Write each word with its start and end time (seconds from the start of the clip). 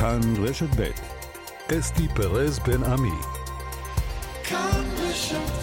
כאן 0.00 0.20
רשת 0.38 0.80
ב' 0.80 0.90
אסתי 1.78 2.08
פרז 2.08 2.58
בן 2.58 2.84
עמי. 2.84 3.18
כאן 4.44 4.84
רשת 4.98 5.59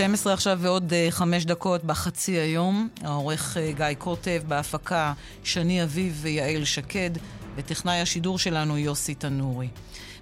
עכשיו 0.00 0.58
ועוד 0.60 0.92
uh, 0.92 1.10
חמש 1.10 1.44
דקות 1.44 1.84
בחצי 1.84 2.32
היום. 2.32 2.88
העורך 3.04 3.56
uh, 3.56 3.76
גיא 3.76 3.86
קוטב, 3.98 4.42
בהפקה 4.48 5.12
שני 5.44 5.82
אביב 5.82 6.18
ויעל 6.22 6.64
שקד, 6.64 7.10
וטכנאי 7.56 8.00
השידור 8.00 8.38
שלנו 8.38 8.78
יוסי 8.78 9.14
תנורי. 9.14 9.68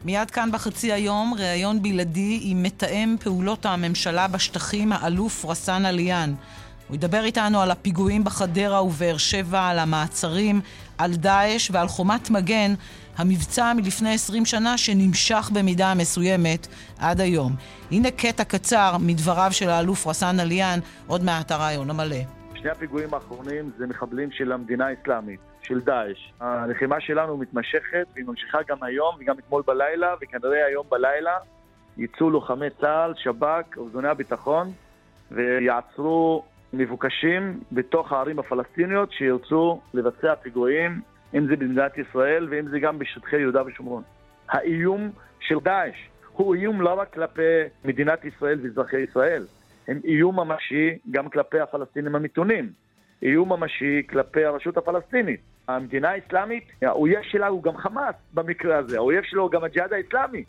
מיד 0.05 0.31
כאן 0.31 0.49
בחצי 0.53 0.93
היום, 0.93 1.35
ראיון 1.39 1.83
בלעדי 1.83 2.41
עם 2.43 2.63
מתאם 2.63 3.17
פעולות 3.21 3.67
הממשלה 3.67 4.29
בשטחים, 4.29 4.93
האלוף 4.93 5.45
רסאן 5.45 5.87
עליאן. 5.87 6.35
הוא 6.89 6.95
ידבר 6.95 7.25
איתנו 7.25 7.61
על 7.61 7.71
הפיגועים 7.71 8.25
בחדרה 8.25 8.83
ובאר 8.83 9.17
שבע, 9.17 9.69
על 9.69 9.79
המעצרים, 9.79 10.61
על 10.99 11.15
דאעש 11.15 11.71
ועל 11.71 11.89
חומת 11.89 12.31
מגן, 12.31 12.75
המבצע 13.21 13.73
מלפני 13.77 14.15
20 14.15 14.45
שנה 14.45 14.79
שנמשך 14.79 15.51
במידה 15.55 15.93
מסוימת 15.99 16.67
עד 16.99 17.21
היום. 17.21 17.53
הנה 17.91 18.11
קטע 18.11 18.45
קצר 18.45 18.97
מדבריו 19.01 19.49
של 19.51 19.69
האלוף 19.69 20.07
רסאן 20.07 20.41
עליאן, 20.41 20.79
עוד 21.07 21.25
מעט 21.25 21.51
הרעיון 21.51 21.91
המלא. 21.91 22.17
שני 22.55 22.71
הפיגועים 22.71 23.15
האחרונים 23.15 23.71
זה 23.79 23.87
מחבלים 23.87 24.31
של 24.31 24.53
המדינה 24.53 24.87
האסלאמית, 24.87 25.41
של 25.63 25.81
דאעש. 25.81 26.33
הלחימה 26.41 27.01
שלנו 27.01 27.37
מתמשכת 27.37 28.07
והיא 28.15 28.25
ממשיכה 28.27 28.59
גם 28.69 28.83
היום 28.83 29.15
וגם 29.21 29.39
אתמול 29.39 29.63
בלילה, 29.67 30.15
וכנראה 30.23 30.67
היום 30.67 30.87
בלילה 30.91 31.37
יצאו 31.97 32.31
לוחמי 32.31 32.71
צה"ל, 32.81 33.13
שב"כ, 33.17 33.77
אוזני 33.77 34.09
הביטחון, 34.09 34.73
ויעצרו 35.31 36.45
מבוקשים 36.73 37.61
בתוך 37.73 38.13
הערים 38.13 38.39
הפלסטיניות 38.39 39.13
שירצו 39.13 39.81
לבצע 39.95 40.35
פיגועים, 40.35 41.01
אם 41.35 41.47
זה 41.47 41.57
במדינת 41.57 41.99
ישראל 41.99 42.49
ואם 42.51 42.69
זה 42.69 42.79
גם 42.81 42.99
בשטחי 42.99 43.37
יהודה 43.37 43.63
ושומרון. 43.67 44.03
האיום 44.49 45.11
של 45.41 45.59
דאעש 45.65 45.97
הוא 46.33 46.55
איום 46.55 46.81
לא 46.81 47.01
רק 47.01 47.15
כלפי 47.15 47.43
מדינת 47.85 48.25
ישראל 48.25 48.59
ואזרחי 48.63 49.01
ישראל, 49.11 49.47
הם 49.89 50.01
איום 50.05 50.41
ממשי 50.41 50.99
גם 51.11 51.29
כלפי 51.29 51.61
הפלסטינים 51.61 52.15
המתונים, 52.15 52.73
איום 53.23 53.53
ממשי 53.53 54.03
כלפי 54.11 54.45
הרשות 54.45 54.77
הפלסטינית. 54.77 55.41
המדינה 55.69 56.11
האסלאמית, 56.11 56.65
האויב 56.83 57.23
שלה 57.23 57.47
הוא 57.47 57.63
גם 57.63 57.77
חמאס 57.77 58.15
במקרה 58.35 58.79
הזה, 58.79 58.97
האויב 58.97 59.25
שלו 59.25 59.43
הוא 59.43 59.51
גם 59.51 59.65
הג'יהאד 59.65 59.93
האסלאמי. 59.93 60.45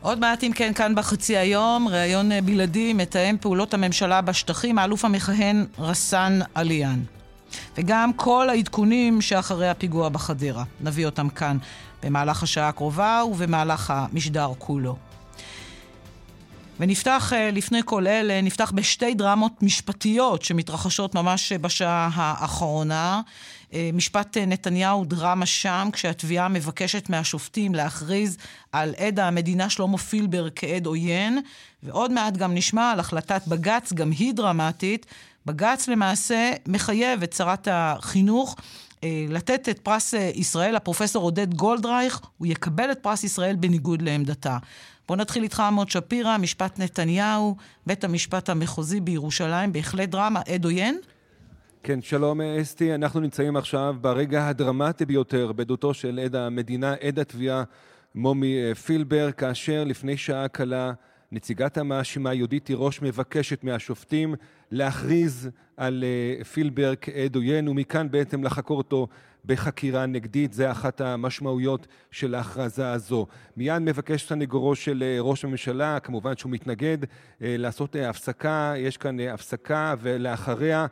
עוד 0.00 0.18
מעט 0.18 0.42
אם 0.42 0.50
כן, 0.54 0.72
כאן 0.74 0.94
בחצי 0.94 1.36
היום, 1.36 1.88
ראיון 1.88 2.28
בלעדי, 2.44 2.92
מתאם 2.92 3.36
פעולות 3.40 3.74
הממשלה 3.74 4.20
בשטחים, 4.20 4.78
האלוף 4.78 5.04
המכהן 5.04 5.56
רסאן 5.78 6.32
עליאן. 6.54 7.15
וגם 7.76 8.12
כל 8.12 8.50
העדכונים 8.50 9.20
שאחרי 9.20 9.68
הפיגוע 9.68 10.08
בחדרה. 10.08 10.64
נביא 10.80 11.06
אותם 11.06 11.28
כאן 11.28 11.58
במהלך 12.02 12.42
השעה 12.42 12.68
הקרובה 12.68 13.22
ובמהלך 13.30 13.92
המשדר 13.96 14.52
כולו. 14.58 14.96
ונפתח, 16.80 17.32
אה, 17.32 17.50
לפני 17.50 17.80
כל 17.84 18.06
אלה, 18.06 18.40
נפתח 18.40 18.72
בשתי 18.74 19.14
דרמות 19.14 19.62
משפטיות 19.62 20.42
שמתרחשות 20.42 21.14
ממש 21.14 21.52
בשעה 21.52 22.10
האחרונה. 22.14 23.20
אה, 23.72 23.90
משפט 23.92 24.36
נתניהו, 24.36 25.04
דרמה 25.04 25.46
שם, 25.46 25.88
כשהתביעה 25.92 26.48
מבקשת 26.48 27.08
מהשופטים 27.08 27.74
להכריז 27.74 28.36
על 28.72 28.94
עד 28.98 29.20
המדינה 29.20 29.70
שלמה 29.70 29.98
פילבר 29.98 30.48
כעד 30.56 30.86
עוין, 30.86 31.40
ועוד 31.82 32.12
מעט 32.12 32.36
גם 32.36 32.54
נשמע 32.54 32.90
על 32.90 33.00
החלטת 33.00 33.42
בג"ץ, 33.48 33.92
גם 33.92 34.10
היא 34.10 34.34
דרמטית. 34.34 35.06
בג"ץ 35.46 35.88
למעשה 35.88 36.50
מחייב 36.68 37.22
את 37.22 37.32
שרת 37.32 37.68
החינוך 37.70 38.56
אה, 39.04 39.26
לתת 39.28 39.68
את 39.68 39.78
פרס 39.78 40.14
אה, 40.14 40.30
ישראל 40.34 40.76
לפרופסור 40.76 41.24
עודד 41.24 41.54
גולדרייך, 41.54 42.20
הוא 42.38 42.46
יקבל 42.46 42.92
את 42.92 42.98
פרס 42.98 43.24
ישראל 43.24 43.56
בניגוד 43.56 44.02
לעמדתה. 44.02 44.58
בואו 45.08 45.18
נתחיל 45.18 45.42
איתך, 45.42 45.60
עמוד 45.60 45.90
שפירא, 45.90 46.36
משפט 46.36 46.78
נתניהו, 46.78 47.56
בית 47.86 48.04
המשפט 48.04 48.48
המחוזי 48.48 49.00
בירושלים, 49.00 49.72
בהחלט 49.72 50.08
דרמה, 50.08 50.40
עד 50.48 50.64
עוין? 50.64 50.98
כן, 51.82 52.02
שלום 52.02 52.40
אסתי, 52.40 52.94
אנחנו 52.94 53.20
נמצאים 53.20 53.56
עכשיו 53.56 53.96
ברגע 54.00 54.48
הדרמטי 54.48 55.04
ביותר 55.04 55.52
בעדותו 55.52 55.94
של 55.94 56.20
עד 56.24 56.36
המדינה, 56.36 56.94
עד 57.02 57.18
התביעה 57.18 57.62
מומי 58.14 58.56
אה, 58.56 58.74
פילבר, 58.74 59.32
כאשר 59.32 59.84
לפני 59.84 60.16
שעה 60.16 60.48
קלה 60.48 60.92
נציגת 61.32 61.78
המאשימה 61.78 62.34
יהודית 62.34 62.64
תירוש 62.64 63.02
מבקשת 63.02 63.64
מהשופטים 63.64 64.34
להכריז 64.70 65.50
על 65.76 66.04
uh, 66.40 66.44
פילבר 66.44 66.92
כעד 67.00 67.36
עוין 67.36 67.68
ומכאן 67.68 68.10
בעצם 68.10 68.44
לחקור 68.44 68.78
אותו 68.78 69.08
בחקירה 69.44 70.06
נגדית, 70.06 70.52
זה 70.52 70.70
אחת 70.70 71.00
המשמעויות 71.00 71.86
של 72.10 72.34
ההכרזה 72.34 72.92
הזו. 72.92 73.26
מיד 73.56 73.78
מבקש 73.78 74.28
סנגורו 74.28 74.74
של 74.74 75.02
uh, 75.02 75.22
ראש 75.22 75.44
הממשלה, 75.44 76.00
כמובן 76.00 76.36
שהוא 76.36 76.52
מתנגד, 76.52 77.02
uh, 77.02 77.06
לעשות 77.40 77.96
הפסקה, 78.08 78.74
יש 78.76 78.96
כאן 78.96 79.20
הפסקה 79.20 79.94
ולאחריה 80.00 80.86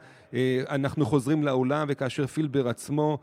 אנחנו 0.69 1.07
חוזרים 1.07 1.43
לאולם 1.43 1.87
וכאשר 1.91 2.27
פילבר 2.27 2.69
עצמו 2.69 3.19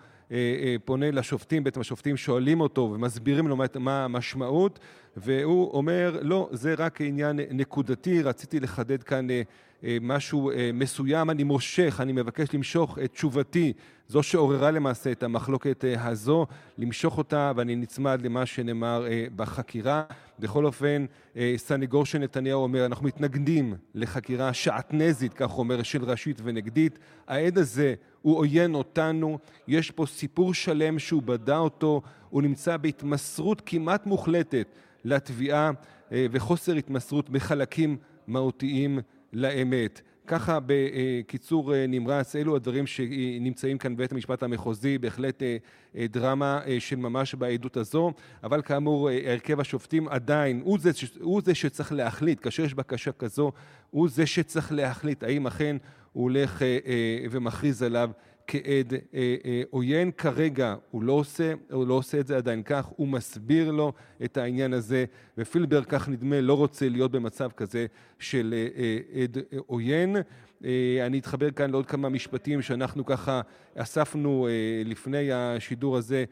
פונה 0.85 1.11
לשופטים, 1.11 1.63
בעצם 1.63 1.81
השופטים 1.81 2.17
שואלים 2.17 2.61
אותו 2.61 2.91
ומסבירים 2.95 3.47
לו 3.47 3.57
מה 3.79 4.05
המשמעות 4.05 4.79
והוא 5.17 5.71
אומר, 5.73 6.19
לא, 6.21 6.49
זה 6.51 6.73
רק 6.77 7.01
עניין 7.01 7.39
נקודתי, 7.51 8.21
רציתי 8.21 8.59
לחדד 8.59 9.03
כאן 9.03 9.29
אה, 9.29 9.35
אה, 9.35 9.41
משהו 10.01 10.51
אה, 10.51 10.69
מסוים, 10.73 11.29
אני 11.29 11.43
מושך, 11.43 11.97
אני 11.99 12.11
מבקש 12.11 12.53
למשוך 12.53 12.99
את 13.03 13.11
תשובתי, 13.13 13.73
זו 14.07 14.23
שעוררה 14.23 14.71
למעשה 14.71 15.11
את 15.11 15.23
המחלוקת 15.23 15.85
הזו, 15.97 16.47
למשוך 16.77 17.17
אותה, 17.17 17.51
ואני 17.55 17.75
נצמד 17.75 18.21
למה 18.21 18.45
שנאמר 18.45 19.05
בחקירה. 19.35 20.03
בכל 20.39 20.65
אופן, 20.65 21.05
סניגור 21.55 22.05
של 22.05 22.17
נתניהו 22.17 22.63
אומר, 22.63 22.85
אנחנו 22.85 23.05
מתנגדים 23.05 23.73
לחקירה 23.95 24.53
שעטנזית, 24.53 25.33
כך 25.33 25.57
אומר, 25.57 25.83
של 25.83 26.03
ראשית 26.03 26.41
ונגדית. 26.43 26.99
העד 27.27 27.57
הזה 27.57 27.93
הוא 28.21 28.37
עוין 28.37 28.75
אותנו, 28.75 29.37
יש 29.67 29.91
פה 29.91 30.05
סיפור 30.05 30.53
שלם 30.53 30.99
שהוא 30.99 31.21
בדה 31.21 31.57
אותו, 31.57 32.01
הוא 32.29 32.41
נמצא 32.41 32.77
בהתמסרות 32.77 33.61
כמעט 33.65 34.05
מוחלטת 34.05 34.67
לתביעה 35.05 35.71
אה, 36.11 36.25
וחוסר 36.31 36.73
התמסרות 36.75 37.29
בחלקים 37.29 37.97
מהותיים 38.27 38.99
לאמת. 39.33 40.01
ככה 40.27 40.59
בקיצור 40.65 41.75
אה, 41.75 41.85
נמרץ, 41.87 42.35
אלו 42.35 42.55
הדברים 42.55 42.87
שנמצאים 42.87 43.77
כאן 43.77 43.95
בבית 43.95 44.11
המשפט 44.11 44.43
המחוזי, 44.43 44.97
בהחלט 44.97 45.43
אה, 45.43 46.05
דרמה 46.09 46.61
של 46.79 46.95
ממש 46.95 47.35
בעדות 47.35 47.77
הזו, 47.77 48.11
אבל 48.43 48.61
כאמור 48.61 49.09
הרכב 49.25 49.59
השופטים 49.59 50.07
עדיין, 50.07 50.61
הוא 50.63 50.79
זה, 50.79 50.91
הוא 51.21 51.41
זה 51.45 51.55
שצריך 51.55 51.91
להחליט, 51.91 52.43
כאשר 52.43 52.63
יש 52.63 52.73
בקשה 52.73 53.11
כזו, 53.11 53.51
הוא 53.89 54.09
זה 54.09 54.25
שצריך 54.25 54.71
להחליט 54.71 55.23
האם 55.23 55.47
אכן 55.47 55.77
הוא 56.13 56.23
הולך 56.23 56.61
ומכריז 57.31 57.83
עליו 57.83 58.11
כעד 58.51 58.93
אה, 58.93 59.35
אה, 59.45 59.61
עוין. 59.69 60.11
כרגע 60.11 60.75
הוא 60.91 61.03
לא, 61.03 61.11
עושה, 61.11 61.53
הוא 61.71 61.87
לא 61.87 61.93
עושה 61.93 62.19
את 62.19 62.27
זה 62.27 62.37
עדיין 62.37 62.63
כך, 62.63 62.85
הוא 62.85 63.07
מסביר 63.07 63.71
לו 63.71 63.93
את 64.23 64.37
העניין 64.37 64.73
הזה, 64.73 65.05
ופילבר, 65.37 65.83
כך 65.83 66.09
נדמה, 66.09 66.41
לא 66.41 66.53
רוצה 66.53 66.89
להיות 66.89 67.11
במצב 67.11 67.49
כזה 67.57 67.85
של 68.19 68.53
עד 69.23 69.37
עוין. 69.67 70.15
אני 71.05 71.19
אתחבר 71.19 71.51
כאן 71.51 71.71
לעוד 71.71 71.85
כמה 71.85 72.09
משפטים 72.09 72.61
שאנחנו 72.61 73.05
ככה 73.05 73.41
אספנו 73.75 74.47
לפני 74.85 75.31
השידור 75.31 75.97
הזה 75.97 76.25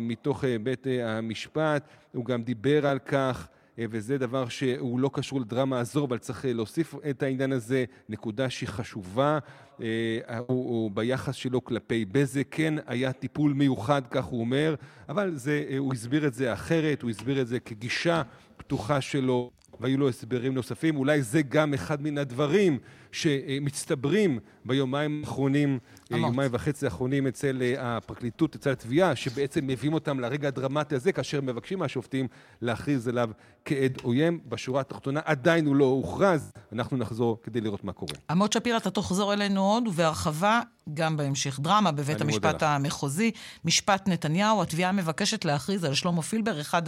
מתוך 0.00 0.44
בית 0.62 0.86
המשפט. 1.02 1.88
הוא 2.12 2.24
גם 2.24 2.42
דיבר 2.42 2.86
על 2.86 2.98
כך 2.98 3.48
אה, 3.48 3.61
וזה 3.78 4.18
דבר 4.18 4.48
שהוא 4.48 5.00
לא 5.00 5.10
קשור 5.12 5.40
לדרמה 5.40 5.80
הזו, 5.80 6.04
אבל 6.04 6.18
צריך 6.18 6.44
אה, 6.44 6.52
להוסיף 6.52 6.94
את 7.10 7.22
העניין 7.22 7.52
הזה, 7.52 7.84
נקודה 8.08 8.50
שהיא 8.50 8.68
חשובה, 8.68 9.38
הוא, 9.76 9.84
אה, 10.28 10.38
הוא 10.46 10.90
ביחס 10.90 11.34
שלו 11.34 11.64
כלפי 11.64 12.04
בזק, 12.04 12.46
כן 12.50 12.74
היה 12.86 13.12
טיפול 13.12 13.52
מיוחד, 13.52 14.02
כך 14.10 14.24
הוא 14.24 14.40
אומר, 14.40 14.74
אבל 15.08 15.36
זה, 15.36 15.64
הוא 15.78 15.92
הסביר 15.92 16.26
את 16.26 16.34
זה 16.34 16.52
אחרת, 16.52 17.02
הוא 17.02 17.10
הסביר 17.10 17.40
את 17.40 17.46
זה 17.46 17.60
כגישה 17.60 18.22
פתוחה 18.56 19.00
שלו, 19.00 19.50
והיו 19.80 19.98
לו 19.98 20.08
הסברים 20.08 20.54
נוספים. 20.54 20.96
אולי 20.96 21.22
זה 21.22 21.42
גם 21.42 21.74
אחד 21.74 22.02
מן 22.02 22.18
הדברים 22.18 22.78
שמצטברים 23.12 24.38
ביומיים 24.64 25.22
האחרונים, 25.24 25.78
יומיים 26.10 26.50
וחצי 26.54 26.84
האחרונים 26.84 27.26
אצל 27.26 27.62
אה, 27.62 27.96
הפרקליטות, 27.96 28.54
אצל 28.54 28.70
התביעה, 28.70 29.16
שבעצם 29.16 29.66
מביאים 29.66 29.94
אותם 29.94 30.20
לרגע 30.20 30.48
הדרמטי 30.48 30.94
הזה, 30.94 31.12
כאשר 31.12 31.40
מבקשים 31.40 31.78
מהשופטים 31.78 32.28
להכריז 32.60 33.08
עליו 33.08 33.30
כעד 33.64 33.98
עוין. 34.02 34.38
בשורה 34.48 34.80
התחתונה 34.80 35.20
עדיין 35.24 35.66
הוא 35.66 35.76
לא 35.76 35.84
הוכרז, 35.84 36.52
אנחנו 36.72 36.96
נחזור 36.96 37.38
כדי 37.42 37.60
לראות 37.60 37.84
מה 37.84 37.92
קורה. 37.92 38.14
עמוד 38.30 38.52
שפירא, 38.52 38.76
אתה 38.76 38.90
תחזור 38.90 39.32
אלינו 39.32 39.60
עוד, 39.64 39.88
ובהרחבה, 39.88 40.60
גם 40.94 41.16
בהמשך 41.16 41.60
דרמה 41.60 41.92
בבית 41.92 42.20
המשפט 42.20 42.62
המחוזי. 42.62 43.30
משפט 43.64 44.08
נתניהו, 44.08 44.62
התביעה 44.62 44.92
מבקשת 44.92 45.44
להכריז 45.44 45.84
על 45.84 45.94
שלמה 45.94 46.22
פילבר, 46.22 46.60
אחד 46.60 46.82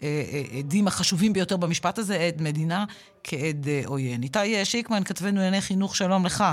העדים 0.00 0.86
החשובים 0.86 1.32
ביותר 1.32 1.56
במשפט 1.56 1.98
הזה, 1.98 2.21
עד 2.26 2.42
מדינה, 2.42 2.84
כעד 3.24 3.68
אה, 3.68 3.82
עוין. 3.86 4.22
איתי 4.22 4.64
שיקמן, 4.64 5.04
כתבנו 5.04 5.36
לענייני 5.36 5.60
חינוך, 5.60 5.96
שלום 5.96 6.26
לך. 6.26 6.44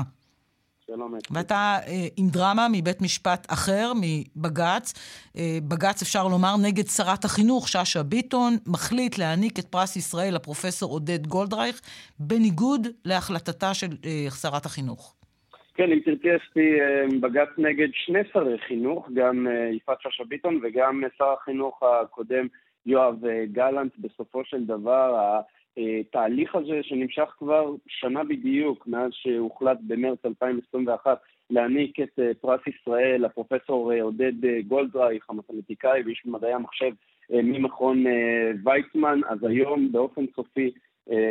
שלום. 0.92 1.14
ואתה 1.32 1.78
אה, 1.88 2.08
עם 2.18 2.28
דרמה 2.30 2.68
מבית 2.72 3.02
משפט 3.02 3.48
אחר, 3.54 3.92
מבג"ץ. 4.02 4.94
אה, 5.38 5.58
בג"ץ, 5.70 6.02
אפשר 6.02 6.24
לומר, 6.28 6.54
נגד 6.68 6.86
שרת 6.86 7.26
החינוך, 7.26 7.68
שאשא 7.68 8.02
ביטון, 8.02 8.54
מחליט 8.68 9.18
להעניק 9.18 9.60
את 9.60 9.66
פרס 9.66 9.96
ישראל 9.96 10.36
לפרופסור 10.36 10.92
עודד 10.92 11.28
גולדרייך, 11.28 11.82
בניגוד 12.20 12.88
להחלטתה 13.06 13.74
של 13.74 13.88
אה, 14.06 14.32
שרת 14.42 14.66
החינוך. 14.66 15.16
כן, 15.74 15.92
אם 15.92 16.00
תרצי, 16.06 16.28
אסתי, 16.38 16.70
בג"ץ 17.22 17.50
נגד 17.58 17.88
שני 17.94 18.20
שרי 18.34 18.58
חינוך, 18.68 19.10
גם 19.14 19.48
יפעת 19.74 19.98
שאשא 20.02 20.24
ביטון 20.24 20.60
וגם 20.64 21.04
שר 21.18 21.34
החינוך 21.42 21.84
הקודם 21.84 22.48
יואב 22.86 23.16
גלנט. 23.52 23.92
בסופו 24.00 24.46
של 24.46 24.66
דבר, 24.66 25.40
התהליך 25.78 26.56
הזה 26.56 26.80
שנמשך 26.84 27.36
כבר 27.38 27.76
שנה 27.88 28.24
בדיוק 28.24 28.88
מאז 28.88 29.12
שהוחלט 29.14 29.78
במרץ 29.88 30.20
2021 30.26 31.18
להעניק 31.50 32.00
את 32.00 32.20
אה, 32.20 32.32
פרס 32.42 32.62
ישראל 32.68 33.26
לפרופסור 33.26 33.94
אה, 33.94 34.02
עודד 34.02 34.46
אה, 34.46 34.62
גולדרייך, 34.68 35.30
המתמטיקאי 35.30 36.02
ואיש 36.06 36.26
מדעי 36.26 36.54
המחשב 36.54 36.92
ממכון 37.32 38.04
ויצמן, 38.64 39.22
אז 39.30 39.44
היום 39.44 39.92
באופן 39.92 40.26
סופי 40.36 40.72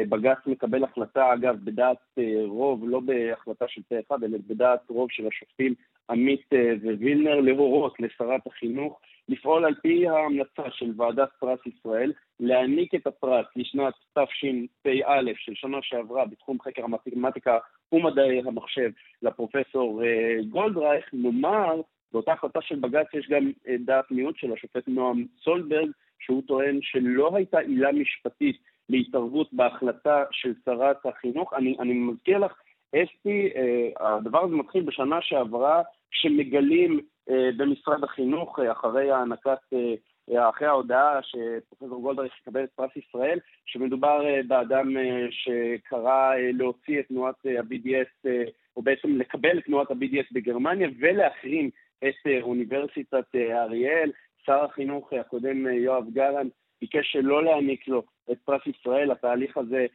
בג"ץ 0.08 0.38
מקבל 0.46 0.84
החלטה, 0.84 1.34
אגב, 1.34 1.56
בדעת 1.64 2.18
רוב, 2.46 2.88
לא 2.88 3.00
בהחלטה 3.00 3.64
של 3.68 3.82
פה 3.88 3.94
אחד, 4.00 4.24
אלא 4.24 4.38
בדעת 4.48 4.80
רוב 4.88 5.10
של 5.10 5.26
השופטים 5.26 5.74
עמית 6.10 6.46
ווילנר, 6.82 7.40
להורות 7.40 8.00
לשרת 8.00 8.46
החינוך 8.46 9.00
לפעול 9.28 9.64
על 9.64 9.74
פי 9.74 10.08
ההמלצה 10.08 10.70
של 10.70 10.92
ועדת 10.96 11.28
פרס 11.38 11.58
ישראל, 11.66 12.12
להעניק 12.40 12.94
את 12.94 13.06
הפרס 13.06 13.46
לשנת 13.56 13.94
תשפ"א 14.12 15.20
של 15.36 15.54
שנה 15.54 15.78
שעברה 15.82 16.24
בתחום 16.24 16.60
חקר 16.60 16.84
המתמטיקה 16.84 17.58
ומדעי 17.92 18.38
המחשב 18.38 18.90
לפרופסור 19.22 20.02
אה, 20.04 20.42
גולדרייך, 20.50 21.04
נאמר, 21.12 21.80
באותה 22.12 22.32
החלטה 22.32 22.62
של 22.62 22.76
בג"ץ 22.76 23.06
יש 23.14 23.28
גם 23.28 23.50
אה, 23.68 23.74
דעת 23.78 24.10
מיעוט 24.10 24.36
של 24.36 24.52
השופט 24.52 24.88
נועם 24.88 25.24
סולברג, 25.44 25.90
שהוא 26.18 26.42
טוען 26.46 26.78
שלא 26.82 27.30
הייתה 27.36 27.58
עילה 27.58 27.92
משפטית 27.92 28.56
להתערבות 28.88 29.52
בהחלטה 29.52 30.24
של 30.30 30.52
שרת 30.64 31.06
החינוך. 31.06 31.54
אני, 31.54 31.76
אני 31.80 31.92
מזכיר 31.92 32.38
לך, 32.38 32.52
אסתי, 32.94 33.50
אה, 33.56 34.16
הדבר 34.16 34.44
הזה 34.44 34.54
מתחיל 34.56 34.82
בשנה 34.82 35.22
שעברה, 35.22 35.82
שמגלים 36.10 37.00
אה, 37.30 37.50
במשרד 37.56 38.04
החינוך, 38.04 38.58
אה, 38.58 38.72
אחרי 38.72 39.10
הענקת, 39.10 39.58
אה, 39.72 40.48
אחרי 40.48 40.68
ההודעה 40.68 41.20
שפרופסור 41.22 42.02
גולדריך 42.02 42.32
יקבל 42.40 42.64
את 42.64 42.70
פרס 42.74 42.90
ישראל, 42.96 43.38
שמדובר 43.66 44.22
באדם 44.48 44.96
שקרא 45.30 46.34
להוציא 46.52 47.00
את 47.00 47.06
תנועת 47.08 47.34
ה-BDS, 47.46 48.28
או 48.76 48.82
בעצם 48.82 49.08
לקבל 49.18 49.58
את 49.58 49.64
תנועת 49.64 49.90
ה-BDS 49.90 50.26
בגרמניה 50.32 50.88
ולהחרים 51.00 51.70
את 52.04 52.42
אוניברסיטת 52.42 53.34
אריאל. 53.34 54.10
שר 54.46 54.64
החינוך 54.64 55.12
הקודם, 55.12 55.66
יואב 55.66 56.04
גלנט, 56.12 56.52
ביקש 56.80 57.12
שלא 57.12 57.44
להעניק 57.44 57.88
לו 57.88 58.02
את 58.32 58.38
פרס 58.44 58.62
ישראל. 58.66 59.10
התהליך 59.10 59.56
הזה 59.56 59.86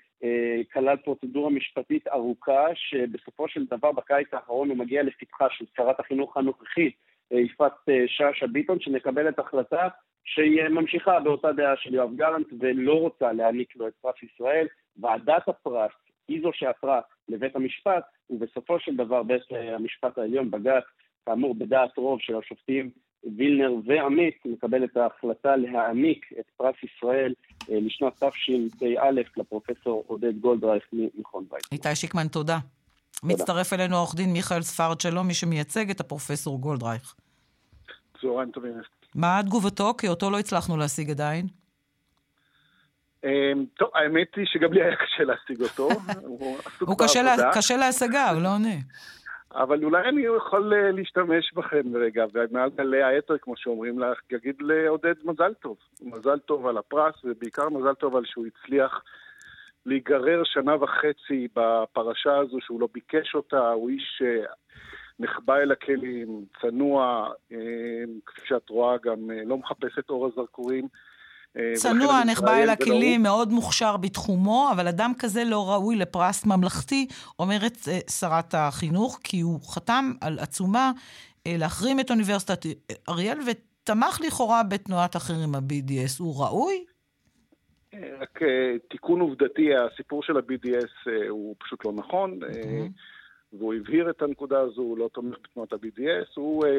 כלל 0.74 0.98
פרוצדורה 0.98 1.50
משפטית 1.50 2.08
ארוכה, 2.08 2.66
שבסופו 2.76 3.48
של 3.48 3.66
דבר 3.66 3.92
בקיץ 3.92 4.28
האחרון 4.32 4.70
הוא 4.70 4.78
מגיע 4.78 5.04
לפתחה 5.04 5.48
של 5.50 5.66
שרת 5.76 6.00
החינוך 6.00 6.38
הנוכחית, 6.38 6.96
יפעת 7.32 7.74
אה, 7.90 8.04
שאשא 8.08 8.46
ביטון, 8.46 8.80
שמקבלת 8.80 9.40
החלטה 9.40 9.88
שהיא 10.24 10.64
ממשיכה 10.64 11.20
באותה 11.20 11.52
דעה 11.52 11.76
של 11.78 11.94
יואב 11.94 12.16
גלנט 12.16 12.48
ולא 12.60 12.94
רוצה 12.94 13.34
להעניק 13.34 13.76
לו 13.76 13.88
את 13.88 13.94
פרס 14.02 14.16
ישראל. 14.24 14.68
ועדת 14.98 15.48
הפרס 15.48 15.92
היא 16.28 16.42
זו 16.42 16.50
שעתרה 16.54 17.02
לבית 17.30 17.56
המשפט, 17.56 18.04
ובסופו 18.30 18.80
של 18.80 18.96
דבר 18.96 19.24
בית 19.24 19.42
אה, 19.54 19.76
המשפט 19.76 20.18
העליון, 20.18 20.52
בג"ץ, 20.52 20.84
כאמור 21.26 21.56
בדעת 21.56 21.98
רוב 21.98 22.20
של 22.22 22.36
השופטים 22.36 22.90
וילנר 23.38 23.72
ועמית, 23.86 24.38
מקבל 24.46 24.84
את 24.84 24.98
ההחלטה 24.98 25.56
להעניק 25.56 26.26
את 26.40 26.46
פרס 26.58 26.76
ישראל 26.84 27.34
אה, 27.72 27.80
לשנת 27.82 28.24
תשפ"א 28.24 29.10
לפרופסור 29.38 30.04
עודד 30.08 30.40
גולדרייך 30.40 30.84
ממכון 30.94 31.46
בית. 31.52 31.64
איתי 31.72 31.96
שיקמן, 31.96 32.28
תודה. 32.28 32.58
מצטרף 33.24 33.74
אלינו 33.74 33.98
עורך 33.98 34.16
דין 34.16 34.34
מיכאל 34.34 34.62
ספרד 34.62 35.02
שלום, 35.02 35.28
מי 35.28 35.34
שמייצג 35.34 35.90
את 35.90 36.00
הפרופסור 36.00 36.60
גולדרייך. 36.60 37.16
צהריים 38.22 38.52
טובים. 38.52 38.74
מה 39.16 39.42
תגובתו? 39.46 39.94
כי 39.98 40.08
אותו 40.08 40.32
לא 40.32 40.40
הצלחנו 40.40 40.78
להשיג 40.78 41.12
עדיין. 41.12 41.48
אמ, 43.24 43.66
טוב, 43.78 43.90
האמת 43.96 44.28
היא 44.36 44.46
שגם 44.46 44.74
לי 44.74 44.84
היה 44.84 44.96
קשה 44.96 45.24
להשיג 45.24 45.62
אותו. 45.62 45.90
הוא 46.88 46.98
קשה 47.56 47.78
להשגה, 47.78 48.30
הוא 48.30 48.42
לא 48.42 48.54
עונה. 48.54 48.76
אבל 49.54 49.84
אולי 49.84 50.10
אני 50.10 50.22
יכול 50.22 50.74
אה, 50.74 50.92
להשתמש 50.92 51.54
בכם 51.54 51.96
רגע, 51.96 52.26
ומעל 52.34 52.70
גלי 52.70 53.04
האתר, 53.04 53.38
כמו 53.38 53.54
שאומרים 53.58 54.00
לך, 54.00 54.20
יגיד 54.32 54.56
לעודד 54.60 55.14
מזל 55.24 55.54
טוב. 55.54 55.78
מזל 56.02 56.40
טוב 56.40 56.68
על 56.68 56.78
הפרס, 56.78 57.16
ובעיקר 57.24 57.70
מזל 57.70 57.94
טוב 57.94 58.16
על 58.16 58.26
שהוא 58.26 58.46
הצליח 58.46 59.04
להיגרר 59.86 60.44
שנה 60.44 60.84
וחצי 60.84 61.48
בפרשה 61.56 62.38
הזו, 62.38 62.58
שהוא 62.62 62.82
לא 62.82 62.88
ביקש 62.94 63.36
אותה, 63.36 63.70
הוא 63.70 63.90
איש 63.90 64.22
אה, 64.26 64.46
נחבא 65.20 65.58
אל 65.58 65.72
הכלים, 65.72 66.46
צנוע, 66.62 67.30
אה, 67.52 67.58
כפי 68.26 68.42
שאת 68.48 68.70
רואה, 68.70 68.98
גם 69.04 69.32
לא 69.46 69.58
מחפש 69.58 70.00
את 70.00 70.10
אור 70.10 70.28
הזרקורים. 70.28 70.88
אה, 71.58 71.72
צנוע, 71.76 72.24
נחבא 72.24 72.58
אל 72.58 72.70
הכלים, 72.70 73.24
מאוד 73.24 73.52
מוכשר 73.52 73.98
בתחומו, 73.98 74.70
אבל 74.72 74.88
אדם 74.88 75.12
כזה 75.20 75.44
לא 75.44 75.70
ראוי 75.70 75.96
לפרס 75.96 76.46
ממלכתי, 76.46 77.08
אומרת 77.40 77.78
שרת 78.20 78.54
החינוך, 78.58 79.20
כי 79.24 79.42
הוא 79.42 79.60
חתם 79.62 80.12
על 80.22 80.40
עצומה 80.40 80.92
להחרים 81.46 82.00
את 82.00 82.12
אוניברסיטת 82.12 82.66
אריאל 83.10 83.40
ותמך 83.48 84.22
לכאורה 84.28 84.64
בתנועת 84.64 85.16
החרם 85.16 85.56
ה-BDS. 85.56 86.20
הוא 86.20 86.44
ראוי? 86.44 86.86
רק 88.20 88.40
תיקון 88.90 89.20
עובדתי, 89.20 89.70
הסיפור 89.76 90.24
של 90.24 90.38
ה-BDS 90.38 91.10
הוא 91.30 91.56
פשוט 91.60 91.86
לא 91.86 91.92
נכון. 91.96 92.40
Mm-hmm. 92.44 93.13
והוא 93.58 93.74
הבהיר 93.74 94.10
את 94.10 94.22
הנקודה 94.22 94.60
הזו, 94.60 94.82
הוא 94.82 94.98
לא 94.98 95.10
תומך 95.14 95.36
בתנועת 95.44 95.74
ה-BDS, 95.74 96.32
הוא 96.36 96.66
אה, 96.66 96.72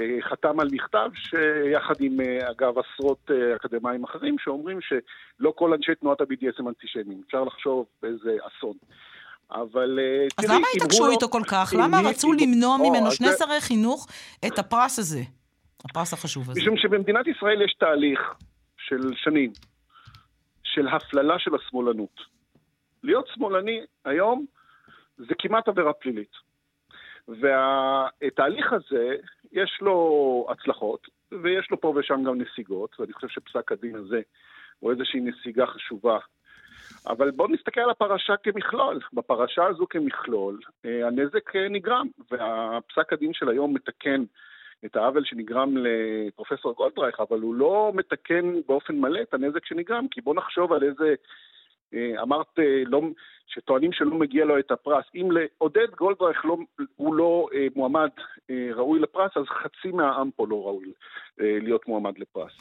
אה, 0.00 0.22
חתם 0.22 0.60
על 0.60 0.68
מכתב 0.72 1.10
שיחד 1.14 1.94
עם, 2.00 2.20
אה, 2.20 2.50
אגב, 2.50 2.74
עשרות 2.78 3.30
אה, 3.30 3.56
אקדמאים 3.56 4.04
אחרים, 4.04 4.36
שאומרים 4.38 4.78
שלא 4.80 5.52
כל 5.56 5.72
אנשי 5.72 5.94
תנועת 5.94 6.20
ה-BDS 6.20 6.54
הם 6.58 6.68
אנטישמים. 6.68 7.22
אפשר 7.26 7.44
לחשוב 7.44 7.86
באיזה 8.02 8.36
אסון. 8.48 8.76
אבל 9.50 9.98
אה, 10.02 10.26
אז 10.38 10.44
תראי, 10.44 10.56
למה 10.56 10.66
התעקשו 10.76 11.06
לא- 11.06 11.12
איתו 11.12 11.28
כל 11.28 11.42
כך? 11.50 11.72
למה 11.78 12.00
רצו 12.04 12.32
למנוע 12.32 12.76
ממנו 12.76 13.10
שני 13.10 13.28
שרי 13.38 13.60
חינוך 13.60 14.08
את 14.46 14.58
הפרס 14.58 14.98
הזה, 14.98 15.20
הפרס 15.84 16.12
החשוב 16.12 16.50
הזה? 16.50 16.60
משום 16.60 16.76
שבמדינת 16.76 17.26
ישראל 17.26 17.62
יש 17.62 17.74
תהליך 17.78 18.20
של 18.76 19.14
שנים, 19.16 19.52
של 20.62 20.88
הפללה 20.88 21.38
של 21.38 21.50
השמאלנות. 21.54 22.20
להיות 23.02 23.28
שמאלני 23.34 23.80
היום 24.04 24.46
זה 25.28 25.34
כמעט 25.38 25.68
עבירה 25.68 25.92
פלילית. 25.92 26.32
והתהליך 27.28 28.72
הזה, 28.72 29.16
יש 29.52 29.78
לו 29.80 30.46
הצלחות, 30.50 31.06
ויש 31.42 31.70
לו 31.70 31.80
פה 31.80 31.92
ושם 31.96 32.22
גם 32.26 32.40
נסיגות, 32.40 33.00
ואני 33.00 33.12
חושב 33.12 33.28
שפסק 33.28 33.72
הדין 33.72 33.96
הזה 33.96 34.20
הוא 34.78 34.90
איזושהי 34.90 35.20
נסיגה 35.20 35.66
חשובה. 35.66 36.18
אבל 37.06 37.30
בואו 37.30 37.48
נסתכל 37.48 37.80
על 37.80 37.90
הפרשה 37.90 38.36
כמכלול. 38.36 39.00
בפרשה 39.12 39.66
הזו 39.66 39.86
כמכלול, 39.90 40.60
אה, 40.84 41.06
הנזק 41.06 41.56
אה, 41.56 41.68
נגרם, 41.68 42.06
והפסק 42.30 43.12
הדין 43.12 43.32
של 43.32 43.48
היום 43.48 43.74
מתקן 43.74 44.24
את 44.84 44.96
העוול 44.96 45.24
שנגרם 45.24 45.74
לפרופסור 45.76 46.74
גולדרייך, 46.74 47.20
אבל 47.20 47.40
הוא 47.40 47.54
לא 47.54 47.92
מתקן 47.94 48.52
באופן 48.68 48.96
מלא 48.96 49.22
את 49.22 49.34
הנזק 49.34 49.66
שנגרם, 49.66 50.06
כי 50.10 50.20
בואו 50.20 50.36
נחשוב 50.36 50.72
על 50.72 50.82
איזה 50.82 51.14
אמרת 51.94 52.58
אה, 52.58 52.82
לא, 52.86 53.00
שטוענים 53.46 53.92
שלא 53.92 54.10
מגיע 54.10 54.44
לו 54.44 54.58
את 54.58 54.70
הפרס. 54.70 55.04
אם 55.14 55.28
לעודד 55.32 55.90
גולדרייך 55.96 56.44
לא, 56.44 56.56
הוא 56.96 57.14
לא 57.14 57.48
אה, 57.54 57.66
מועמד 57.76 58.10
ראוי 58.74 59.00
לפרס, 59.00 59.36
אז 59.36 59.44
חצי 59.46 59.88
מהעם 59.92 60.30
פה 60.36 60.46
לא 60.48 60.66
ראוי 60.66 60.92
להיות 61.38 61.88
מועמד 61.88 62.18
לפרס. 62.18 62.52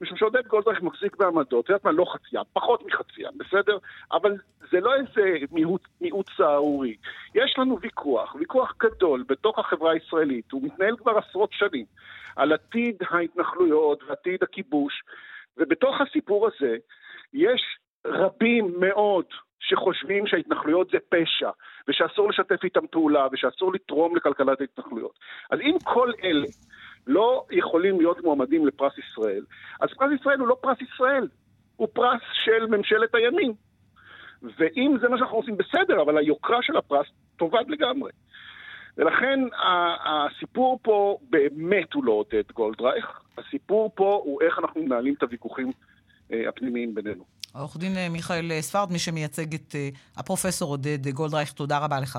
משום 0.00 0.16
שעודד 0.16 0.46
גולדרייך 0.46 0.82
מחזיק 0.82 1.16
בעמדות, 1.16 1.68
יודעת 1.68 1.84
מה, 1.84 1.92
לא 1.92 2.04
חצי 2.12 2.38
עם, 2.38 2.44
פחות 2.52 2.86
מחצי 2.86 3.26
עם, 3.26 3.32
בסדר? 3.38 3.78
אבל 4.12 4.36
זה 4.70 4.80
לא 4.80 4.94
איזה 4.94 5.46
מיעוט, 5.52 5.88
מיעוט 6.00 6.30
סהרורי. 6.36 6.96
יש 7.34 7.54
לנו 7.58 7.80
ויכוח, 7.80 8.34
ויכוח 8.34 8.74
גדול 8.78 9.24
בתוך 9.28 9.58
החברה 9.58 9.92
הישראלית, 9.92 10.52
הוא 10.52 10.62
מתנהל 10.62 10.96
כבר 10.96 11.18
עשרות 11.18 11.50
שנים, 11.52 11.84
על 12.36 12.52
עתיד 12.52 12.96
ההתנחלויות 13.10 14.02
ועתיד 14.02 14.42
הכיבוש, 14.42 15.02
ובתוך 15.56 16.00
הסיפור 16.00 16.46
הזה 16.46 16.76
יש 17.32 17.62
רבים 18.06 18.74
מאוד 18.80 19.24
שחושבים 19.60 20.26
שההתנחלויות 20.26 20.90
זה 20.90 20.98
פשע, 21.08 21.50
ושאסור 21.88 22.30
לשתף 22.30 22.64
איתם 22.64 22.86
פעולה, 22.86 23.26
ושאסור 23.32 23.72
לתרום 23.72 24.16
לכלכלת 24.16 24.60
ההתנחלויות. 24.60 25.18
אז 25.50 25.60
אם 25.60 25.76
כל 25.84 26.12
אלה 26.24 26.46
לא 27.06 27.46
יכולים 27.50 28.00
להיות 28.00 28.24
מועמדים 28.24 28.66
לפרס 28.66 28.92
ישראל, 28.98 29.42
אז 29.80 29.88
פרס 29.96 30.20
ישראל 30.20 30.38
הוא 30.38 30.48
לא 30.48 30.56
פרס 30.60 30.78
ישראל, 30.80 31.28
הוא 31.76 31.88
פרס 31.92 32.20
של 32.44 32.66
ממשלת 32.66 33.14
הימין. 33.14 33.52
ואם 34.42 34.96
זה 35.00 35.08
מה 35.08 35.18
שאנחנו 35.18 35.36
עושים, 35.36 35.56
בסדר, 35.56 36.02
אבל 36.02 36.18
היוקרה 36.18 36.62
של 36.62 36.76
הפרס 36.76 37.06
טובה 37.36 37.58
לגמרי. 37.68 38.10
ולכן 38.96 39.40
הסיפור 40.04 40.78
פה 40.82 41.18
באמת 41.30 41.92
הוא 41.92 42.04
לא 42.04 42.12
עודד 42.12 42.52
גולדרייך, 42.52 43.20
הסיפור 43.38 43.92
פה 43.94 44.20
הוא 44.24 44.42
איך 44.42 44.58
אנחנו 44.58 44.82
מנהלים 44.82 45.14
את 45.14 45.22
הוויכוחים 45.22 45.72
אה, 46.32 46.48
הפנימיים 46.48 46.94
בינינו. 46.94 47.24
עורך 47.58 47.76
דין 47.76 47.96
אה, 47.96 48.08
מיכאל 48.08 48.52
אה, 48.52 48.62
ספרד, 48.62 48.92
מי 48.92 48.98
שמייצג 48.98 49.54
את 49.54 49.74
אה, 49.74 49.88
הפרופסור 50.16 50.70
עודד 50.70 51.08
גולדרייך, 51.08 51.52
תודה 51.52 51.78
רבה 51.78 52.00
לך. 52.00 52.18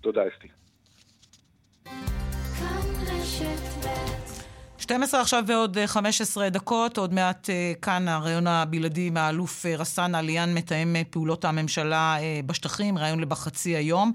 תודה, 0.00 0.20
אסתי. 0.34 0.48
12 4.78 5.20
עכשיו 5.20 5.44
ועוד 5.46 5.78
15 5.86 6.48
דקות, 6.48 6.98
עוד 6.98 7.14
מעט 7.14 7.50
כאן 7.82 8.08
הרעיון 8.08 8.46
הבלעדי 8.46 9.06
עם 9.06 9.16
האלוף 9.16 9.66
רסאן 9.66 10.14
עליאן, 10.14 10.54
מתאם 10.54 10.96
פעולות 11.10 11.44
הממשלה 11.44 12.16
בשטחים, 12.46 12.98
רעיון 12.98 13.20
לבחצי 13.20 13.76
היום. 13.76 14.12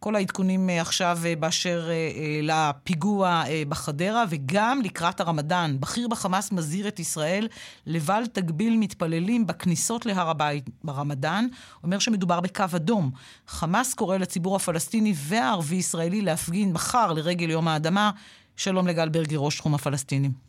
כל 0.00 0.16
העדכונים 0.16 0.70
אה, 0.70 0.80
עכשיו 0.80 1.18
אה, 1.24 1.36
באשר 1.36 1.88
אה, 1.90 2.40
לפיגוע 2.42 3.42
בחדרה, 3.68 4.24
וגם 4.28 4.80
לקראת 4.84 5.20
הרמדאן. 5.20 5.76
בכיר 5.80 6.08
בחמאס 6.08 6.52
מזהיר 6.52 6.88
את 6.88 7.00
ישראל 7.00 7.48
לבל 7.86 8.26
תגביל 8.32 8.76
מתפללים 8.76 9.46
בכניסות 9.46 10.06
להר 10.06 10.30
הבית 10.30 10.70
ברמדאן. 10.84 11.46
אומר 11.82 11.98
שמדובר 11.98 12.40
בקו 12.40 12.64
אדום. 12.76 13.10
חמאס 13.46 13.94
קורא 13.94 14.16
לציבור 14.16 14.56
הפלסטיני 14.56 15.14
והערבי-ישראלי 15.16 16.20
להפגין 16.20 16.72
מחר 16.72 17.12
לרגל 17.12 17.50
יום 17.50 17.68
האדמה. 17.68 18.10
שלום 18.56 18.86
לגל 18.86 19.08
ברגי, 19.08 19.34
ראש 19.38 19.56
תחום 19.56 19.74
הפלסטינים. 19.74 20.47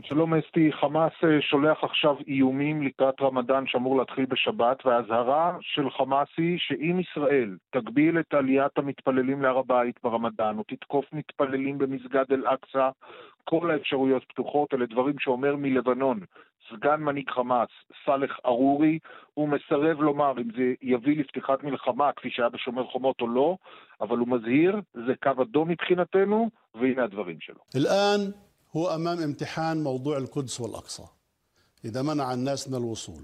שלום 0.00 0.34
אסתי, 0.34 0.72
חמאס 0.72 1.12
אה, 1.24 1.40
שולח 1.40 1.84
עכשיו 1.84 2.16
איומים 2.28 2.82
לקראת 2.82 3.14
רמדאן 3.20 3.64
שאמור 3.66 3.98
להתחיל 3.98 4.24
בשבת, 4.24 4.86
והאזהרה 4.86 5.56
של 5.60 5.90
חמאס 5.90 6.28
היא 6.36 6.58
שאם 6.58 7.00
ישראל 7.00 7.56
תגביל 7.70 8.20
את 8.20 8.34
עליית 8.34 8.78
המתפללים 8.78 9.42
להר 9.42 9.58
הבית 9.58 10.00
ברמדאן, 10.02 10.58
או 10.58 10.62
תתקוף 10.68 11.04
מתפללים 11.12 11.78
במסגד 11.78 12.24
אל-אקצא, 12.30 12.90
כל 13.44 13.70
האפשרויות 13.70 14.24
פתוחות, 14.28 14.74
אלה 14.74 14.86
דברים 14.86 15.14
שאומר 15.18 15.56
מלבנון 15.56 16.20
סגן 16.70 17.00
מנהיג 17.00 17.30
חמאס, 17.30 17.68
סאלח 18.06 18.38
ארורי, 18.46 18.98
הוא 19.34 19.48
מסרב 19.48 20.00
לומר 20.00 20.32
אם 20.38 20.48
זה 20.56 20.74
יביא 20.82 21.20
לפתיחת 21.20 21.64
מלחמה 21.64 22.12
כפי 22.12 22.30
שהיה 22.30 22.48
בשומר 22.48 22.84
חומות 22.84 23.20
או 23.20 23.28
לא, 23.28 23.56
אבל 24.00 24.18
הוא 24.18 24.28
מזהיר, 24.28 24.80
זה 24.94 25.12
קו 25.22 25.42
אדום 25.42 25.68
מבחינתנו, 25.68 26.50
והנה 26.74 27.04
הדברים 27.04 27.36
שלו. 27.40 27.60
هو 28.75 28.87
امام 28.95 29.19
امتحان 29.23 29.83
موضوع 29.83 30.17
القدس 30.17 30.61
والاقصى 30.61 31.03
اذا 31.85 32.01
منع 32.01 32.33
الناس 32.33 32.69
من 32.69 32.75
الوصول 32.77 33.23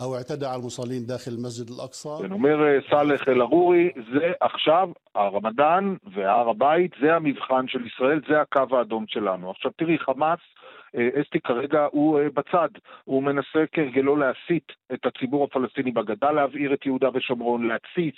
او 0.00 0.16
اعتدى 0.16 0.46
على 0.46 0.60
المصلين 0.60 1.06
داخل 1.06 1.32
المسجد 1.32 1.70
الاقصى 1.70 2.08
כן, 2.22 2.32
אומר 2.32 2.66
אה, 2.66 2.78
סאלח 2.90 3.28
אל-ערורי, 3.28 3.90
זה 4.12 4.32
עכשיו 4.40 4.88
הרמדאן 5.14 5.96
והר 6.14 6.48
הבית, 6.48 6.92
זה 7.00 7.14
המבחן 7.14 7.68
של 7.68 7.86
ישראל, 7.86 8.20
זה 8.28 8.40
הקו 8.40 8.76
האדום 8.76 9.04
שלנו. 9.08 9.50
עכשיו 9.50 9.70
תראי, 9.76 9.98
חמאס 9.98 10.38
אה, 10.38 10.59
אסתי 10.95 11.39
כרגע 11.39 11.87
הוא 11.91 12.19
אה, 12.19 12.27
בצד, 12.33 12.69
הוא 13.03 13.23
מנסה 13.23 13.63
כהרגלו 13.71 14.15
להסית 14.15 14.71
את 14.93 15.05
הציבור 15.05 15.43
הפלסטיני 15.43 15.91
בגדה, 15.91 16.31
להבעיר 16.31 16.73
את 16.73 16.85
יהודה 16.85 17.09
ושומרון, 17.13 17.67
להתסיס 17.67 18.15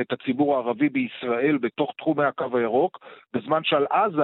את 0.00 0.12
הציבור 0.12 0.54
הערבי 0.54 0.88
בישראל 0.88 1.58
בתוך 1.58 1.92
תחומי 1.98 2.24
הקו 2.24 2.56
הירוק, 2.58 2.98
בזמן 3.34 3.60
שעל 3.64 3.86
עזה 3.90 4.22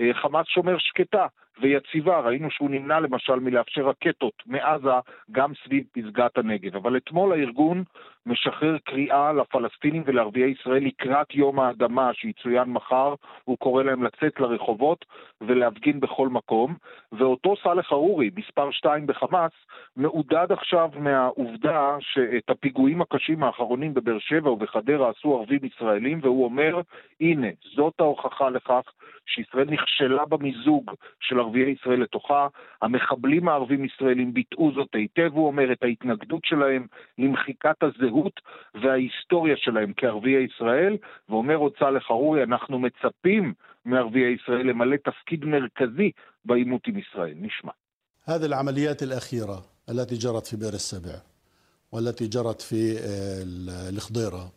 אה, 0.00 0.14
חמאס 0.14 0.46
שומר 0.46 0.78
שקטה. 0.78 1.26
ויציבה, 1.60 2.20
ראינו 2.20 2.50
שהוא 2.50 2.70
נמנע 2.70 3.00
למשל 3.00 3.34
מלאפשר 3.34 3.82
רקטות 3.82 4.42
מעזה 4.46 4.90
גם 5.32 5.52
סביב 5.64 5.84
פסגת 5.92 6.38
הנגב. 6.38 6.76
אבל 6.76 6.96
אתמול 6.96 7.32
הארגון 7.32 7.84
משחרר 8.26 8.78
קריאה 8.78 9.32
לפלסטינים 9.32 10.02
ולערביי 10.06 10.54
ישראל 10.60 10.84
לקראת 10.84 11.34
יום 11.34 11.60
האדמה 11.60 12.10
שיצוין 12.14 12.68
מחר, 12.68 13.14
הוא 13.44 13.58
קורא 13.58 13.82
להם 13.82 14.02
לצאת 14.02 14.40
לרחובות 14.40 15.04
ולהפגין 15.40 16.00
בכל 16.00 16.28
מקום, 16.28 16.74
ואותו 17.12 17.54
סאלח 17.62 17.92
ארורי, 17.92 18.30
מספר 18.36 18.70
2 18.70 19.06
בחמאס, 19.06 19.52
מעודד 19.96 20.46
עכשיו 20.52 20.90
מהעובדה 20.96 21.96
שאת 22.00 22.50
הפיגועים 22.50 23.02
הקשים 23.02 23.42
האחרונים 23.42 23.94
בבאר 23.94 24.18
שבע 24.18 24.50
ובחדרה 24.50 25.10
עשו 25.10 25.38
ערבים 25.38 25.60
ישראלים, 25.62 26.18
והוא 26.22 26.44
אומר, 26.44 26.80
הנה, 27.20 27.48
זאת 27.74 27.94
ההוכחה 28.00 28.50
לכך 28.50 28.82
שישראל 29.26 29.70
נכשלה 29.70 30.24
במיזוג 30.24 30.90
של 31.20 31.40
ערביי 31.47 31.75
ישראל 31.79 32.01
לתוכה, 32.01 32.47
המחבלים 32.81 33.47
הערבים 33.47 33.85
ישראלים 33.85 34.33
ביטאו 34.33 34.71
זאת 34.75 34.89
היטב, 34.95 35.29
הוא 35.33 35.47
אומר, 35.47 35.71
את 35.71 35.83
ההתנגדות 35.83 36.45
שלהם 36.45 36.87
למחיקת 37.17 37.75
הזהות 37.81 38.39
וההיסטוריה 38.81 39.55
שלהם 39.57 39.93
כערביי 39.97 40.43
ישראל, 40.43 40.97
ואומר 41.29 41.55
עוד 41.55 41.71
סאלח 41.79 42.11
ארורי, 42.11 42.43
אנחנו 42.43 42.79
מצפים 42.79 43.53
מערביי 43.85 44.35
ישראל 44.41 44.67
למלא 44.69 44.95
תפקיד 44.95 45.45
מרכזי 45.45 46.11
בעימות 46.45 46.81
עם 46.87 46.97
ישראל. 46.97 47.33
נשמע. 47.41 47.71
هذه 48.25 48.45
العمليات 48.45 49.03
الأخيرة 49.03 49.65
التي 49.89 50.15
جرت 50.15 50.47
في 50.47 50.57
بئر 50.57 50.73
السبع 50.73 51.15
والتي 51.91 52.27
جرت 52.27 52.61
في 52.61 52.97
الخضيرة 53.89 54.51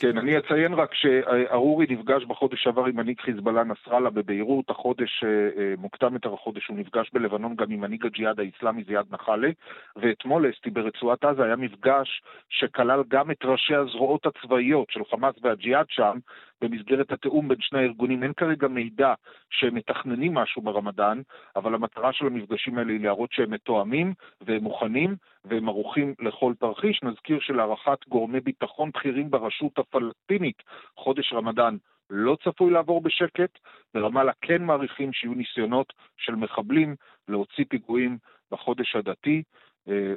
כן, 0.00 0.18
אני 0.18 0.38
אציין 0.38 0.74
רק 0.74 0.94
שארורי 0.94 1.86
נפגש 1.90 2.24
בחודש 2.24 2.62
שעבר 2.62 2.84
עם 2.84 2.96
מנהיג 2.96 3.20
חיזבאללה 3.20 3.64
נסראללה 3.64 4.10
בביירות, 4.10 4.70
החודש, 4.70 5.24
אה, 5.24 5.28
אה, 5.28 5.74
מוקדם 5.78 6.14
יותר 6.14 6.34
החודש, 6.34 6.66
הוא 6.66 6.76
נפגש 6.76 7.10
בלבנון 7.12 7.56
גם 7.56 7.70
עם 7.70 7.80
מנהיג 7.80 8.06
הג'יהאד 8.06 8.40
האיסלאמי 8.40 8.84
זיאד 8.84 9.06
נחאלה, 9.10 9.48
ואתמול 9.96 10.50
אסתי 10.50 10.70
ברצועת 10.70 11.24
עזה 11.24 11.44
היה 11.44 11.56
מפגש 11.56 12.22
שכלל 12.48 13.02
גם 13.08 13.30
את 13.30 13.44
ראשי 13.44 13.74
הזרועות 13.74 14.26
הצבאיות 14.26 14.90
של 14.90 15.00
חמאס 15.10 15.34
והג'יהאד 15.42 15.86
שם, 15.88 16.18
במסגרת 16.60 17.12
התיאום 17.12 17.48
בין 17.48 17.58
שני 17.60 17.78
הארגונים. 17.78 18.22
אין 18.22 18.32
כרגע 18.32 18.68
מידע 18.68 19.14
שהם 19.50 19.74
מתכננים 19.74 20.34
משהו 20.34 20.62
ברמדאן, 20.62 21.20
אבל 21.56 21.74
המטרה 21.74 22.12
של 22.12 22.26
המפגשים 22.26 22.78
האלה 22.78 22.92
היא 22.92 23.00
להראות 23.00 23.32
שהם 23.32 23.50
מתואמים 23.50 24.14
והם 24.40 24.62
מוכנים 24.62 25.16
והם 25.44 25.68
ערוכים 25.68 26.14
לכל 26.18 26.52
תרחיש. 26.60 27.02
נזכיר 27.02 27.40
שלהערכת 27.40 28.08
גורמי 28.08 28.40
ביטחון 28.40 28.90
בכירים 28.94 29.30
ברשות 29.30 29.78
הפלסטינית, 29.78 30.62
חודש 30.96 31.32
רמדאן 31.32 31.76
לא 32.10 32.36
צפוי 32.44 32.70
לעבור 32.70 33.00
בשקט, 33.00 33.58
ברמאללה 33.94 34.32
כן 34.40 34.62
מעריכים 34.62 35.12
שיהיו 35.12 35.34
ניסיונות 35.34 35.92
של 36.16 36.34
מחבלים 36.34 36.96
להוציא 37.28 37.64
פיגועים 37.68 38.18
בחודש 38.50 38.96
הדתי. 38.96 39.42
אה, 39.88 40.14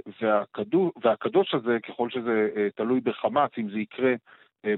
והקדוש 1.04 1.54
הזה, 1.54 1.78
ככל 1.80 2.10
שזה 2.10 2.50
אה, 2.56 2.68
תלוי 2.76 3.00
בחמאס, 3.00 3.52
אם 3.58 3.70
זה 3.70 3.80
יקרה 3.80 4.14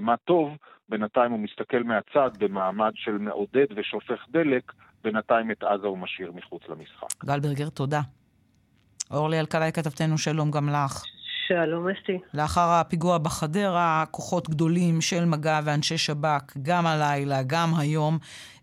מה 0.00 0.16
טוב, 0.16 0.48
בינתיים 0.88 1.32
הוא 1.32 1.40
מסתכל 1.40 1.82
מהצד 1.82 2.30
במעמד 2.38 2.92
של 2.94 3.18
מעודד 3.18 3.66
ושופך 3.76 4.26
דלק, 4.30 4.72
בינתיים 5.04 5.50
את 5.50 5.62
עזה 5.62 5.86
הוא 5.86 5.98
משאיר 5.98 6.32
מחוץ 6.32 6.62
למשחק. 6.68 7.24
גלברגר, 7.24 7.68
תודה. 7.68 8.00
אורלי 9.10 9.40
אלקלעי 9.40 9.72
כתבתנו, 9.72 10.18
שלום 10.18 10.50
גם 10.50 10.68
לך. 10.68 11.02
שלום 11.48 11.88
אסתי. 11.88 12.18
לאחר 12.34 12.68
הפיגוע 12.70 13.18
בחדרה, 13.18 14.04
כוחות 14.10 14.48
גדולים 14.48 15.00
של 15.00 15.24
מג"ב 15.24 15.62
ואנשי 15.64 15.98
שב"כ, 15.98 16.56
גם 16.62 16.86
הלילה, 16.86 17.42
גם 17.46 17.68
היום, 17.78 18.18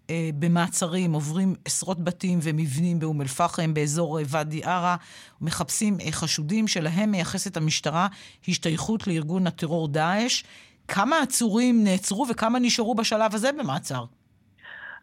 אה, 0.10 0.30
במעצרים, 0.40 1.14
עוברים 1.14 1.54
עשרות 1.66 2.04
בתים 2.04 2.40
ומבנים 2.44 3.00
באום 3.00 3.22
אל-פחם, 3.22 3.74
באזור 3.74 4.20
אה, 4.20 4.24
ואדי 4.28 4.64
ערה, 4.64 4.96
מחפשים 5.42 5.98
אה, 6.02 6.12
חשודים 6.12 6.68
שלהם 6.68 7.12
מייחסת 7.12 7.58
המשטרה 7.58 8.08
השתייכות 8.48 9.08
לארגון 9.08 9.48
הטרור 9.48 9.88
דאעש. 9.88 10.44
כמה 10.88 11.20
עצורים 11.20 11.84
נעצרו 11.84 12.26
וכמה 12.30 12.60
נשארו 12.60 12.96
בשלב 12.96 13.34
הזה 13.34 13.50
במעצר? 13.52 14.04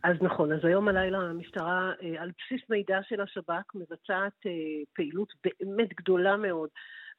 אז 0.03 0.17
נכון, 0.21 0.53
אז 0.53 0.59
היום 0.65 0.89
הלילה 0.89 1.19
המשטרה, 1.19 1.93
על 2.19 2.31
בסיס 2.39 2.71
מידע 2.71 2.99
של 3.09 3.21
השב"כ, 3.21 3.75
מבצעת 3.75 4.33
פעילות 4.95 5.33
באמת 5.45 5.89
גדולה 5.97 6.37
מאוד 6.37 6.69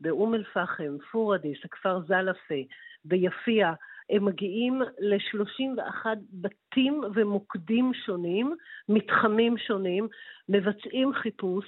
באום 0.01 0.36
אל-פחם, 0.36 0.98
פורדיס, 1.12 1.58
הכפר 1.65 2.01
זלפה, 2.08 2.62
ביפיע, 3.06 3.74
הם 4.10 4.25
מגיעים 4.25 4.82
ל-31 5.00 6.06
בתים 6.34 7.01
ומוקדים 7.15 7.91
שונים, 8.06 8.56
מתחמים 8.89 9.58
שונים, 9.58 10.08
מבצעים 10.50 11.13
חיפוש, 11.13 11.65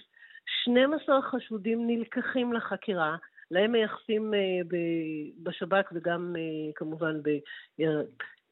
12 0.64 1.22
חשודים 1.22 1.88
נלקחים 1.88 2.54
לחקירה, 2.54 3.16
להם 3.54 3.72
מייחסים 3.72 4.34
uh, 4.34 4.68
בשב"כ 5.44 5.92
וגם 5.94 6.36
uh, 6.36 6.74
כמובן 6.76 7.20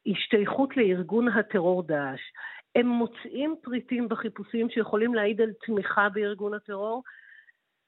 בהשתייכות 0.05 0.77
לארגון 0.77 1.27
הטרור 1.27 1.83
דאעש. 1.83 2.21
הם 2.75 2.87
מוצאים 2.87 3.55
פריטים 3.61 4.09
בחיפושים 4.09 4.69
שיכולים 4.69 5.13
להעיד 5.15 5.41
על 5.41 5.51
תמיכה 5.65 6.09
בארגון 6.09 6.53
הטרור, 6.53 7.03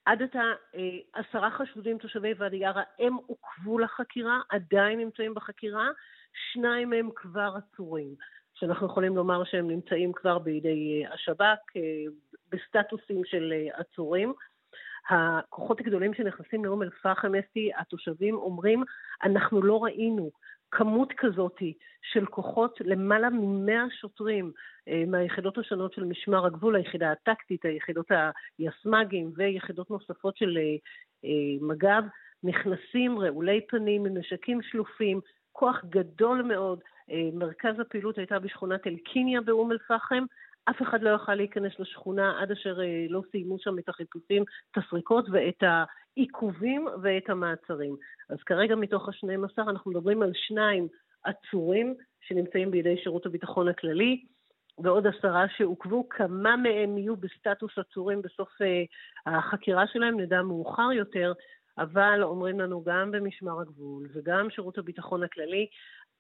עד 0.06 0.22
עתה 0.22 0.44
אה, 0.76 0.98
עשרה 1.14 1.52
חשודים 1.52 1.98
תושבי 1.98 2.34
ואדי 2.38 2.66
ערה 2.66 2.84
הם 3.00 3.14
עוכבו 3.16 3.80
לחקירה, 3.80 4.40
עדיין 4.50 5.00
נמצאים 5.00 5.34
בחקירה, 5.34 5.88
שניים 6.52 6.90
מהם 6.90 7.10
כבר 7.16 7.56
עצורים, 7.58 8.16
שאנחנו 8.54 8.88
יכולים 8.88 9.16
לומר 9.16 9.44
שהם 9.44 9.68
נמצאים 9.68 10.14
כבר 10.14 10.40
בידי 10.40 11.04
אה, 11.06 11.14
השב"כ 11.14 11.78
אה, 11.78 11.82
בסטטוסים 12.52 13.22
של 13.26 13.54
עצורים. 13.74 14.34
הכוחות 15.10 15.80
הגדולים 15.80 16.14
שנכנסים 16.14 16.66
לאום 16.66 16.84
אל-פחם, 16.84 17.32
אסתי, 17.36 17.72
התושבים 17.78 18.36
אומרים, 18.36 18.84
אנחנו 19.24 19.62
לא 19.62 19.84
ראינו 19.84 20.32
כמות 20.74 21.14
כזאת 21.18 21.58
של 22.12 22.26
כוחות, 22.26 22.78
למעלה 22.82 23.30
ממאה 23.30 23.84
שוטרים 24.02 24.52
אה, 24.88 25.04
מהיחידות 25.08 25.58
השונות 25.58 25.94
של 25.94 26.04
משמר 26.04 26.46
הגבול, 26.46 26.76
היחידה 26.76 27.12
הטקטית, 27.12 27.66
היחידות 27.66 28.12
היסמ"גים 28.60 29.32
ויחידות 29.36 29.90
נוספות 29.90 30.38
של 30.38 30.58
אה, 30.58 30.76
אה, 31.26 31.58
מג"ב, 31.62 32.04
נכנסים 32.44 33.20
רעולי 33.20 33.62
פנים 33.68 34.06
עם 34.06 34.18
נשקים 34.18 34.62
שלופים, 34.62 35.20
כוח 35.52 35.82
גדול 35.90 36.42
מאוד. 36.42 36.80
מרכז 37.34 37.80
הפעילות 37.80 38.18
הייתה 38.18 38.40
בשכונת 38.40 38.88
אל-קיניה 38.88 39.42
באום 39.42 39.72
אל-פחם, 39.72 40.24
אף 40.70 40.82
אחד 40.82 41.02
לא 41.02 41.10
יוכל 41.10 41.36
להיכנס 41.36 41.80
לשכונה 41.80 42.42
עד 42.42 42.52
אשר 42.52 42.80
לא 43.10 43.22
סיימו 43.32 43.60
שם 43.60 43.80
את 43.80 43.90
החיפושים, 43.90 44.44
את 44.72 44.78
הסריקות 44.78 45.26
ואת 45.32 45.64
העיכובים 45.64 46.88
ואת 47.02 47.30
המעצרים. 47.30 47.96
אז 48.30 48.38
כרגע 48.46 48.76
מתוך 48.76 49.10
ה-12 49.10 49.62
אנחנו 49.70 49.92
מדברים 49.92 50.22
על 50.22 50.32
שניים 50.34 50.88
עצורים 51.24 51.96
שנמצאים 52.22 52.72
בידי 52.72 52.98
שירות 53.04 53.26
הביטחון 53.26 53.68
הכללי, 53.68 54.24
ועוד 54.78 55.08
עשרה 55.08 55.46
שעוכבו, 55.58 56.10
כמה 56.10 56.56
מהם 56.56 56.98
יהיו 56.98 57.16
בסטטוס 57.16 57.72
עצורים 57.78 58.22
בסוף 58.22 58.50
uh, 58.50 58.66
החקירה 59.26 59.88
שלהם, 59.88 60.20
נדע 60.20 60.42
מאוחר 60.42 60.92
יותר, 60.92 61.34
אבל 61.78 62.24
אומרים 62.24 62.60
לנו 62.60 62.84
גם 62.84 63.12
במשמר 63.12 63.62
הגבול 63.62 64.08
וגם 64.14 64.50
שירות 64.50 64.78
הביטחון 64.78 65.24
הכללי, 65.24 65.68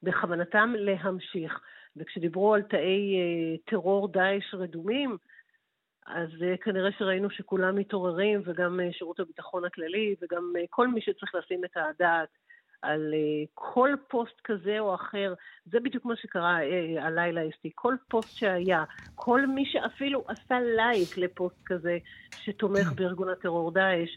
בכוונתם 0.04 0.74
להמשיך. 0.78 1.60
וכשדיברו 1.98 2.54
על 2.54 2.62
תאי 2.62 3.16
uh, 3.16 3.70
טרור 3.72 4.08
דאעש 4.08 4.54
רדומים, 4.54 5.18
אז 6.06 6.30
uh, 6.30 6.64
כנראה 6.64 6.92
שראינו 6.98 7.30
שכולם 7.30 7.76
מתעוררים, 7.76 8.42
וגם 8.46 8.80
uh, 8.80 8.98
שירות 8.98 9.20
הביטחון 9.20 9.66
הכללי, 9.66 10.16
וגם 10.22 10.54
כל 10.70 10.88
מי 10.88 11.02
שצריך 11.02 11.36
לשים 11.36 11.66
את 11.66 11.78
הדעת 11.78 12.30
על 12.82 13.14
כל 13.54 13.90
פוסט 14.08 14.42
כזה 14.44 14.80
או 14.80 14.96
אחר, 14.96 15.34
זה 15.66 15.80
בדיוק 15.80 16.06
מה 16.06 16.16
שקרה 16.16 16.58
הלילה 17.00 17.42
אסתי, 17.50 17.72
כל 17.76 17.96
פוסט 18.10 18.38
שהיה, 18.38 18.84
כל 19.16 19.48
מי 19.48 19.66
שאפילו 19.66 20.24
עשה 20.28 20.60
לייק 20.62 21.18
לפוסט 21.18 21.58
כזה 21.66 21.98
שתומך 22.36 22.94
בארגון 22.96 23.30
הטרור 23.30 23.72
דאעש, 23.72 24.10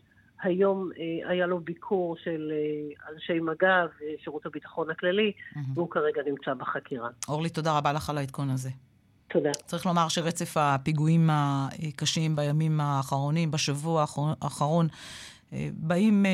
היום 0.42 0.90
uh, 0.92 1.28
היה 1.28 1.46
לו 1.46 1.60
ביקור 1.60 2.16
של 2.24 2.52
uh, 2.52 3.12
אנשי 3.14 3.40
מג"ב, 3.40 3.88
שירות 4.24 4.46
הביטחון 4.46 4.90
הכללי, 4.90 5.32
mm-hmm. 5.32 5.58
והוא 5.74 5.90
כרגע 5.90 6.22
נמצא 6.26 6.54
בחקירה. 6.54 7.08
אורלי, 7.28 7.48
תודה 7.48 7.78
רבה 7.78 7.92
לך 7.92 8.10
על 8.10 8.18
העדכון 8.18 8.50
הזה. 8.50 8.70
תודה. 9.28 9.50
צריך 9.66 9.86
לומר 9.86 10.08
שרצף 10.08 10.56
הפיגועים 10.56 11.30
הקשים 11.32 12.36
בימים 12.36 12.80
האחרונים, 12.80 13.50
בשבוע 13.50 14.04
האחרון, 14.42 14.88
אה, 15.52 15.68
באים 15.72 16.26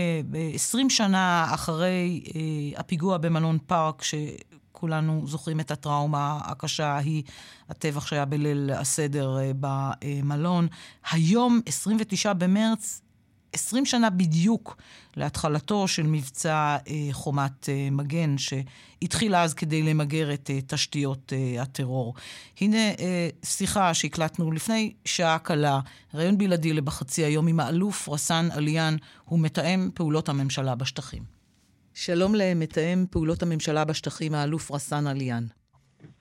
20 0.55 0.87
אה, 0.87 0.91
שנה 0.91 1.47
אחרי 1.55 2.23
אה, 2.35 2.81
הפיגוע 2.81 3.19
במלון 3.19 3.59
פארק, 3.67 4.03
שכולנו 4.03 5.23
זוכרים 5.27 5.61
את 5.61 5.71
הטראומה 5.71 6.41
הקשה 6.45 6.87
ההיא, 6.87 7.23
הטבח 7.69 8.07
שהיה 8.07 8.25
בליל 8.25 8.71
הסדר 8.71 9.37
במלון. 9.61 10.67
היום, 11.11 11.61
29 11.67 12.33
במרץ, 12.33 13.03
20 13.53 13.87
שנה 13.87 14.11
בדיוק 14.11 14.77
להתחלתו 15.17 15.89
של 15.89 16.03
מבצע 16.03 16.77
אה, 16.89 17.09
חומת 17.13 17.69
אה, 17.69 17.89
מגן, 17.91 18.35
שהתחיל 18.39 19.37
אז 19.37 19.55
כדי 19.55 19.83
למגר 19.83 20.35
את 20.35 20.51
אה, 20.51 20.59
תשתיות 20.67 21.33
הטרור. 21.61 22.15
הנה 22.61 22.77
שיחה 23.45 23.95
שהקלטנו 23.95 24.53
לפני 24.53 24.93
שעה 25.05 25.39
קלה, 25.39 25.81
ראיון 26.15 26.39
בלעדי 26.39 26.73
לבחצי 26.73 27.25
היום 27.25 27.49
עם 27.49 27.61
האלוף 27.61 28.09
רסאן 28.09 28.49
עליאן, 28.53 28.97
הוא 29.25 29.39
מתאם 29.39 29.91
פעולות 29.95 30.29
הממשלה 30.29 30.75
בשטחים. 30.75 31.23
שלום 31.95 32.35
למתאם 32.35 33.07
פעולות 33.11 33.43
הממשלה 33.43 33.85
בשטחים, 33.85 34.35
האלוף 34.35 34.71
רסאן 34.71 35.07
עליאן. 35.07 35.47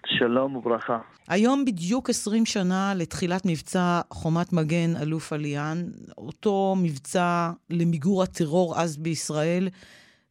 שלום 0.06 0.56
וברכה. 0.56 1.00
היום 1.28 1.66
בדיוק 1.66 2.10
20 2.10 2.46
שנה 2.46 2.94
לתחילת 2.96 3.42
מבצע 3.46 4.02
חומת 4.10 4.54
מגן 4.54 4.96
אלוף 5.02 5.34
עליאן, 5.34 5.78
אותו 6.18 6.76
מבצע 6.84 7.52
למיגור 7.70 8.24
הטרור 8.24 8.80
אז 8.80 8.98
בישראל, 8.98 9.70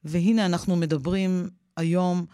והנה 0.05 0.47
אנחנו 0.47 0.77
מדברים 0.77 1.31
היום 1.77 2.27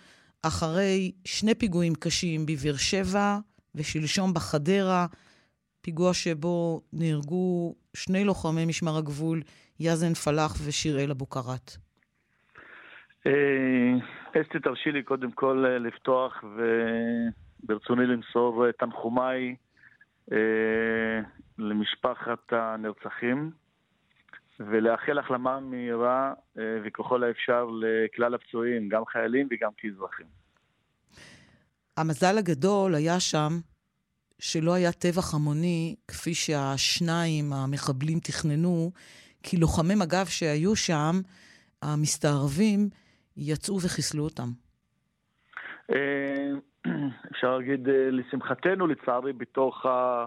אחרי 0.42 1.12
שני 1.24 1.54
פיגועים 1.54 1.94
קשים 1.94 2.46
בבאר 2.46 2.76
שבע 2.76 3.38
ושלשום 3.74 4.34
בחדרה, 4.34 5.06
פיגוע 5.80 6.14
שבו 6.14 6.80
נהרגו 6.92 7.74
שני 7.94 8.24
לוחמי 8.24 8.64
משמר 8.64 8.96
הגבול, 8.96 9.42
יזן 9.80 10.14
פלאח 10.14 10.56
ושיראל 10.64 11.10
אבוקרט. 11.10 11.76
אה, 14.36 14.42
אסתי, 14.42 14.58
תרשי 14.58 14.92
לי 14.92 15.02
קודם 15.02 15.32
כל 15.32 15.64
אה, 15.66 15.78
לפתוח 15.78 16.44
וברצוני 17.64 18.06
למסור 18.06 18.66
אה, 18.66 18.72
תנחומיי 18.72 19.56
למשפחת 21.58 22.52
הנרצחים 22.52 23.50
ולאחל 24.60 25.18
החלמה 25.18 25.60
מהירה 25.60 26.32
וככל 26.56 27.24
האפשר 27.24 27.66
לכלל 27.80 28.34
הפצועים, 28.34 28.88
גם 28.88 29.02
חיילים 29.04 29.48
וגם 29.50 29.70
כאזרחים. 29.76 30.26
המזל 31.96 32.38
הגדול 32.38 32.94
היה 32.94 33.20
שם 33.20 33.52
שלא 34.38 34.74
היה 34.74 34.92
טבח 34.92 35.34
המוני 35.34 35.96
כפי 36.08 36.34
שהשניים, 36.34 37.52
המחבלים, 37.52 38.18
תכננו, 38.20 38.90
כי 39.42 39.56
לוחמי 39.56 39.94
מג"ב 39.94 40.26
שהיו 40.26 40.76
שם, 40.76 41.20
המסתערבים, 41.82 42.88
יצאו 43.36 43.76
וחיסלו 43.76 44.24
אותם? 44.24 44.48
אה, 45.94 46.50
אפשר 47.32 47.58
להגיד, 47.58 47.88
אה, 47.88 48.10
לשמחתנו, 48.10 48.86
לצערי, 48.86 49.32
בתוך, 49.32 49.86
ה... 49.86 50.26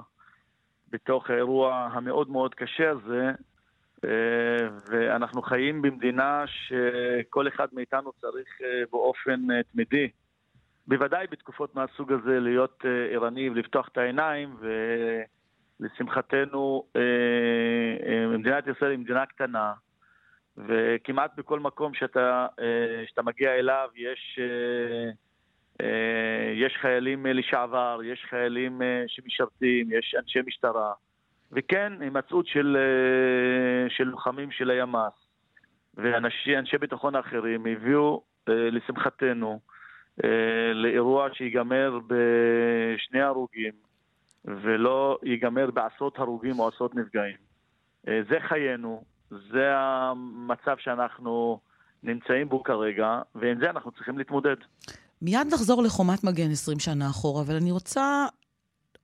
בתוך 0.91 1.29
האירוע 1.29 1.89
המאוד 1.93 2.29
מאוד 2.29 2.55
קשה 2.55 2.91
הזה, 2.91 3.31
אה, 4.05 4.69
ואנחנו 4.89 5.41
חיים 5.41 5.81
במדינה 5.81 6.43
שכל 6.47 7.47
אחד 7.47 7.67
מאיתנו 7.73 8.11
צריך 8.21 8.47
באופן 8.91 9.61
תמידי, 9.71 10.09
בוודאי 10.87 11.27
בתקופות 11.31 11.75
מהסוג 11.75 12.11
הזה, 12.11 12.39
להיות 12.39 12.83
ערני 13.13 13.49
ולפתוח 13.49 13.87
את 13.87 13.97
העיניים, 13.97 14.55
ולשמחתנו, 15.79 16.83
מדינת 18.37 18.67
ישראל 18.67 18.91
היא 18.91 18.99
מדינה 18.99 19.25
קטנה, 19.25 19.73
וכמעט 20.67 21.31
בכל 21.37 21.59
מקום 21.59 21.93
שאתה, 21.93 22.47
אה, 22.59 23.03
שאתה 23.07 23.21
מגיע 23.21 23.51
אליו 23.55 23.89
יש, 23.95 24.39
אה, 24.41 25.11
אה, 25.81 26.53
יש 26.55 26.77
חיילים 26.81 27.25
לשעבר, 27.25 27.99
יש 28.03 28.25
חיילים 28.29 28.81
שמשרתים, 29.07 29.91
יש 29.91 30.15
אנשי 30.19 30.39
משטרה, 30.45 30.93
וכן, 31.51 31.93
הימצאות 32.01 32.47
של, 32.47 32.77
של 33.89 34.03
לוחמים 34.03 34.51
של 34.51 34.69
הימ"ס. 34.69 35.13
ואנשי 35.95 36.77
ביטחון 36.79 37.15
האחרים 37.15 37.65
הביאו, 37.65 38.23
לשמחתנו, 38.47 39.59
לאירוע 40.73 41.27
שיגמר 41.33 41.99
בשני 42.07 43.21
הרוגים, 43.21 43.73
ולא 44.45 45.17
ייגמר 45.23 45.71
בעשרות 45.71 46.19
הרוגים 46.19 46.59
או 46.59 46.67
עשרות 46.67 46.95
נפגעים. 46.95 47.37
זה 48.03 48.39
חיינו, 48.39 49.03
זה 49.29 49.73
המצב 49.75 50.75
שאנחנו 50.77 51.59
נמצאים 52.03 52.49
בו 52.49 52.63
כרגע, 52.63 53.21
ועם 53.35 53.59
זה 53.59 53.69
אנחנו 53.69 53.91
צריכים 53.91 54.17
להתמודד. 54.17 54.55
מיד 55.21 55.47
נחזור 55.53 55.83
לחומת 55.83 56.23
מגן 56.23 56.51
20 56.51 56.79
שנה 56.79 57.09
אחורה, 57.09 57.41
אבל 57.41 57.55
אני 57.55 57.71
רוצה 57.71 58.25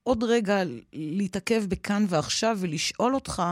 עוד 0.03 0.23
רגע 0.23 0.55
להתעכב 0.93 1.61
בכאן 1.69 2.03
ועכשיו 2.09 2.57
ולשאול 2.61 3.15
אותך, 3.15 3.43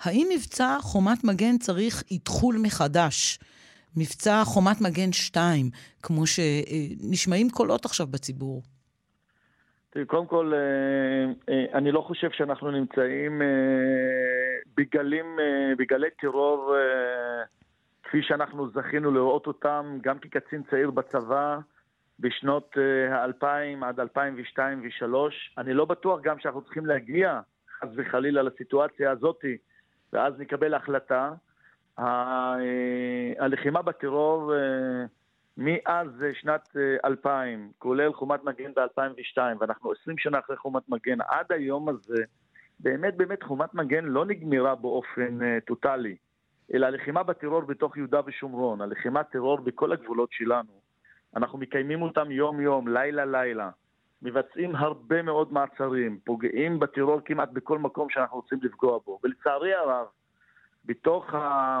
האם 0.00 0.28
מבצע 0.34 0.76
חומת 0.80 1.24
מגן 1.24 1.58
צריך 1.58 2.02
אתחול 2.16 2.56
מחדש? 2.62 3.38
מבצע 3.96 4.42
חומת 4.44 4.80
מגן 4.80 5.12
2, 5.12 5.70
כמו 6.02 6.22
שנשמעים 6.26 7.50
קולות 7.50 7.84
עכשיו 7.84 8.06
בציבור. 8.06 8.62
תראי, 9.90 10.04
קודם 10.04 10.26
כל, 10.26 10.52
אה, 10.54 11.54
אה, 11.54 11.78
אני 11.78 11.92
לא 11.92 12.00
חושב 12.00 12.30
שאנחנו 12.30 12.70
נמצאים 12.70 13.42
אה, 13.42 13.46
בגלים, 14.76 15.38
בגלי 15.78 16.10
טרור 16.10 16.74
כפי 18.02 18.22
שאנחנו 18.22 18.70
זכינו 18.70 19.10
לראות 19.10 19.46
אותם, 19.46 19.98
גם 20.02 20.18
כקצין 20.18 20.62
צעיר 20.70 20.90
בצבא, 20.90 21.58
בשנות 22.20 22.76
ה-2000 23.10 23.84
עד 23.84 24.00
2002 24.00 24.82
ו-2003. 24.82 25.14
אני 25.58 25.74
לא 25.74 25.84
בטוח 25.84 26.20
גם 26.20 26.38
שאנחנו 26.38 26.62
צריכים 26.62 26.86
להגיע, 26.86 27.40
חס 27.78 27.88
וחלילה, 27.96 28.42
לסיטואציה 28.42 29.10
הזאתי, 29.10 29.56
ואז 30.12 30.38
נקבל 30.38 30.74
החלטה. 30.74 31.32
הלחימה 33.38 33.82
בטרור 33.82 34.52
מאז 35.56 36.08
שנת 36.32 36.76
2000, 37.04 37.70
כולל 37.78 38.12
חומת 38.12 38.44
מגן 38.44 38.72
ב-2002, 38.74 39.38
ואנחנו 39.60 39.92
20 40.02 40.18
שנה 40.18 40.38
אחרי 40.38 40.56
חומת 40.56 40.88
מגן, 40.88 41.20
עד 41.20 41.52
היום 41.52 41.88
הזה, 41.88 42.24
באמת 42.82 43.16
באמת 43.16 43.42
חומת 43.42 43.74
מגן 43.74 44.04
לא 44.04 44.24
נגמרה 44.24 44.74
באופן 44.74 45.38
uh, 45.40 45.64
טוטאלי, 45.66 46.16
אלא 46.74 46.86
הלחימה 46.86 47.22
בטרור 47.22 47.60
בתוך 47.60 47.96
יהודה 47.96 48.20
ושומרון, 48.26 48.80
הלחימת 48.80 49.26
טרור 49.30 49.60
בכל 49.60 49.92
הגבולות 49.92 50.32
שלנו. 50.32 50.72
אנחנו 51.36 51.58
מקיימים 51.58 52.02
אותם 52.02 52.30
יום-יום, 52.30 52.88
לילה-לילה. 52.88 53.70
מבצעים 54.22 54.76
הרבה 54.76 55.22
מאוד 55.22 55.52
מעצרים, 55.52 56.18
פוגעים 56.24 56.78
בטרור 56.78 57.20
כמעט 57.24 57.48
בכל 57.52 57.78
מקום 57.78 58.10
שאנחנו 58.10 58.36
רוצים 58.36 58.58
לפגוע 58.62 58.98
בו. 59.06 59.18
ולצערי 59.24 59.74
הרב, 59.74 60.06
בתוך 60.84 61.34
ה... 61.34 61.80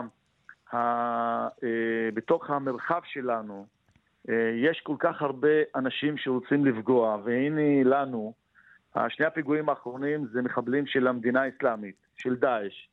אה, 0.74 1.48
בתוך 2.14 2.50
המרחב 2.50 3.00
שלנו 3.04 3.66
אה, 4.28 4.52
יש 4.54 4.80
כל 4.80 4.96
כך 4.98 5.22
הרבה 5.22 5.48
אנשים 5.76 6.16
שרוצים 6.16 6.66
לפגוע, 6.66 7.18
והנה 7.24 7.84
לנו, 7.84 8.32
שני 9.08 9.26
הפיגועים 9.26 9.68
האחרונים 9.68 10.26
זה 10.32 10.42
מחבלים 10.42 10.86
של 10.86 11.06
המדינה 11.06 11.42
האסלאמית, 11.42 11.94
של 12.16 12.36
דאעש, 12.36 12.88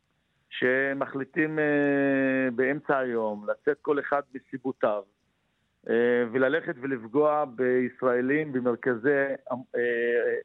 שמחליטים 0.49 1.59
אה, 1.59 2.51
באמצע 2.55 2.97
היום 2.97 3.45
לצאת 3.49 3.77
כל 3.81 3.99
אחד 3.99 4.21
מסיבותיו 4.35 5.03
וללכת 6.31 6.75
ולפגוע 6.81 7.45
בישראלים 7.55 8.53
במרכזי 8.53 9.25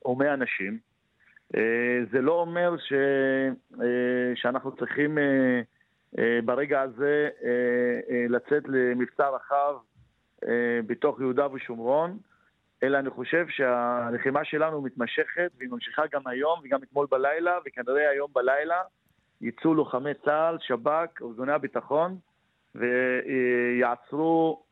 הומי 0.02 0.28
אנשים. 0.28 0.78
זה 2.12 2.20
לא 2.20 2.32
אומר 2.32 2.76
ש... 2.78 2.92
שאנחנו 4.34 4.76
צריכים 4.76 5.18
אה, 6.18 6.38
ברגע 6.44 6.80
הזה 6.80 7.28
אה, 7.44 7.50
אה, 8.10 8.24
לצאת 8.28 8.62
למבצע 8.68 9.28
רחב 9.28 9.74
בתוך 10.86 11.20
יהודה 11.20 11.52
ושומרון, 11.52 12.18
אלא 12.87 12.99
אני 12.99 13.11
חושב 13.11 13.47
שהלחימה 13.49 14.44
שלנו 14.44 14.83
מתמשכת 14.83 15.51
והיא 15.59 15.70
ממשיכה 15.70 16.03
גם 16.12 16.27
היום 16.27 16.61
וגם 16.64 16.83
אתמול 16.83 17.07
בלילה, 17.11 17.59
וכנראה 17.66 18.11
היום 18.11 18.31
בלילה 18.35 18.83
יצאו 19.40 19.75
לוחמי 19.75 20.14
צה"ל, 20.25 20.57
שב"כ, 20.61 21.23
ארגוני 21.23 21.53
הביטחון, 21.53 22.18
ויעצרו 22.75 24.62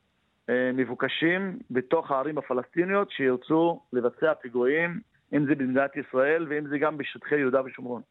מבוקשים 0.74 1.58
בתוך 1.70 2.10
הערים 2.10 2.38
הפלסטיניות 2.38 3.10
שירצו 3.10 3.80
לבצע 3.92 4.34
פיגועים, 4.34 5.00
אם 5.32 5.46
זה 5.46 5.54
במדינת 5.54 5.90
ישראל 5.96 6.46
ואם 6.50 6.68
זה 6.68 6.78
גם 6.78 6.98
בשטחי 6.98 7.38
יהודה 7.38 7.62
ושומרון. 7.64 8.02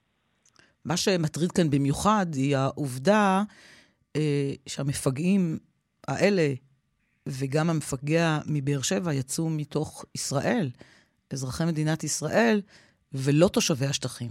מה 0.85 0.97
שמטריד 0.97 1.51
כאן 1.51 1.69
במיוחד 1.69 2.25
היא 2.33 2.57
העובדה 2.57 3.41
אה, 4.15 4.51
שהמפגעים 4.67 5.57
האלה, 6.07 6.47
וגם 7.27 7.69
המפגע 7.69 8.37
מבאר 8.47 8.81
שבע, 8.81 9.13
יצאו 9.13 9.49
מתוך 9.49 10.05
ישראל, 10.15 10.69
אזרחי 11.33 11.63
מדינת 11.67 12.03
ישראל, 12.03 12.61
ולא 13.13 13.47
תושבי 13.47 13.85
השטחים. 13.85 14.29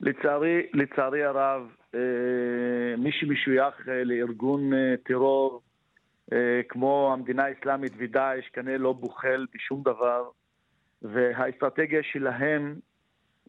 לצערי, 0.00 0.66
לצערי 0.72 1.24
הרב, 1.24 1.62
אה, 1.94 2.96
מי 2.98 3.12
שמשוייך 3.12 3.88
אה, 3.88 4.04
לארגון 4.04 4.74
אה, 4.74 4.94
טרור 5.04 5.62
כמו 6.68 7.10
המדינה 7.12 7.44
האסלאמית 7.44 7.92
ודאעש 7.98 8.48
כנראה 8.52 8.78
לא 8.78 8.92
בוחל 8.92 9.46
בשום 9.54 9.82
דבר, 9.82 10.28
והאסטרטגיה 11.02 12.02
שלהם 12.02 12.74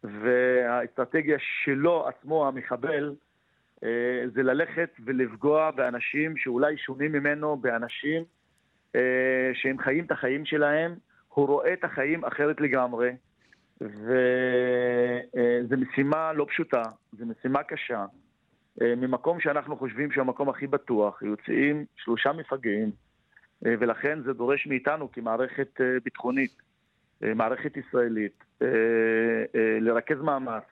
והאסטרטגיה 0.02 1.36
שלו 1.64 2.08
עצמו, 2.08 2.48
המחבל, 2.48 3.14
זה 4.34 4.42
ללכת 4.42 4.90
ולפגוע 5.04 5.70
באנשים 5.70 6.36
שאולי 6.36 6.78
שונים 6.78 7.12
ממנו, 7.12 7.56
באנשים 7.56 8.24
שהם 9.54 9.78
חיים 9.78 10.04
את 10.04 10.10
החיים 10.10 10.44
שלהם, 10.44 10.94
הוא 11.28 11.46
רואה 11.46 11.72
את 11.72 11.84
החיים 11.84 12.24
אחרת 12.24 12.60
לגמרי, 12.60 13.10
וזו 13.80 14.12
אה, 15.36 15.76
משימה 15.76 16.32
לא 16.32 16.46
פשוטה, 16.48 16.82
זו 17.12 17.26
משימה 17.26 17.62
קשה. 17.62 18.04
ממקום 18.80 19.40
שאנחנו 19.40 19.76
חושבים 19.76 20.12
שהוא 20.12 20.22
המקום 20.22 20.48
הכי 20.48 20.66
בטוח, 20.66 21.22
יוצאים 21.22 21.84
שלושה 21.96 22.32
מפגעים, 22.32 22.90
ולכן 23.62 24.22
זה 24.22 24.32
דורש 24.32 24.66
מאיתנו 24.66 25.12
כמערכת 25.12 25.80
ביטחונית, 26.04 26.62
מערכת 27.20 27.76
ישראלית, 27.76 28.44
אה, 28.62 28.68
אה, 29.54 29.78
לרכז 29.80 30.20
מאמץ 30.20 30.62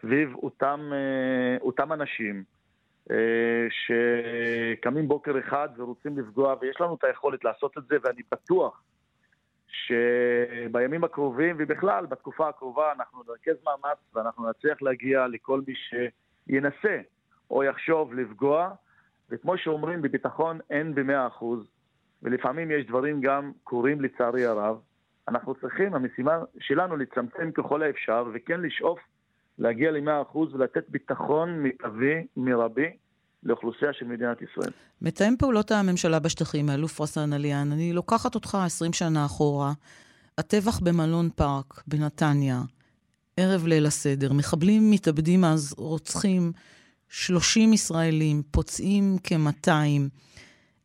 סביב 0.00 0.34
אותם, 0.34 0.90
אה, 0.92 1.56
אותם 1.60 1.92
אנשים 1.92 2.44
שקמים 3.70 5.08
בוקר 5.08 5.38
אחד 5.38 5.68
ורוצים 5.76 6.18
לפגוע, 6.18 6.54
ויש 6.60 6.80
לנו 6.80 6.94
את 6.94 7.04
היכולת 7.04 7.44
לעשות 7.44 7.78
את 7.78 7.82
זה, 7.88 7.96
ואני 8.02 8.22
בטוח 8.32 8.82
שבימים 9.68 11.04
הקרובים, 11.04 11.56
ובכלל 11.58 12.06
בתקופה 12.06 12.48
הקרובה, 12.48 12.92
אנחנו 12.92 13.22
נרכז 13.28 13.64
מאמץ 13.64 13.98
ואנחנו 14.14 14.50
נצליח 14.50 14.82
להגיע 14.82 15.26
לכל 15.26 15.60
מי 15.66 15.74
שינסה 15.74 17.00
או 17.50 17.64
יחשוב 17.64 18.14
לפגוע, 18.14 18.70
וכמו 19.30 19.58
שאומרים, 19.58 20.02
בביטחון 20.02 20.58
אין 20.70 20.94
במאה 20.94 21.26
אחוז, 21.26 21.66
ולפעמים 22.22 22.70
יש 22.70 22.86
דברים 22.86 23.20
גם 23.20 23.52
קורים 23.64 24.00
לצערי 24.00 24.44
הרב, 24.44 24.80
אנחנו 25.28 25.54
צריכים, 25.54 25.94
המשימה 25.94 26.38
שלנו 26.58 26.96
לצמצם 26.96 27.50
ככל 27.52 27.82
האפשר, 27.82 28.24
וכן 28.34 28.60
לשאוף 28.60 29.00
להגיע 29.58 29.90
ל-100% 29.90 30.38
ולתת 30.38 30.88
ביטחון 30.88 31.58
מיטבי, 31.62 32.26
מרבי, 32.36 32.96
לאוכלוסייה 33.42 33.92
של 33.92 34.06
מדינת 34.06 34.42
ישראל. 34.42 34.72
מתאם 35.02 35.36
פעולות 35.38 35.70
הממשלה 35.70 36.18
בשטחים, 36.18 36.68
האלוף 36.68 37.00
רסן 37.00 37.32
עליאן, 37.32 37.72
אני 37.72 37.92
לוקחת 37.92 38.34
אותך 38.34 38.54
20 38.66 38.92
שנה 38.92 39.26
אחורה. 39.26 39.72
הטבח 40.38 40.80
במלון 40.80 41.30
פארק 41.36 41.82
בנתניה, 41.86 42.60
ערב 43.36 43.66
ליל 43.66 43.86
הסדר, 43.86 44.32
מחבלים 44.32 44.90
מתאבדים 44.90 45.44
אז 45.44 45.74
רוצחים 45.78 46.52
30 47.08 47.72
ישראלים, 47.72 48.42
פוצעים 48.50 49.16
כ-200. 49.24 49.70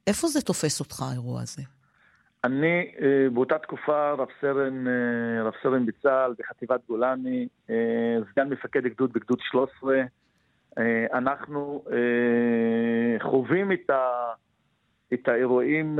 איפה 0.07 0.27
זה 0.27 0.41
תופס 0.41 0.79
אותך, 0.79 1.01
האירוע 1.01 1.41
הזה? 1.41 1.61
אני 2.43 2.91
אה, 3.01 3.29
באותה 3.33 3.57
תקופה 3.57 4.11
רב 4.11 4.27
סרן, 4.41 4.87
אה, 4.87 5.43
רב 5.43 5.53
סרן 5.63 5.85
בצה"ל 5.85 6.33
בחטיבת 6.39 6.79
גולני, 6.87 7.47
אה, 7.69 7.75
סגן 8.31 8.49
מפקד 8.49 8.83
גדוד 8.83 9.13
בגדוד 9.13 9.39
13. 9.41 10.01
אנחנו 11.13 11.83
חווים 13.19 13.71
את, 13.71 13.89
ה, 13.89 14.33
את 15.13 15.27
האירועים 15.27 15.99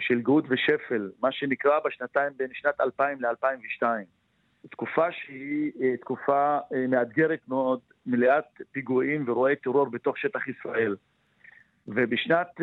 של 0.00 0.20
גאות 0.20 0.44
ושפל, 0.48 1.10
מה 1.20 1.32
שנקרא 1.32 1.78
בשנתיים 1.84 2.32
בין 2.36 2.48
שנת 2.52 2.80
2000 2.80 3.18
ל-2002. 3.20 3.82
תקופה 4.70 5.12
שהיא 5.12 5.96
תקופה 6.00 6.58
מאתגרת 6.88 7.40
מאוד, 7.48 7.80
מלאת 8.06 8.44
פיגועים 8.72 9.24
ואירועי 9.24 9.56
טרור 9.56 9.90
בתוך 9.90 10.18
שטח 10.18 10.48
ישראל. 10.48 10.96
ובשנת 11.88 12.60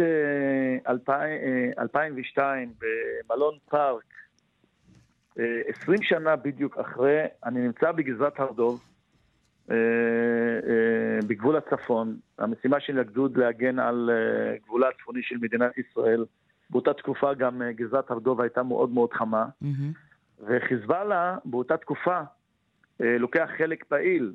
2002, 1.80 2.74
אה, 2.84 2.88
אה, 2.88 3.20
במלון 3.30 3.58
פארק, 3.70 4.04
20 5.36 6.00
אה, 6.00 6.06
שנה 6.06 6.36
בדיוק 6.36 6.78
אחרי, 6.78 7.24
אני 7.46 7.60
נמצא 7.60 7.92
בגזרת 7.92 8.40
הר 8.40 8.52
דוב, 8.52 8.84
בגבול 11.28 11.56
הצפון. 11.56 12.18
המשימה 12.38 12.80
של 12.80 13.00
הגדוד 13.00 13.38
להגן 13.38 13.80
על 13.80 14.10
גבולה 14.64 14.88
הצפוני 14.90 15.24
של 15.24 15.36
מדינת 15.42 15.72
ישראל. 15.78 16.26
באותה 16.70 16.94
תקופה 16.94 17.34
גם 17.34 17.62
גזרת 17.76 18.12
הר 18.12 18.42
הייתה 18.42 18.64
מאוד 18.64 18.90
מאוד 18.90 19.14
חמה. 19.14 19.46
Mm-hmm. 19.64 20.46
וחיזבאללה 20.48 21.38
באותה 21.46 21.78
תקופה 21.78 22.20
לוקח 23.00 23.50
חלק 23.58 23.84
פעיל 23.84 24.34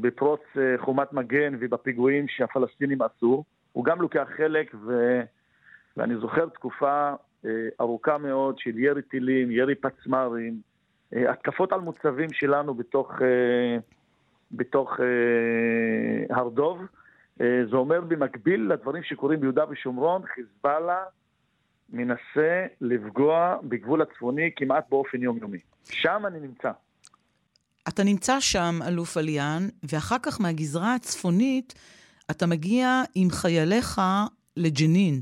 בפרוץ 0.00 0.40
חומת 0.76 1.12
מגן 1.12 1.54
ובפיגועים 1.60 2.28
שהפלסטינים 2.28 3.02
עשו. 3.02 3.44
הוא 3.72 3.84
גם 3.84 4.02
לוקח 4.02 4.28
חלק, 4.36 4.74
ו... 4.86 5.20
ואני 5.96 6.16
זוכר 6.16 6.46
תקופה 6.48 7.12
ארוכה 7.80 8.18
מאוד 8.18 8.58
של 8.58 8.78
ירי 8.78 9.02
טילים, 9.02 9.50
ירי 9.50 9.74
פצמ"רים, 9.74 10.52
אה, 10.54 10.75
התקפות 11.12 11.72
על 11.72 11.80
מוצבים 11.80 12.32
שלנו 12.32 12.74
בתוך, 12.74 13.12
אה, 13.22 13.78
בתוך 14.52 15.00
אה, 15.00 16.36
הר 16.36 16.48
דוב. 16.48 16.78
זה 17.70 17.76
אומר 17.76 18.00
במקביל 18.00 18.72
לדברים 18.72 19.02
שקורים 19.02 19.40
ביהודה 19.40 19.64
ושומרון, 19.70 20.22
חיזבאללה 20.34 21.02
מנסה 21.90 22.66
לפגוע 22.80 23.56
בגבול 23.62 24.02
הצפוני 24.02 24.50
כמעט 24.56 24.84
באופן 24.88 25.22
יומיומי. 25.22 25.58
שם 25.84 26.22
אני 26.26 26.40
נמצא. 26.40 26.70
אתה 27.88 28.04
נמצא 28.04 28.40
שם, 28.40 28.78
אלוף 28.88 29.16
עליאן, 29.16 29.68
ואחר 29.82 30.16
כך 30.22 30.40
מהגזרה 30.40 30.94
הצפונית 30.94 31.74
אתה 32.30 32.46
מגיע 32.46 33.02
עם 33.14 33.30
חייליך 33.30 34.00
לג'נין. 34.56 35.20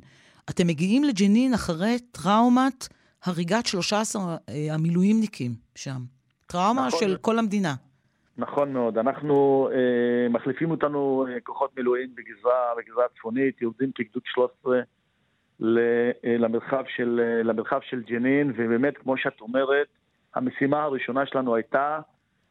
אתם 0.50 0.66
מגיעים 0.66 1.04
לג'נין 1.04 1.54
אחרי 1.54 1.98
טראומת 1.98 2.88
הריגת 3.24 3.66
13 3.66 4.22
אה, 4.22 4.74
המילואימניקים 4.74 5.50
שם. 5.74 5.98
טראומה 6.46 6.86
נכון. 6.86 7.00
של 7.00 7.16
כל 7.16 7.38
המדינה. 7.38 7.74
נכון 8.36 8.72
מאוד. 8.72 8.98
אנחנו, 8.98 9.68
אה, 9.72 10.28
מחליפים 10.28 10.70
אותנו 10.70 11.26
אה, 11.28 11.40
כוחות 11.40 11.76
מילואים 11.76 12.14
בגזרה, 12.14 12.72
בגזרה 12.78 13.04
הצפונית, 13.04 13.62
יורדים 13.62 13.90
כגדוד 13.94 14.22
13 14.26 14.80
ל, 15.60 15.78
אה, 16.24 16.36
למרחב, 16.38 16.84
של, 16.88 17.20
אה, 17.24 17.42
למרחב 17.42 17.80
של 17.82 18.02
ג'נין, 18.02 18.52
ובאמת, 18.56 18.98
כמו 18.98 19.16
שאת 19.16 19.40
אומרת, 19.40 19.86
המשימה 20.34 20.82
הראשונה 20.82 21.26
שלנו 21.26 21.54
הייתה, 21.54 22.00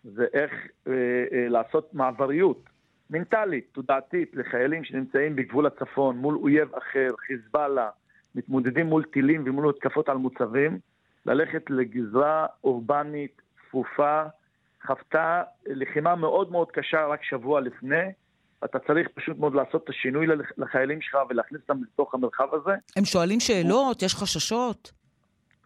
זה 0.03 0.25
איך 0.33 0.51
אה, 0.88 0.93
אה, 1.33 1.49
לעשות 1.49 1.93
מעבריות 1.93 2.63
מנטלית, 3.09 3.67
תודעתית, 3.71 4.31
לחיילים 4.33 4.83
שנמצאים 4.83 5.36
בגבול 5.36 5.65
הצפון 5.65 6.17
מול 6.17 6.36
אויב 6.36 6.75
אחר, 6.75 7.12
חיזבאללה, 7.27 7.89
מתמודדים 8.36 8.86
מול 8.86 9.04
טילים 9.04 9.43
ומול 9.46 9.69
התקפות 9.69 10.10
על 10.10 10.17
מוצבים, 10.17 10.80
ללכת 11.26 11.69
לגזרה 11.69 12.46
אורבנית, 12.63 13.41
צפופה, 13.67 14.24
חוותה 14.88 15.43
לחימה 15.65 16.15
מאוד 16.15 16.52
מאוד 16.52 16.72
קשה 16.72 17.06
רק 17.06 17.24
שבוע 17.24 17.62
לפני. 17.62 18.12
אתה 18.65 18.80
צריך 18.80 19.08
פשוט 19.13 19.38
מאוד 19.38 19.56
לעשות 19.56 19.84
את 19.84 19.89
השינוי 19.89 20.28
לחיילים 20.58 21.02
שלך 21.02 21.17
ולהכניס 21.30 21.62
אותם 21.62 21.84
לתוך 21.84 22.13
המרחב 22.13 22.48
הזה. 22.54 22.72
הם 22.98 23.06
שואלים 23.06 23.39
שאלות? 23.39 24.02
יש 24.02 24.15
חששות? 24.15 24.91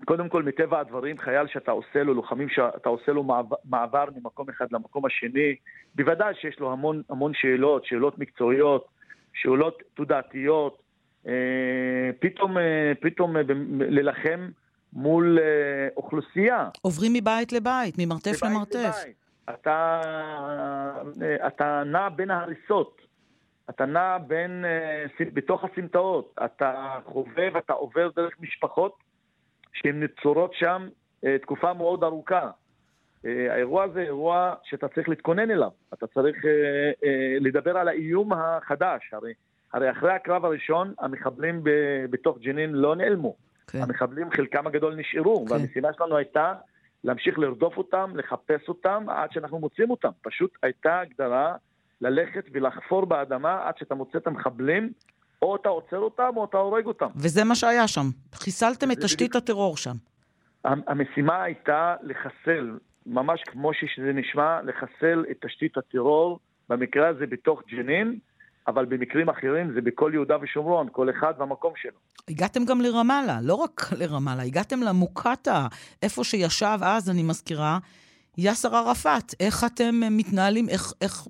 קודם 0.06 0.30
כל, 0.30 0.44
מטבע 0.44 0.80
הדברים, 0.80 1.18
חייל 1.18 1.48
שאתה 1.48 1.72
עושה 1.72 2.04
לו, 2.04 2.14
לוחמים 2.14 2.50
שאתה 2.50 2.90
עושה 2.90 3.12
לו 3.12 3.24
מעבר, 3.24 3.56
מעבר 3.66 4.06
ממקום 4.16 4.50
אחד 4.50 4.66
למקום 4.72 5.06
השני, 5.06 5.56
בוודאי 5.96 6.34
שיש 6.42 6.60
לו 6.60 6.72
המון, 6.72 7.02
המון 7.10 7.32
שאלות, 7.36 7.86
שאלות 7.86 8.20
מקצועיות, 8.20 8.88
שאלות 9.34 9.84
תודעתיות, 9.94 10.82
פתאום, 12.20 12.58
אה, 12.58 12.92
פתאום 13.00 13.38
אה, 13.38 13.42
ללחם 13.80 14.50
מול 14.94 15.40
אוכלוסייה. 15.98 16.70
עוברים 16.82 17.14
מבית 17.14 17.52
לבית, 17.52 17.96
ממרתף 17.98 18.44
למרתף. 18.44 18.96
לבית. 19.04 19.16
אתה, 19.50 20.02
אתה 21.48 21.84
נע 21.86 22.10
בין 22.10 22.32
ההריסות, 22.32 23.02
אתה 23.70 23.86
נע 23.86 24.18
בין, 24.28 24.66
בתוך 25.34 25.64
הסמטאות, 25.64 26.36
אתה 26.46 27.00
חובב, 27.06 27.58
אתה 27.58 27.74
עובר 27.74 28.10
דרך 28.16 28.34
משפחות 28.40 29.04
שהן 29.74 30.04
נצורות 30.04 30.54
שם 30.54 30.88
תקופה 31.42 31.74
מאוד 31.74 32.04
ארוכה. 32.04 32.50
האירוע 33.24 33.84
הזה 33.84 34.02
אירוע 34.02 34.54
שאתה 34.64 34.88
צריך 34.88 35.10
להתכונן 35.10 35.52
אליו, 35.52 35.72
אתה 35.94 36.08
צריך 36.08 36.38
לדבר 37.40 37.78
על 37.78 37.88
האיום 37.88 38.34
החדש, 38.34 39.14
הרי 39.14 39.34
הרי 39.74 39.92
אחרי 39.92 40.14
הקרב 40.14 40.46
הראשון, 40.46 40.94
המחבלים 41.00 41.64
ב- 41.64 42.06
בתוך 42.10 42.38
ג'נין 42.40 42.72
לא 42.72 42.96
נעלמו. 42.96 43.36
כן. 43.68 43.82
המחבלים, 43.82 44.32
חלקם 44.32 44.68
הגדול 44.68 44.96
נשארו, 44.96 45.46
כן. 45.46 45.54
והמשימה 45.54 45.90
שלנו 45.98 46.18
הייתה 46.18 46.54
להמשיך 47.04 47.40
לרדוף 47.40 47.78
אותם, 47.78 48.12
לחפש 48.16 48.68
אותם, 48.68 49.06
עד 49.10 49.32
שאנחנו 49.32 49.60
מוצאים 49.60 49.90
אותם. 49.90 50.10
פשוט 50.22 50.52
הייתה 50.64 51.00
הגדרה 51.00 51.56
ללכת 52.02 52.44
ולחפור 52.52 53.06
באדמה 53.06 53.68
עד 53.68 53.78
שאתה 53.78 53.96
מוצא 53.96 54.18
את 54.18 54.28
המחבלים, 54.28 54.92
או 55.42 55.56
אתה 55.56 55.70
עוצר 55.70 55.98
אותם 55.98 56.30
או 56.36 56.46
אתה 56.46 56.58
הורג 56.58 56.86
אותם. 56.86 57.08
וזה 57.16 57.44
מה 57.44 57.56
שהיה 57.56 57.88
שם. 57.88 58.06
חיסלתם 58.34 58.92
את 58.92 58.98
תשתית 58.98 59.36
הטרור 59.36 59.78
שם. 59.78 59.96
המשימה 60.64 61.44
הייתה 61.44 61.96
לחסל, 62.02 62.78
ממש 63.06 63.44
כמו 63.46 63.74
שזה 63.74 64.14
נשמע, 64.14 64.62
לחסל 64.62 65.26
את 65.32 65.46
תשתית 65.46 65.78
הטרור, 65.78 66.40
במקרה 66.70 67.08
הזה 67.08 67.26
בתוך 67.26 67.64
ג'נין, 67.72 68.20
אבל 68.68 68.86
במקרים 68.86 69.30
אחרים 69.30 69.74
זה 69.74 69.82
בכל 69.82 70.12
יהודה 70.14 70.38
ושומרון, 70.42 70.88
כל 70.92 71.10
אחד 71.10 71.34
והמקום 71.38 71.74
שלו. 71.76 71.98
הגעתם 72.30 72.60
גם 72.66 72.82
לרמאללה, 72.82 73.40
לא 73.44 73.56
רק 73.56 73.82
לרמאללה, 74.00 74.44
הגעתם 74.44 74.80
למוקטעה, 74.84 75.68
איפה 76.04 76.24
שישב 76.24 76.80
אז, 76.82 77.10
אני 77.10 77.24
מזכירה, 77.24 77.78
יאסר 78.38 78.76
ערפאת. 78.76 79.34
איך 79.40 79.64
אתם 79.66 79.96
מתנהלים, 80.12 80.70
איך, 80.70 80.94
איך 81.02 81.28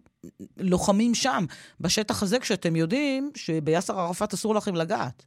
לוחמים 0.57 1.13
שם, 1.13 1.43
בשטח 1.81 2.23
הזה, 2.23 2.39
כשאתם 2.39 2.75
יודעים 2.75 3.31
שביאסר 3.35 3.99
ערפאת 3.99 4.33
אסור 4.33 4.55
לכם 4.55 4.75
לגעת? 4.75 5.23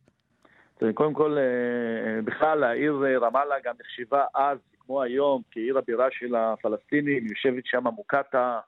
קודם 0.94 1.14
כל, 1.14 1.36
אה, 1.38 2.22
בכלל, 2.22 2.64
העיר 2.64 3.04
רמאללה 3.20 3.54
גם 3.64 3.74
נחשבה 3.80 4.24
אז, 4.34 4.58
כמו 4.86 5.02
היום, 5.02 5.42
כעיר 5.50 5.78
הבירה 5.78 6.06
של 6.10 6.34
הפלסטינים, 6.34 7.26
יושבת 7.26 7.66
שם 7.66 7.84
מוקטעה. 7.84 8.60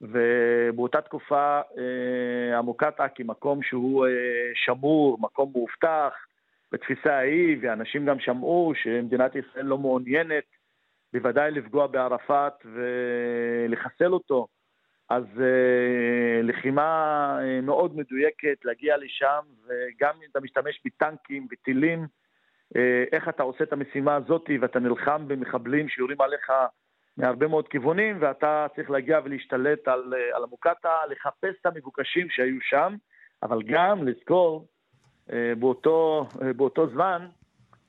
ובאותה 0.00 1.00
תקופה 1.00 1.60
אה, 1.78 2.58
המוקטעה 2.58 3.08
כמקום 3.08 3.62
שהוא 3.62 4.06
אה, 4.06 4.12
שמור, 4.54 5.18
מקום 5.20 5.52
מאובטח 5.54 6.12
בתפיסה 6.72 7.16
ההיא, 7.16 7.56
ואנשים 7.62 8.06
גם 8.06 8.20
שמעו 8.20 8.72
שמדינת 8.74 9.36
ישראל 9.36 9.64
לא 9.64 9.78
מעוניינת 9.78 10.44
בוודאי 11.12 11.50
לפגוע 11.50 11.86
בערפאת 11.86 12.52
ולחסל 12.64 14.12
אותו. 14.12 14.46
אז 15.08 15.24
אה, 15.40 16.42
לחימה 16.42 16.82
אה, 17.42 17.60
מאוד 17.60 17.96
מדויקת 17.96 18.64
להגיע 18.64 18.96
לשם, 18.96 19.40
וגם 19.66 20.14
אם 20.16 20.28
אתה 20.30 20.40
משתמש 20.40 20.80
בטנקים, 20.84 21.48
בטילים, 21.50 22.06
אה, 22.76 23.04
איך 23.12 23.28
אתה 23.28 23.42
עושה 23.42 23.64
את 23.64 23.72
המשימה 23.72 24.16
הזאת 24.16 24.50
ואתה 24.60 24.78
נלחם 24.78 25.28
במחבלים 25.28 25.88
שיורים 25.88 26.20
עליך 26.20 26.50
מהרבה 27.18 27.48
מאוד 27.48 27.68
כיוונים, 27.68 28.16
ואתה 28.20 28.66
צריך 28.76 28.90
להגיע 28.90 29.20
ולהשתלט 29.24 29.88
על, 29.88 30.14
אה, 30.14 30.36
על 30.36 30.44
המוקטעה, 30.44 31.06
לחפש 31.10 31.54
את 31.60 31.66
המבוקשים 31.66 32.26
שהיו 32.30 32.58
שם, 32.60 32.94
אבל 33.42 33.62
גם 33.62 34.08
לזכור 34.08 34.66
אה, 35.32 35.52
באותו, 35.58 36.26
אה, 36.42 36.52
באותו 36.52 36.88
זמן 36.88 37.26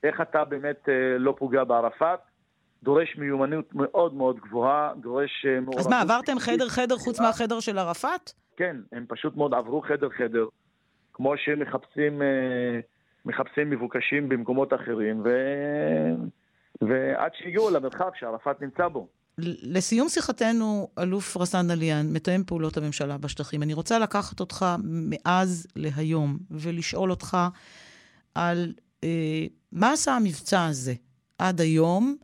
איך 0.02 0.20
אתה 0.20 0.44
באמת 0.44 0.88
לא 1.18 1.34
פוגע 1.38 1.64
בערפאת. 1.64 2.18
דורש 2.82 3.16
מיומנות 3.16 3.74
מאוד 3.74 4.14
מאוד 4.14 4.40
גבוהה, 4.40 4.92
דורש 4.96 5.46
מעורבות... 5.46 5.78
אז 5.78 5.86
מה, 5.86 6.00
עברתם 6.00 6.38
חדר-חדר 6.38 6.96
חוץ 6.96 7.20
מהחדר 7.20 7.60
של 7.60 7.78
ערפאת? 7.78 8.30
כן, 8.56 8.76
הם 8.92 9.04
פשוט 9.08 9.36
מאוד 9.36 9.54
עברו 9.54 9.82
חדר-חדר, 9.82 10.46
כמו 11.12 11.36
שמחפשים 11.36 12.22
מחפשים 13.24 13.70
מבוקשים 13.70 14.28
במקומות 14.28 14.74
אחרים, 14.74 15.22
ו... 15.24 15.28
ועד 16.80 17.30
שהגיעו 17.34 17.70
למרחב 17.70 18.10
שערפאת 18.14 18.62
נמצא 18.62 18.88
בו. 18.88 19.08
לסיום 19.38 20.08
שיחתנו, 20.08 20.88
אלוף 20.98 21.36
רסאן 21.36 21.70
עליאן, 21.70 22.06
מתאם 22.12 22.44
פעולות 22.46 22.76
הממשלה 22.76 23.18
בשטחים, 23.18 23.62
אני 23.62 23.74
רוצה 23.74 23.98
לקחת 23.98 24.40
אותך 24.40 24.66
מאז 24.84 25.66
להיום 25.76 26.38
ולשאול 26.50 27.10
אותך 27.10 27.36
על 28.34 28.72
אה, 29.04 29.46
מה 29.72 29.92
עשה 29.92 30.12
המבצע 30.12 30.66
הזה 30.66 30.94
עד 31.38 31.60
היום, 31.60 32.16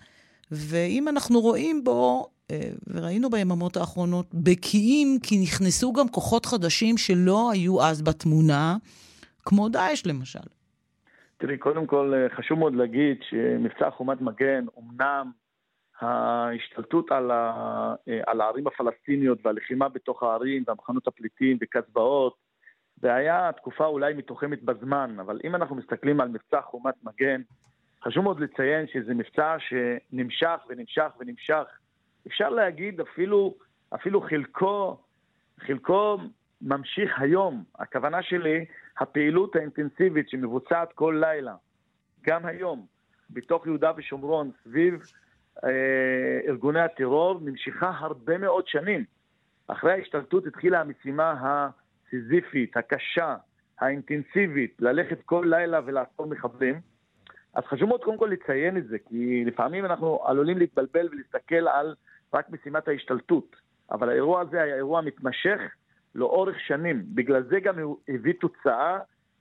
ואם 0.50 1.08
אנחנו 1.08 1.40
רואים 1.40 1.84
בו, 1.84 2.30
אה, 2.50 2.70
וראינו 2.86 3.30
ביממות 3.30 3.76
האחרונות, 3.76 4.26
בקיאים, 4.34 5.18
כי 5.22 5.38
נכנסו 5.42 5.92
גם 5.92 6.08
כוחות 6.08 6.46
חדשים 6.46 6.96
שלא 6.96 7.50
היו 7.50 7.82
אז 7.82 8.02
בתמונה, 8.02 8.76
כמו 9.44 9.68
דאעש 9.68 10.06
למשל. 10.06 10.48
תראי, 11.38 11.58
קודם 11.58 11.86
כל 11.86 12.12
אה, 12.14 12.36
חשוב 12.36 12.58
מאוד 12.58 12.74
להגיד 12.74 13.16
שמבצע 13.30 13.90
חומת 13.90 14.20
מגן, 14.20 14.64
אמנם 14.78 15.30
ההשתלטות 16.00 17.12
על, 17.12 17.30
ה, 17.30 17.94
אה, 18.08 18.20
על 18.26 18.40
הערים 18.40 18.66
הפלסטיניות 18.66 19.38
והלחימה 19.46 19.88
בתוך 19.88 20.22
הערים 20.22 20.64
והמחנות 20.66 21.06
הפליטים 21.06 21.58
וקצבאות, 21.60 22.36
זה 22.96 23.14
היה 23.14 23.50
תקופה 23.56 23.86
אולי 23.86 24.14
מתוחמת 24.14 24.62
בזמן, 24.62 25.16
אבל 25.20 25.40
אם 25.44 25.54
אנחנו 25.54 25.76
מסתכלים 25.76 26.20
על 26.20 26.28
מבצע 26.28 26.60
חומת 26.60 26.94
מגן, 27.04 27.42
חשוב 28.04 28.24
מאוד 28.24 28.40
לציין 28.40 28.86
שזה 28.86 29.14
מבצע 29.14 29.56
שנמשך 29.58 30.60
ונמשך 30.68 31.08
ונמשך. 31.20 31.64
אפשר 32.26 32.48
להגיד 32.48 33.00
אפילו 33.00 33.54
אפילו 33.94 34.20
חלקו, 34.20 34.98
חלקו 35.60 36.18
ממשיך 36.60 37.20
היום. 37.20 37.64
הכוונה 37.78 38.22
שלי, 38.22 38.64
הפעילות 38.98 39.56
האינטנסיבית 39.56 40.28
שמבוצעת 40.28 40.92
כל 40.92 41.16
לילה, 41.20 41.54
גם 42.22 42.46
היום, 42.46 42.86
בתוך 43.30 43.66
יהודה 43.66 43.92
ושומרון, 43.96 44.50
סביב 44.64 45.02
ארגוני 46.48 46.80
הטרור, 46.80 47.40
נמשכה 47.42 47.92
הרבה 47.98 48.38
מאוד 48.38 48.68
שנים. 48.68 49.04
אחרי 49.68 49.92
ההשתלטות 49.92 50.46
התחילה 50.46 50.80
המשימה 50.80 51.34
הסיזיפית, 51.40 52.76
הקשה, 52.76 53.36
האינטנסיבית, 53.80 54.76
ללכת 54.80 55.22
כל 55.24 55.46
לילה 55.48 55.80
ולעצור 55.84 56.26
מחבלים. 56.26 56.80
אז 57.54 57.64
חשוב 57.64 57.88
מאוד 57.88 58.04
קודם 58.04 58.18
כל 58.18 58.30
לציין 58.32 58.76
את 58.76 58.86
זה, 58.86 58.98
כי 59.08 59.44
לפעמים 59.44 59.84
אנחנו 59.84 60.20
עלולים 60.24 60.58
להתבלבל 60.58 61.08
ולהסתכל 61.12 61.68
על 61.68 61.94
רק 62.34 62.50
משימת 62.50 62.88
ההשתלטות. 62.88 63.56
אבל 63.90 64.08
האירוע 64.08 64.40
הזה 64.40 64.62
היה 64.62 64.74
אירוע 64.74 65.00
מתמשך 65.00 65.60
לאורך 66.14 66.60
שנים. 66.60 67.02
בגלל 67.14 67.42
זה 67.42 67.60
גם 67.60 67.78
הוא 67.78 67.98
הביא 68.08 68.34
תוצאה, 68.40 68.98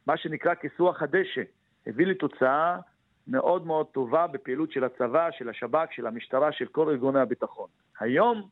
מה 0.07 0.17
שנקרא 0.17 0.53
כיסוח 0.55 1.01
הדשא. 1.01 1.41
הביא 1.87 2.05
לתוצאה 2.05 2.79
מאוד 3.27 3.65
מאוד 3.65 3.85
טובה 3.85 4.27
בפעילות 4.27 4.71
של 4.71 4.83
הצבא, 4.83 5.29
של 5.31 5.49
השב"כ, 5.49 5.91
של 5.91 6.07
המשטרה, 6.07 6.51
של 6.51 6.65
כל 6.65 6.89
ארגוני 6.89 7.19
הביטחון. 7.19 7.69
היום, 7.99 8.47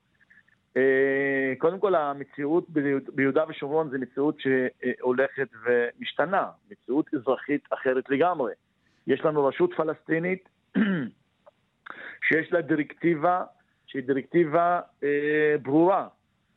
אה, 0.78 1.54
קודם 1.58 1.80
כל 1.80 1.96
המציאות 1.96 2.70
ביהודה 3.16 3.44
ושומרון 3.50 3.90
זה 3.90 3.98
מציאות 3.98 4.38
שהולכת 4.40 5.48
ומשתנה, 5.66 6.48
מציאות 6.72 7.14
אזרחית 7.14 7.62
אחרת 7.70 8.10
לגמרי. 8.10 8.54
יש 9.08 9.22
לנו 9.26 9.46
רשות 9.46 9.74
פלסטינית 9.74 10.50
שיש 12.28 12.54
לה 12.54 12.62
דירקטיבה 12.62 13.44
שהיא 13.86 14.04
דירקטיבה 14.04 14.82
אה, 15.04 15.56
ברורה 15.62 16.08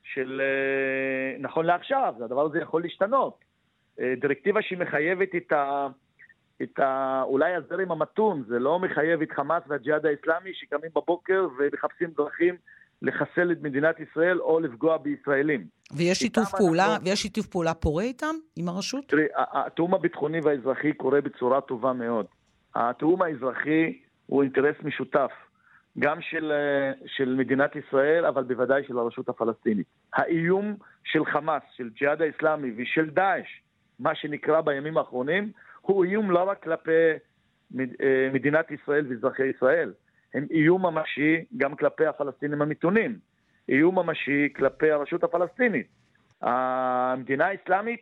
של 0.02 0.40
אה, 0.44 1.38
נכון 1.38 1.66
לעכשיו, 1.66 2.14
הדבר 2.24 2.46
הזה 2.46 2.58
יכול 2.58 2.82
להשתנות. 2.82 3.44
אה, 4.00 4.14
דירקטיבה 4.20 4.62
שהיא 4.62 4.78
מחייבת 4.78 5.34
את 5.36 5.52
ה... 5.52 5.86
את 6.62 6.78
ה... 6.78 7.22
אולי 7.24 7.54
הזרם 7.54 7.90
המתון, 7.92 8.44
זה 8.48 8.58
לא 8.58 8.78
מחייב 8.78 9.22
את 9.22 9.32
חמאס 9.32 9.62
והג'יהאד 9.66 10.06
האסלאמי 10.06 10.50
שקמים 10.54 10.90
בבוקר 10.96 11.48
ומחפשים 11.58 12.10
דרכים 12.16 12.54
לחסל 13.02 13.52
את 13.52 13.62
מדינת 13.62 13.96
ישראל 14.00 14.40
או 14.40 14.60
לפגוע 14.60 14.96
בישראלים. 14.96 15.64
ויש 15.96 16.18
שיתוף 16.18 16.50
פעולה, 16.50 16.92
אנחנו... 16.92 17.06
ויש 17.06 17.22
שיתוף 17.22 17.46
פעולה 17.46 17.74
פורה 17.74 18.02
איתם, 18.02 18.34
עם 18.56 18.68
הרשות? 18.68 19.08
תראי, 19.08 19.26
התיאום 19.34 19.94
הביטחוני 19.94 20.40
והאזרחי 20.44 20.92
קורה 20.92 21.20
בצורה 21.20 21.60
טובה 21.60 21.92
מאוד. 21.92 22.26
התיאום 22.74 23.22
האזרחי 23.22 23.98
הוא 24.26 24.42
אינטרס 24.42 24.76
משותף. 24.84 25.30
גם 25.98 26.20
של, 26.20 26.52
אה, 26.52 26.92
של 27.06 27.34
מדינת 27.38 27.76
ישראל, 27.76 28.24
אבל 28.26 28.44
בוודאי 28.44 28.82
של 28.88 28.98
הרשות 28.98 29.28
הפלסטינית. 29.28 29.86
האיום 30.14 30.76
של 31.04 31.24
חמאס, 31.24 31.62
של 31.76 31.88
ג'יהאד 31.88 32.22
האסלאמי 32.22 32.72
ושל 32.76 33.10
דאעש, 33.10 33.46
מה 33.98 34.14
שנקרא 34.14 34.60
בימים 34.60 34.98
האחרונים, 34.98 35.52
הוא 35.86 36.04
איום 36.04 36.30
לא 36.30 36.42
רק 36.42 36.62
כלפי 36.62 37.12
אה, 37.80 38.28
מדינת 38.32 38.70
ישראל 38.70 39.06
ואזרחי 39.08 39.46
ישראל, 39.46 39.92
הם 40.34 40.46
איום 40.50 40.86
ממשי 40.86 41.44
גם 41.56 41.76
כלפי 41.76 42.06
הפלסטינים 42.06 42.62
המתונים, 42.62 43.18
איום 43.68 43.98
ממשי 43.98 44.48
כלפי 44.56 44.90
הרשות 44.90 45.24
הפלסטינית. 45.24 45.86
המדינה 46.42 47.46
האסלאמית 47.46 48.00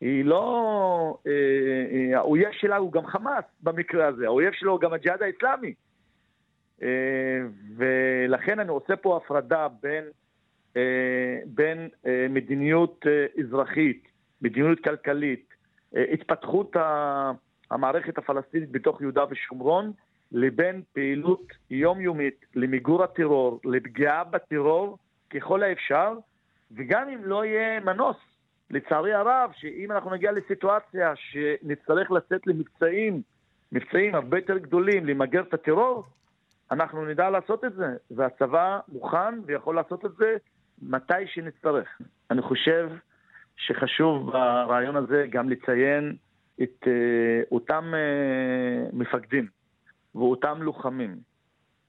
היא 0.00 0.24
לא... 0.24 1.18
אה, 1.26 2.18
האויב 2.18 2.52
שלה 2.52 2.76
הוא 2.76 2.92
גם 2.92 3.06
חמאס 3.06 3.44
במקרה 3.62 4.06
הזה, 4.06 4.26
האויב 4.26 4.52
שלו 4.52 4.72
הוא 4.72 4.80
גם 4.80 4.92
הג'יהאד 4.92 5.22
האסלאמי. 5.22 5.74
אה, 6.82 6.88
ולכן 7.76 8.60
אני 8.60 8.68
עושה 8.68 8.96
פה 8.96 9.16
הפרדה 9.16 9.68
בין, 9.82 10.04
אה, 10.76 11.38
בין 11.46 11.88
אה, 12.06 12.26
מדיניות 12.30 13.06
אזרחית, 13.38 14.08
מדיניות 14.42 14.80
כלכלית, 14.80 15.51
התפתחות 15.94 16.76
המערכת 17.70 18.18
הפלסטינית 18.18 18.70
בתוך 18.70 19.00
יהודה 19.00 19.24
ושומרון, 19.30 19.92
לבין 20.32 20.82
פעילות 20.92 21.52
יומיומית 21.70 22.44
למיגור 22.54 23.02
הטרור, 23.02 23.60
לפגיעה 23.64 24.24
בטרור 24.24 24.98
ככל 25.30 25.62
האפשר, 25.62 26.12
וגם 26.76 27.08
אם 27.08 27.24
לא 27.24 27.44
יהיה 27.44 27.80
מנוס, 27.80 28.16
לצערי 28.70 29.12
הרב, 29.12 29.50
שאם 29.56 29.92
אנחנו 29.92 30.10
נגיע 30.10 30.32
לסיטואציה 30.32 31.12
שנצטרך 31.16 32.10
לצאת 32.10 32.46
למבצעים, 32.46 33.22
מבצעים 33.72 34.14
הרבה 34.14 34.38
יותר 34.38 34.58
גדולים 34.58 35.06
למגר 35.06 35.42
את 35.42 35.54
הטרור, 35.54 36.04
אנחנו 36.70 37.04
נדע 37.04 37.30
לעשות 37.30 37.64
את 37.64 37.74
זה, 37.74 37.96
והצבא 38.10 38.80
מוכן 38.88 39.34
ויכול 39.46 39.76
לעשות 39.76 40.04
את 40.04 40.10
זה 40.18 40.36
מתי 40.82 41.26
שנצטרך. 41.26 41.88
אני 42.30 42.42
חושב 42.42 42.90
שחשוב 43.56 44.30
ברעיון 44.30 44.96
הזה 44.96 45.26
גם 45.30 45.48
לציין 45.48 46.16
את 46.62 46.84
uh, 46.84 46.88
אותם 47.52 47.92
uh, 47.94 48.96
מפקדים 48.96 49.46
ואותם 50.14 50.62
לוחמים 50.62 51.16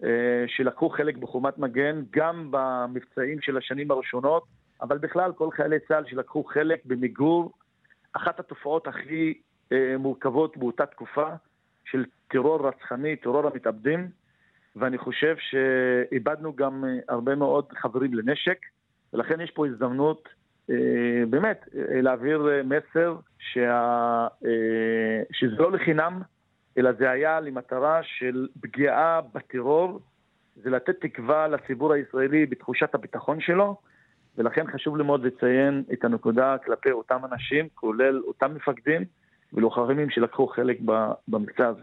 uh, 0.02 0.06
שלקחו 0.48 0.90
חלק 0.90 1.18
בחומת 1.18 1.58
מגן 1.58 2.02
גם 2.12 2.48
במבצעים 2.52 3.42
של 3.42 3.58
השנים 3.58 3.92
הראשונות, 3.92 4.44
אבל 4.82 4.98
בכלל 4.98 5.32
כל 5.34 5.52
חיילי 5.52 5.80
צה"ל 5.88 6.04
שלקחו 6.08 6.44
חלק 6.44 6.82
במיגור 6.86 7.52
אחת 8.14 8.40
התופעות 8.40 8.88
הכי 8.88 9.34
מורכבות 10.00 10.58
באותה 10.58 10.86
תקופה 10.86 11.28
של 11.86 12.06
טרור 12.28 12.68
רצחני, 12.68 13.16
טרור 13.16 13.48
המתאבדים. 13.48 14.08
ואני 14.76 14.98
חושב 14.98 15.36
שאיבדנו 15.40 16.56
גם 16.56 16.86
אה, 16.86 16.90
הרבה 17.10 17.36
מאוד 17.36 17.66
חברים 17.72 18.14
לנשק, 18.14 18.58
ולכן 19.14 19.42
יש 19.42 19.52
פה 19.52 19.68
הזדמנות 19.68 20.28
אה, 20.28 20.32
באמת 21.30 21.66
אה, 21.76 22.02
להעביר 22.02 22.48
מסר 22.64 23.16
שה, 23.40 24.28
שזה 25.32 25.56
לא 25.56 25.72
לחינם, 25.72 26.22
אלא 26.78 26.92
זה 27.00 27.12
היה 27.12 27.40
למטרה 27.40 28.00
של 28.04 28.48
פגיעה 28.62 29.22
בטרור, 29.34 30.00
זה 30.56 30.70
לתת 30.70 30.96
תקווה 31.02 31.48
לציבור 31.48 31.94
הישראלי 31.94 32.46
בתחושת 32.46 32.96
הביטחון 32.96 33.42
שלו, 33.42 33.78
ולכן 34.38 34.66
חשוב 34.74 34.98
לי 34.98 35.04
מאוד 35.04 35.26
לציין 35.26 35.84
את 35.94 36.06
הנקודה 36.06 36.56
כלפי 36.66 36.92
אותם 36.92 37.20
אנשים, 37.32 37.68
כולל 37.74 38.22
אותם 38.28 38.56
מפקדים 38.56 39.06
ולוחמים 39.54 40.10
שלקחו 40.10 40.48
חלק 40.48 40.78
במבצע 41.28 41.68
הזה. 41.68 41.82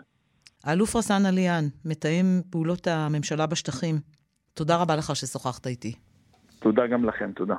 האלוף 0.64 0.96
רסאן 0.96 1.26
עליאן, 1.26 1.64
מתאם 1.84 2.24
פעולות 2.50 2.86
הממשלה 2.86 3.46
בשטחים, 3.46 3.94
תודה 4.54 4.82
רבה 4.82 4.96
לך 4.96 5.16
ששוחחת 5.16 5.66
איתי. 5.66 5.94
תודה 6.58 6.86
גם 6.86 7.04
לכם, 7.04 7.32
תודה. 7.32 7.54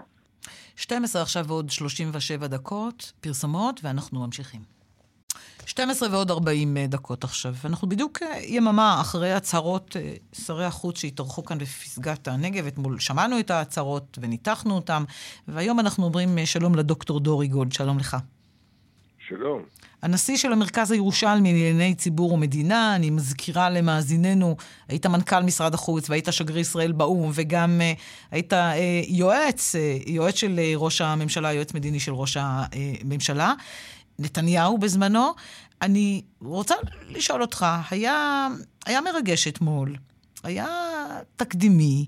12 0.75 1.21
עכשיו 1.21 1.45
ועוד 1.47 1.69
37 1.69 2.47
דקות, 2.47 3.11
פרסומות, 3.21 3.79
ואנחנו 3.83 4.25
ממשיכים. 4.25 4.61
12 5.65 6.09
ועוד 6.11 6.31
40 6.31 6.77
דקות 6.77 7.23
עכשיו. 7.23 7.55
אנחנו 7.65 7.89
בדיוק 7.89 8.23
אה, 8.23 8.39
יממה 8.43 9.01
אחרי 9.01 9.33
הצהרות 9.33 9.97
אה, 9.99 10.13
שרי 10.33 10.65
החוץ 10.65 10.97
שהתארחו 10.97 11.45
כאן 11.45 11.57
בפסגת 11.57 12.27
הנגב. 12.27 12.65
אתמול 12.67 12.99
שמענו 12.99 13.39
את 13.39 13.51
ההצהרות 13.51 14.17
וניתחנו 14.21 14.75
אותן, 14.75 15.03
והיום 15.47 15.79
אנחנו 15.79 16.05
אומרים 16.05 16.37
אה, 16.37 16.45
שלום 16.45 16.75
לדוקטור 16.75 17.19
דורי 17.19 17.47
גולד, 17.47 17.71
שלום 17.71 17.97
לך. 17.97 18.17
שלום. 19.27 19.61
הנשיא 20.01 20.37
של 20.37 20.53
המרכז 20.53 20.91
הירושלמי 20.91 21.53
לענייני 21.53 21.95
ציבור 21.95 22.33
ומדינה, 22.33 22.95
אני 22.95 23.09
מזכירה 23.09 23.69
למאזיננו, 23.69 24.55
היית 24.87 25.05
מנכ"ל 25.05 25.43
משרד 25.43 25.73
החוץ 25.73 26.09
והיית 26.09 26.27
שגריר 26.31 26.59
ישראל 26.59 26.91
באו"ם, 26.91 27.31
וגם 27.33 27.81
uh, 27.81 27.99
היית 28.31 28.53
uh, 28.53 28.57
יועץ, 29.07 29.75
uh, 29.75 30.09
יועץ 30.09 30.35
של 30.35 30.59
uh, 30.59 30.77
ראש 30.77 31.01
הממשלה, 31.01 31.53
יועץ 31.53 31.73
מדיני 31.73 31.99
של 31.99 32.13
ראש 32.13 32.37
הממשלה. 32.39 33.53
נתניהו 34.19 34.77
בזמנו. 34.77 35.31
אני 35.81 36.21
רוצה 36.41 36.75
לשאול 37.09 37.41
אותך, 37.41 37.65
היה, 37.91 38.47
היה 38.85 39.01
מרגש 39.01 39.47
אתמול, 39.47 39.95
היה 40.43 40.67
תקדימי, 41.35 42.05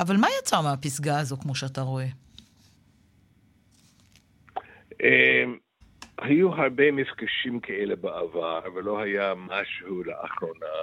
אבל 0.00 0.16
מה 0.16 0.26
יצא 0.40 0.60
מהפסגה 0.62 1.18
הזו, 1.18 1.36
כמו 1.36 1.54
שאתה 1.54 1.80
רואה? 1.80 2.06
היו 6.18 6.54
הרבה 6.54 6.92
מפגשים 6.92 7.60
כאלה 7.60 7.96
בעבר, 7.96 8.60
ולא 8.74 9.00
היה 9.00 9.34
משהו 9.36 10.04
לאחרונה, 10.04 10.76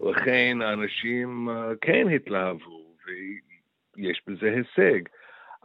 לכן 0.00 0.58
האנשים 0.62 1.48
אה, 1.48 1.72
כן 1.80 2.08
התלהבו, 2.08 2.84
ויש 3.06 4.22
בזה 4.26 4.52
הישג. 4.52 5.00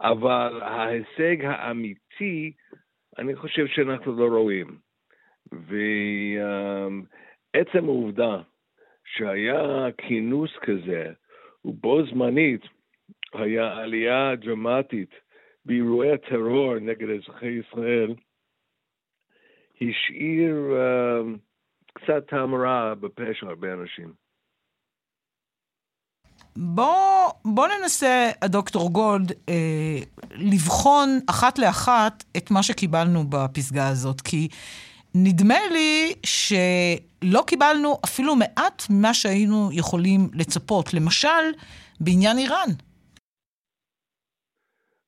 אבל 0.00 0.60
ההישג 0.62 1.44
האמיתי, 1.44 2.52
אני 3.18 3.36
חושב 3.36 3.66
שאנחנו 3.66 4.16
לא 4.16 4.38
רואים. 4.38 4.78
ועצם 7.52 7.84
העובדה 7.84 8.42
שהיה 9.04 9.86
כינוס 9.98 10.50
כזה, 10.62 11.12
ובו 11.64 12.06
זמנית 12.06 12.62
היה 13.34 13.76
עלייה 13.76 14.36
דרמטית 14.36 15.10
באירועי 15.64 16.12
הטרור 16.12 16.78
נגד 16.78 17.08
אזרחי 17.10 17.46
ישראל, 17.46 18.14
השאיר 19.82 20.54
uh, 20.72 21.38
קצת 21.94 22.26
טעם 22.30 22.54
רע 22.54 22.94
בפה 22.94 23.34
של 23.34 23.46
הרבה 23.46 23.72
אנשים. 23.72 24.12
בוא, 26.56 27.30
בוא 27.44 27.66
ננסה, 27.66 28.30
הדוקטור 28.42 28.92
גולד, 28.92 29.32
אה, 29.48 29.98
לבחון 30.34 31.08
אחת 31.30 31.58
לאחת 31.58 32.24
את 32.36 32.50
מה 32.50 32.62
שקיבלנו 32.62 33.24
בפסגה 33.30 33.88
הזאת, 33.88 34.20
כי 34.20 34.48
נדמה 35.14 35.58
לי 35.72 36.12
שלא 36.26 37.40
קיבלנו 37.46 37.96
אפילו 38.04 38.36
מעט 38.36 38.82
ממה 38.90 39.14
שהיינו 39.14 39.70
יכולים 39.72 40.20
לצפות. 40.34 40.94
למשל, 40.94 41.44
בעניין 42.00 42.38
איראן. 42.38 42.70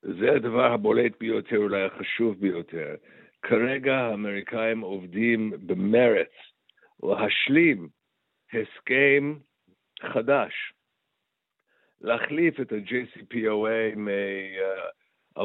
זה 0.01 0.31
הדבר 0.35 0.73
הבולט 0.73 1.11
ביותר, 1.19 1.57
אולי 1.57 1.85
החשוב 1.85 2.39
ביותר. 2.39 2.95
כרגע 3.43 3.95
האמריקאים 3.95 4.81
עובדים 4.81 5.53
במרץ 5.65 6.31
להשלים 7.03 7.89
הסכם 8.53 9.35
חדש, 10.01 10.73
להחליף 12.01 12.59
את 12.59 12.71
ה-JCPOA 12.71 13.95
מ-2015. 13.95 15.41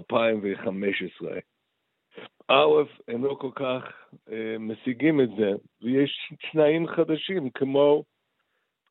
א', 2.48 2.82
הם 3.08 3.24
לא 3.24 3.36
כל 3.40 3.50
כך 3.54 3.84
uh, 4.12 4.30
משיגים 4.58 5.20
את 5.20 5.28
זה, 5.38 5.50
ויש 5.82 6.32
תנאים 6.52 6.86
חדשים, 6.88 7.50
כמו 7.50 8.04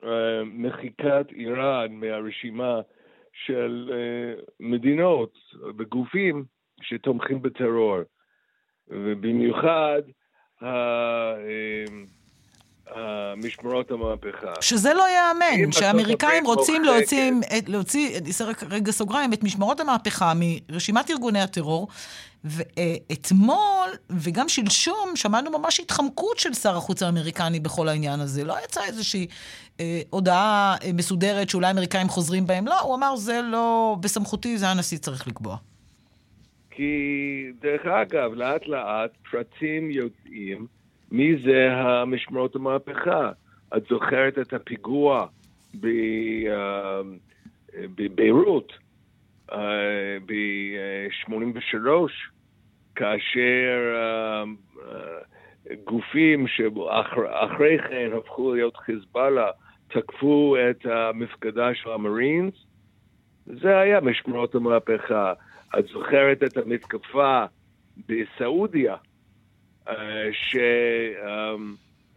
uh, 0.02 0.06
מחיקת 0.44 1.26
איראן 1.32 1.92
מהרשימה 1.92 2.80
של 3.32 3.90
uh, 3.90 3.94
מדינות 4.60 5.38
וגופים 5.78 6.44
שתומכים 6.82 7.42
בטרור. 7.42 7.98
ובמיוחד 8.90 10.02
משמרות 13.36 13.90
המהפכה. 13.90 14.52
שזה 14.60 14.94
לא 14.94 15.04
ייאמן, 15.08 15.72
שהאמריקאים 15.72 16.46
רוצים 16.46 16.84
להוציא, 16.84 17.32
להוציא, 17.66 18.18
אני 18.18 18.30
רק 18.44 18.62
רגע 18.70 18.92
סוגריים, 18.92 19.32
את 19.32 19.42
משמרות 19.42 19.80
המהפכה 19.80 20.32
מרשימת 20.36 21.10
ארגוני 21.10 21.40
הטרור, 21.40 21.88
ואתמול 22.44 23.88
וגם 24.10 24.48
שלשום 24.48 25.10
שמענו 25.14 25.58
ממש 25.58 25.80
התחמקות 25.80 26.38
של 26.38 26.54
שר 26.54 26.76
החוץ 26.76 27.02
האמריקני 27.02 27.60
בכל 27.60 27.88
העניין 27.88 28.20
הזה. 28.20 28.44
לא 28.44 28.54
יצאה 28.64 28.84
איזושהי 28.84 29.26
אה, 29.80 30.00
הודעה 30.10 30.76
אה, 30.84 30.92
מסודרת 30.92 31.50
שאולי 31.50 31.66
האמריקאים 31.66 32.08
חוזרים 32.08 32.46
בהם, 32.46 32.66
לא, 32.66 32.80
הוא 32.80 32.94
אמר 32.94 33.16
זה 33.16 33.40
לא 33.42 33.96
בסמכותי, 34.00 34.58
זה 34.58 34.68
הנשיא 34.68 34.98
צריך 34.98 35.28
לקבוע. 35.28 35.56
כי 36.78 37.52
דרך 37.60 37.86
אגב, 37.86 38.34
לאט 38.34 38.66
לאט 38.66 39.10
פרטים 39.30 39.90
יוצאים 39.90 40.66
מי 41.10 41.36
זה 41.44 41.72
המשמרות 41.72 42.56
המהפכה. 42.56 43.30
את 43.76 43.82
זוכרת 43.88 44.38
את 44.38 44.52
הפיגוע 44.52 45.26
אה, 45.84 47.00
בביירות 47.74 48.72
אה, 49.52 49.58
ב-83, 50.26 51.88
כאשר 52.94 53.94
אה, 53.96 54.44
גופים 55.84 56.46
שאחרי 56.48 57.78
כן 57.88 58.10
הפכו 58.18 58.54
להיות 58.54 58.76
חיזבאללה 58.76 59.50
תקפו 59.88 60.56
את 60.70 60.86
המפקדה 60.86 61.74
של 61.74 61.90
המרינס, 61.90 62.54
זה 63.46 63.78
היה 63.78 64.00
משמרות 64.00 64.54
המהפכה. 64.54 65.32
את 65.78 65.86
זוכרת 65.92 66.42
את 66.42 66.56
המתקפה 66.56 67.44
בסעודיה, 68.08 68.96
אה, 69.88 69.94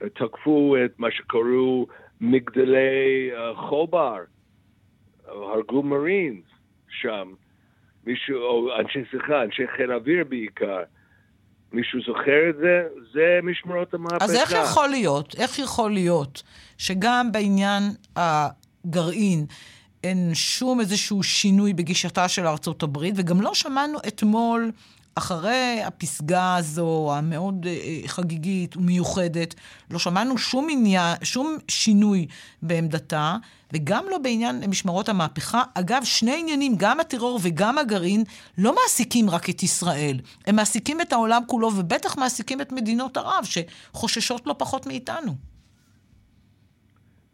שתקפו 0.02 0.76
את 0.86 1.00
מה 1.00 1.12
שקראו 1.12 1.88
מגדלי 2.22 3.32
אה, 3.34 3.56
חובר, 3.56 4.18
הרגו 5.26 5.84
מרינס 5.84 6.46
שם, 6.90 7.34
מישהו, 8.06 8.38
או 8.42 8.80
אנשי, 8.80 9.00
סליחה, 9.12 9.44
אנשי 9.44 9.68
חיל 9.78 9.92
אוויר 9.92 10.24
בעיקר. 10.30 10.84
מישהו 11.74 12.00
זוכר 12.08 12.50
את 12.50 12.56
זה? 12.58 12.88
זה 13.14 13.40
משמרות 13.44 13.94
המהפכה. 13.94 14.26
אז 14.26 14.36
איך 14.36 14.52
יכול 14.52 14.88
להיות, 14.88 15.36
איך 15.40 15.60
יכול 15.60 15.92
להיות 15.92 16.44
שגם 16.78 17.32
בעניין 17.32 17.84
הגרעין, 18.16 19.46
אין 20.04 20.32
שום 20.34 20.80
איזשהו 20.80 21.24
שינוי 21.24 21.74
בגישתה 21.74 22.28
של 22.28 22.48
ארצות 22.48 22.84
הברית, 22.84 23.14
וגם 23.18 23.42
לא 23.42 23.54
שמענו 23.54 23.98
אתמול, 24.08 24.72
אחרי 25.16 25.82
הפסגה 25.86 26.56
הזו, 26.56 27.14
המאוד 27.16 27.66
אה, 27.66 27.72
אה, 27.72 28.08
חגיגית 28.08 28.78
ומיוחדת, 28.78 29.56
לא 29.92 30.00
שמענו 30.00 30.38
שום 30.38 30.68
עניין, 30.72 31.16
שום 31.24 31.58
שינוי 31.68 32.28
בעמדתה, 32.62 33.36
וגם 33.74 34.06
לא 34.10 34.18
בעניין 34.18 34.64
משמרות 34.70 35.10
המהפכה. 35.10 35.64
אגב, 35.74 36.04
שני 36.04 36.40
עניינים, 36.40 36.74
גם 36.78 37.00
הטרור 37.00 37.40
וגם 37.44 37.78
הגרעין, 37.78 38.24
לא 38.58 38.76
מעסיקים 38.76 39.30
רק 39.30 39.50
את 39.50 39.64
ישראל, 39.64 40.18
הם 40.48 40.56
מעסיקים 40.56 41.02
את 41.02 41.14
העולם 41.14 41.42
כולו, 41.48 41.72
ובטח 41.76 42.18
מעסיקים 42.18 42.62
את 42.62 42.72
מדינות 42.72 43.18
ערב, 43.18 43.44
שחוששות 43.44 44.48
לא 44.48 44.56
פחות 44.58 44.88
מאיתנו. 44.88 45.36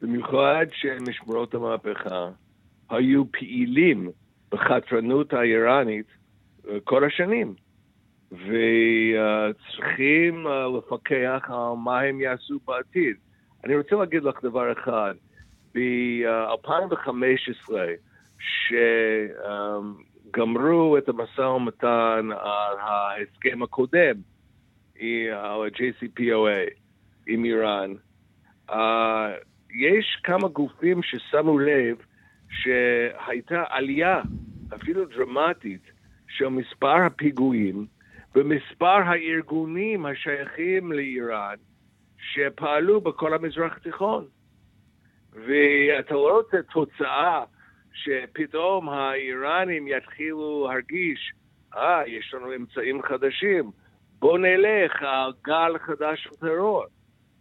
במיוחד 0.02 0.66
שמשמרות 0.72 1.54
המהפכה 1.54 2.30
היו 2.90 3.32
פעילים 3.32 4.12
בחתרנות 4.52 5.34
האיראנית 5.34 6.06
אה, 6.70 6.78
כל 6.84 7.04
השנים, 7.04 7.54
וצריכים 8.32 9.18
אה, 10.48 10.68
לפקח 10.78 11.44
על 11.48 11.78
מה 11.84 12.00
הם 12.00 12.22
יעשו 12.22 12.60
בעתיד. 12.66 13.16
אני 13.64 13.76
רוצה 13.76 13.96
להגיד 13.96 14.24
לך 14.24 14.44
דבר 14.44 14.72
אחד, 14.72 15.14
ב-2015, 15.76 17.74
שגמרו 20.30 20.98
את 20.98 21.10
המשא 21.10 21.42
ומתן 21.42 22.30
על 22.32 22.78
ההסכם 22.80 23.64
הקודם, 23.64 24.16
על 25.00 25.64
ה-JCPOA 25.64 26.72
עם 27.28 27.46
איראן, 27.46 27.94
אה, 28.70 29.32
יש 29.76 30.20
כמה 30.24 30.48
גופים 30.48 31.04
ששמו 31.04 31.60
לב 31.60 31.98
שהייתה 32.50 33.64
עלייה, 33.70 34.22
אפילו 34.76 35.06
דרמטית, 35.06 35.92
של 36.28 36.48
מספר 36.48 36.96
הפיגועים 37.06 37.86
ומספר 38.36 38.86
הארגונים 38.86 40.06
השייכים 40.06 40.92
לאיראן 40.92 41.56
שפעלו 42.18 43.02
בכל 43.02 43.34
המזרח 43.34 43.78
התיכון. 43.78 44.26
ואתה 45.34 46.14
לא 46.14 46.38
רוצה 46.38 46.58
תוצאה 46.72 47.44
שפתאום 47.94 48.90
האיראנים 48.90 49.88
יתחילו 49.88 50.68
להרגיש, 50.70 51.34
אה, 51.76 52.04
ah, 52.04 52.08
יש 52.08 52.34
לנו 52.34 52.56
אמצעים 52.56 53.02
חדשים, 53.02 53.72
בוא 54.20 54.38
נלך 54.38 55.02
על 55.02 55.34
גל 55.44 55.78
חדש 55.78 56.24
של 56.24 56.30
טרור. 56.30 56.84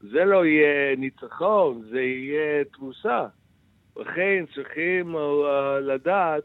זה 0.00 0.24
לא 0.24 0.46
יהיה 0.46 0.96
ניצחון, 0.96 1.82
זה 1.90 2.00
יהיה 2.00 2.64
תבוסה. 2.64 3.26
לכן 3.96 4.44
צריכים 4.54 5.14
uh, 5.16 5.18
לדעת 5.80 6.42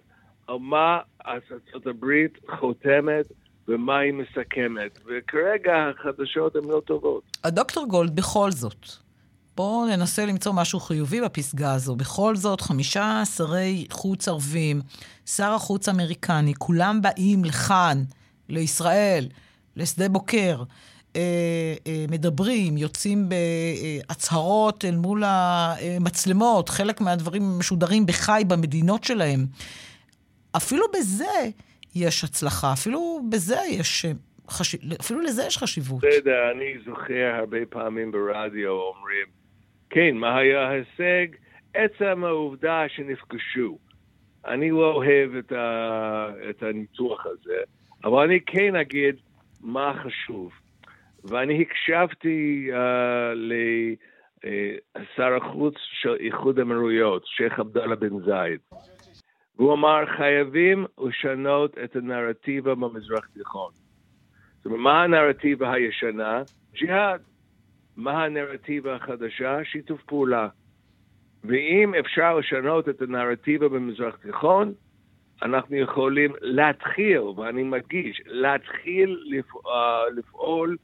על 0.48 0.58
מה 0.60 1.00
ארצות 1.28 1.88
הברית 1.88 2.38
חותמת 2.60 3.26
ומה 3.68 4.00
היא 4.00 4.14
מסכמת. 4.14 5.00
וכרגע 5.06 5.74
החדשות 5.90 6.56
הן 6.56 6.64
לא 6.64 6.82
טובות. 6.86 7.38
הדוקטור 7.44 7.88
גולד, 7.88 8.16
בכל 8.16 8.52
זאת, 8.52 8.86
בואו 9.56 9.86
ננסה 9.86 10.26
למצוא 10.26 10.54
משהו 10.54 10.80
חיובי 10.80 11.22
בפסגה 11.22 11.74
הזו. 11.74 11.96
בכל 11.96 12.36
זאת, 12.36 12.62
חמישה 12.62 13.22
שרי 13.36 13.86
חוץ 13.92 14.28
ערבים, 14.28 14.82
שר 15.26 15.52
החוץ 15.52 15.90
האמריקני, 15.90 16.54
כולם 16.58 17.02
באים 17.02 17.46
לכאן, 17.46 18.04
לישראל, 18.50 19.28
לשדה 19.76 20.10
בוקר. 20.10 20.64
אה, 21.16 21.74
אה, 21.88 22.06
מדברים, 22.12 22.78
יוצאים 22.78 23.30
בהצהרות 23.30 24.86
אל 24.86 24.96
מול 24.96 25.24
המצלמות, 25.26 26.70
חלק 26.70 27.02
מהדברים 27.02 27.44
משודרים 27.60 28.06
בחי 28.06 28.44
במדינות 28.48 29.04
שלהם. 29.04 29.40
אפילו 30.58 30.86
בזה 30.94 31.50
יש 31.96 32.24
הצלחה, 32.24 32.74
אפילו 32.74 33.22
בזה 33.30 33.58
יש... 33.70 34.06
חש... 34.50 34.76
אפילו 35.02 35.22
לזה 35.22 35.44
יש 35.48 35.58
חשיבות. 35.58 36.02
בסדר, 36.04 36.52
אני 36.52 36.74
זוכר 36.86 37.32
הרבה 37.40 37.66
פעמים 37.70 38.12
ברדיו 38.12 38.72
אומרים, 38.72 39.26
כן, 39.90 40.16
מה 40.16 40.38
היה 40.38 40.68
ההישג? 40.68 41.28
עצם 41.74 42.24
העובדה 42.24 42.84
שנפגשו. 42.88 43.78
אני 44.46 44.72
לא 44.72 44.92
אוהב 44.92 45.36
את, 45.36 45.52
ה... 45.52 46.28
את 46.50 46.64
הניתוח 46.64 47.26
הזה, 47.26 47.58
אבל 48.04 48.24
אני 48.24 48.40
כן 48.46 48.76
אגיד 48.76 49.16
מה 49.62 49.94
חשוב. 50.04 50.52
ואני 51.24 51.62
הקשבתי 51.62 52.70
uh, 52.72 52.78
לשר 54.96 55.36
החוץ 55.36 55.76
של 55.78 56.16
איחוד 56.20 56.60
האמירויות, 56.60 57.24
שייח' 57.26 57.60
עבדאללה 57.60 57.96
בן 57.96 58.20
זייד, 58.26 58.60
והוא 59.56 59.74
אמר, 59.74 60.06
חייבים 60.18 60.86
לשנות 61.08 61.78
את 61.84 61.96
הנרטיבה 61.96 62.76
במזרח 62.76 63.28
התיכון. 63.32 63.72
זאת 64.58 64.66
אומרת, 64.66 64.80
מה 64.80 65.04
הנרטיבה 65.04 65.74
הישנה? 65.74 66.42
ג'יהאד. 66.74 67.22
מה 67.98 68.24
הנרטיבה 68.24 68.96
החדשה? 68.96 69.60
שיתוף 69.64 70.04
פעולה. 70.04 70.48
ואם 71.44 71.96
אפשר 71.96 72.38
לשנות 72.38 72.90
את 72.90 73.02
הנרטיבה 73.02 73.70
במזרח 73.70 74.16
התיכון, 74.16 74.74
אנחנו 75.42 75.76
יכולים 75.76 76.32
להתחיל, 76.42 77.20
ואני 77.20 77.64
מדגיש, 77.64 78.22
להתחיל 78.26 79.24
לפעול, 79.30 79.74
לפעול 80.16 80.78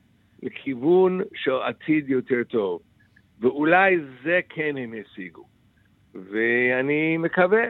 לכיוון 0.44 1.22
של 1.36 1.56
עתיד 1.56 2.10
יותר 2.10 2.44
טוב. 2.50 2.82
ואולי 3.40 3.96
זה 4.24 4.40
כן 4.50 4.78
הם 4.78 4.94
השיגו. 5.02 5.44
ואני 6.14 7.18
מקווה 7.18 7.64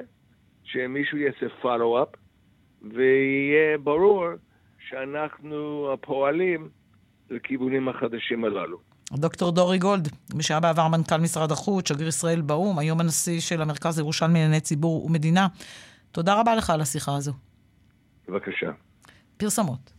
שמישהו 0.63 1.17
יעשה 1.17 1.45
follow-up, 1.63 2.17
ויהיה 2.81 3.77
ברור 3.77 4.25
שאנחנו 4.89 5.89
פועלים 6.01 6.69
לכיוונים 7.29 7.89
החדשים 7.89 8.45
הללו. 8.45 8.77
דוקטור 9.11 9.51
דורי 9.51 9.77
גולד, 9.77 10.07
מי 10.35 10.43
שהיה 10.43 10.59
בעבר 10.59 10.87
מנכ"ל 10.87 11.17
משרד 11.17 11.51
החוץ, 11.51 11.89
שגריר 11.89 12.07
ישראל 12.07 12.41
באו"ם, 12.41 12.79
היום 12.79 12.99
הנשיא 12.99 13.39
של 13.39 13.61
המרכז 13.61 13.99
הירושלמי 13.99 14.33
לענייני 14.33 14.59
ציבור 14.59 15.05
ומדינה. 15.05 15.47
תודה 16.11 16.39
רבה 16.39 16.55
לך 16.55 16.69
על 16.69 16.81
השיחה 16.81 17.15
הזו. 17.15 17.33
בבקשה. 18.27 18.71
פרסמות. 19.37 19.96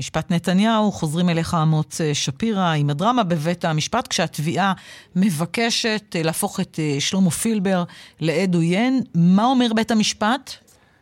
משפט 0.00 0.32
נתניהו, 0.32 0.92
חוזרים 0.92 1.28
אליך 1.28 1.56
אמוץ 1.62 2.00
אה, 2.00 2.14
שפירא 2.14 2.72
עם 2.72 2.90
הדרמה 2.90 3.22
בבית 3.22 3.64
המשפט, 3.64 4.08
כשהתביעה 4.08 4.72
מבקשת 5.16 6.16
אה, 6.16 6.22
להפוך 6.22 6.60
את 6.60 6.78
אה, 6.78 6.96
שלמה 7.00 7.30
פילבר 7.30 7.84
לעד 8.20 8.54
עוין. 8.54 9.02
מה 9.14 9.44
אומר 9.44 9.66
בית 9.76 9.90
המשפט? 9.90 10.52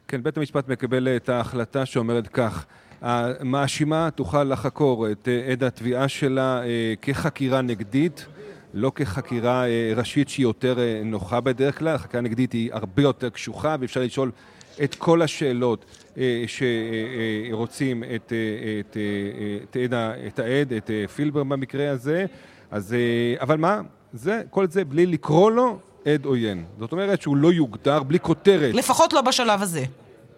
כן, 0.09 0.23
בית 0.23 0.37
המשפט 0.37 0.69
מקבל 0.69 1.09
את 1.17 1.29
ההחלטה 1.29 1.87
שאומרת 1.87 2.29
כך: 2.29 2.65
המאשימה 3.03 4.09
תוכל 4.15 4.45
לחקור 4.45 5.11
את 5.11 5.29
עד 5.51 5.65
התביעה 5.65 6.09
שלה 6.09 6.61
כחקירה 7.03 7.63
נגדית. 7.63 8.27
לא 8.75 8.93
כחקירה 8.95 9.65
ראשית 9.97 10.29
שהיא 10.29 10.45
יותר 10.45 10.79
נוחה 11.05 11.41
בדרך 11.41 11.79
כלל, 11.79 11.99
חקירה 11.99 12.23
נגדית 12.23 12.53
היא 12.53 12.71
הרבה 12.73 13.03
יותר 13.03 13.29
קשוחה 13.29 13.77
ואפשר 13.81 14.01
לשאול 14.01 14.31
את 14.85 14.95
כל 14.95 15.22
השאלות 15.22 15.85
אה, 16.18 16.45
שרוצים 16.47 18.05
את, 18.05 18.09
אה, 18.11 18.16
את, 18.81 18.97
אה, 18.97 19.03
את, 19.64 19.77
את, 19.77 19.95
את 20.27 20.39
העד, 20.39 20.72
את 20.72 20.91
פילבר 21.14 21.45
במקרה 21.45 21.91
הזה. 21.91 22.27
אז, 22.70 22.97
אבל 23.41 23.57
מה? 23.57 23.81
זה, 24.12 24.43
כל 24.51 24.66
זה 24.68 24.85
בלי 24.85 25.07
לקרוא 25.07 25.51
לו 25.51 25.79
עד 26.05 26.24
עוין. 26.24 26.64
זאת 26.79 26.93
אומרת 26.93 27.22
שהוא 27.22 27.37
לא 27.37 27.53
יוגדר 27.53 28.03
בלי 28.03 28.20
כותרת. 28.20 28.74
לפחות 28.74 29.12
לא 29.12 29.20
בשלב 29.20 29.62
הזה. 29.62 29.85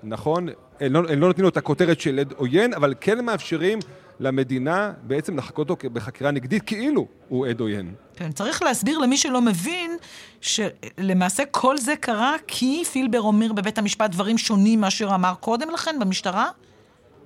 נכון, 0.03 0.49
הם 0.81 0.93
לא, 0.93 0.99
הם 0.99 1.21
לא 1.21 1.27
נותנים 1.27 1.43
לו 1.43 1.49
את 1.49 1.57
הכותרת 1.57 2.01
של 2.01 2.19
עד 2.19 2.33
עוין, 2.37 2.75
אבל 2.75 2.95
כן 3.01 3.25
מאפשרים 3.25 3.79
למדינה 4.21 4.93
בעצם 5.03 5.37
לחכות 5.37 5.71
אותו 5.71 5.89
בחקירה 5.93 6.31
נגדית 6.31 6.63
כאילו 6.63 7.07
הוא 7.29 7.47
עד 7.47 7.61
עוין. 7.61 7.95
כן, 8.17 8.33
צריך 8.33 8.63
להסביר 8.63 8.99
למי 8.99 9.17
שלא 9.17 9.41
מבין 9.41 9.97
שלמעשה 10.41 11.45
כל 11.51 11.79
זה 11.79 11.97
קרה 11.97 12.35
כי 12.47 12.83
פילבר 12.93 13.21
אומר 13.21 13.53
בבית 13.53 13.79
המשפט 13.79 14.11
דברים 14.11 14.39
שונים 14.39 14.81
מאשר 14.81 15.15
אמר 15.15 15.35
קודם 15.41 15.71
לכן 15.71 15.97
במשטרה? 16.01 16.47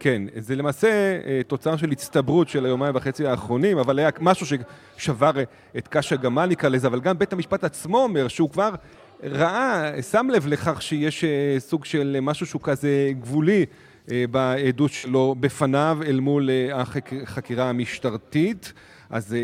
כן, 0.00 0.22
זה 0.36 0.56
למעשה 0.56 0.88
אה, 0.88 1.40
תוצר 1.46 1.76
של 1.76 1.90
הצטברות 1.90 2.48
של 2.48 2.64
היומיים 2.64 2.96
וחצי 2.96 3.26
האחרונים, 3.26 3.78
אבל 3.78 3.98
היה 3.98 4.10
משהו 4.20 4.46
ששבר 4.96 5.30
את 5.78 5.88
קש 5.88 6.12
הגמל 6.12 6.46
נקרא 6.46 6.68
לזה, 6.68 6.86
אבל 6.86 7.00
גם 7.00 7.18
בית 7.18 7.32
המשפט 7.32 7.64
עצמו 7.64 7.98
אומר 7.98 8.28
שהוא 8.28 8.50
כבר 8.50 8.74
ראה, 9.22 10.02
שם 10.02 10.28
לב 10.32 10.46
לכך 10.46 10.82
שיש 10.82 11.24
אה, 11.24 11.56
סוג 11.58 11.84
של 11.84 12.18
משהו 12.22 12.46
שהוא 12.46 12.60
כזה 12.62 13.12
גבולי 13.20 13.60
אה, 13.60 13.64
בעדות 14.08 14.92
שלו 14.92 15.34
בפניו 15.40 15.98
אל 16.06 16.20
מול 16.20 16.50
החקירה 16.72 17.68
המשטרתית. 17.68 18.72
אז 19.10 19.36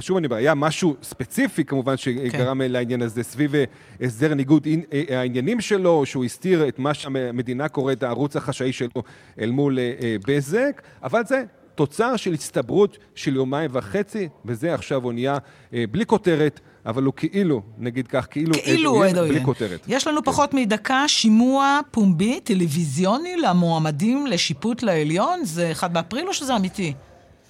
שוב 0.00 0.16
אני 0.16 0.26
אומר, 0.26 0.36
היה 0.36 0.54
משהו 0.54 0.96
ספציפי 1.02 1.64
כמובן 1.64 1.96
שגרם 1.96 2.62
כן. 2.62 2.72
לעניין 2.72 3.02
הזה 3.02 3.22
סביב 3.22 3.52
הסדר 4.00 4.34
ניגוד 4.34 4.66
העניינים 5.08 5.60
שלו, 5.60 6.06
שהוא 6.06 6.24
הסתיר 6.24 6.68
את 6.68 6.78
מה 6.78 6.94
שהמדינה 6.94 7.68
קוראת 7.68 8.02
הערוץ 8.02 8.36
החשאי 8.36 8.72
שלו 8.72 9.02
אל 9.40 9.50
מול 9.50 9.78
בזק, 10.26 10.82
אבל 11.02 11.24
זה 11.24 11.44
תוצר 11.74 12.16
של 12.16 12.32
הצטברות 12.32 12.98
של 13.14 13.36
יומיים 13.36 13.70
וחצי, 13.72 14.28
וזה 14.44 14.74
עכשיו 14.74 15.04
הוא 15.04 15.12
נהיה 15.12 15.38
בלי 15.72 16.06
כותרת. 16.06 16.60
אבל 16.86 17.02
הוא 17.02 17.14
כאילו, 17.16 17.62
נגיד 17.78 18.06
כך, 18.06 18.26
כאילו, 18.30 18.54
כאילו 18.54 19.04
עד 19.04 19.16
עוין, 19.16 19.28
בלי 19.28 19.44
כותרת. 19.44 19.80
יש 19.88 20.06
לנו 20.06 20.20
כן. 20.20 20.30
פחות 20.30 20.54
מדקה, 20.54 21.04
שימוע 21.08 21.80
פומבי, 21.90 22.40
טלוויזיוני 22.40 23.36
למועמדים 23.36 24.26
לשיפוט 24.26 24.82
לעליון? 24.82 25.44
זה 25.44 25.72
1 25.72 25.90
באפריל 25.90 26.28
או 26.28 26.34
שזה 26.34 26.56
אמיתי? 26.56 26.92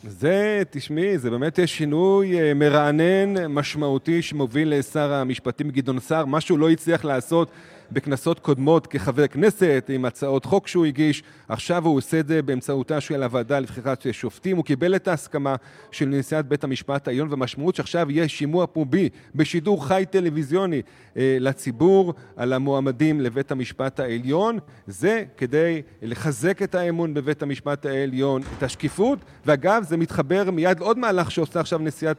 זה, 0.08 0.62
תשמעי, 0.70 1.18
זה 1.18 1.30
באמת 1.30 1.58
שינוי 1.66 2.40
אה, 2.40 2.54
מרענן, 2.54 3.46
משמעותי, 3.46 4.22
שמוביל 4.22 4.78
לשר 4.78 5.12
המשפטים 5.12 5.70
גדעון 5.70 6.00
סער, 6.00 6.24
מה 6.24 6.40
שהוא 6.40 6.58
לא 6.58 6.70
הצליח 6.70 7.04
לעשות 7.04 7.50
בכנסות 7.92 8.38
קודמות 8.38 8.86
כחבר 8.86 9.26
כנסת, 9.26 9.90
עם 9.94 10.04
הצעות 10.04 10.44
חוק 10.44 10.68
שהוא 10.68 10.86
הגיש. 10.86 11.22
עכשיו 11.48 11.86
הוא 11.86 11.96
עושה 11.96 12.20
את 12.20 12.28
זה 12.28 12.42
באמצעותה 12.42 13.00
של 13.00 13.22
הוועדה 13.22 13.60
לבחירת 13.60 14.06
שופטים. 14.12 14.56
הוא 14.56 14.64
קיבל 14.64 14.96
את 14.96 15.08
ההסכמה 15.08 15.56
של 15.90 16.06
נשיאת 16.06 16.46
בית 16.46 16.64
המשפט 16.64 17.08
העליון, 17.08 17.28
והמשמעות 17.30 17.74
שעכשיו 17.74 18.10
יהיה 18.10 18.28
שימוע 18.28 18.66
פומבי 18.66 19.08
בשידור 19.34 19.86
חי 19.86 20.04
טלוויזיוני 20.10 20.82
אה, 21.16 21.36
לציבור 21.40 22.14
על 22.36 22.52
המועמדים 22.52 23.20
לבית 23.20 23.50
המשפט 23.50 24.00
העליון. 24.00 24.58
זה 24.86 25.24
כדי 25.36 25.82
לחזק 26.02 26.62
את 26.62 26.74
האמון 26.74 27.14
בבית 27.14 27.42
המשפט 27.42 27.86
העליון, 27.86 28.42
את 28.58 28.62
השקיפות, 28.62 29.18
ואגב, 29.46 29.82
זה 29.88 29.96
מתחבר 29.96 30.50
מיד 30.50 30.80
לעוד 30.80 30.98
מהלך 30.98 31.30
שעושה 31.30 31.60
עכשיו 31.60 31.78
נשיאת 31.78 32.16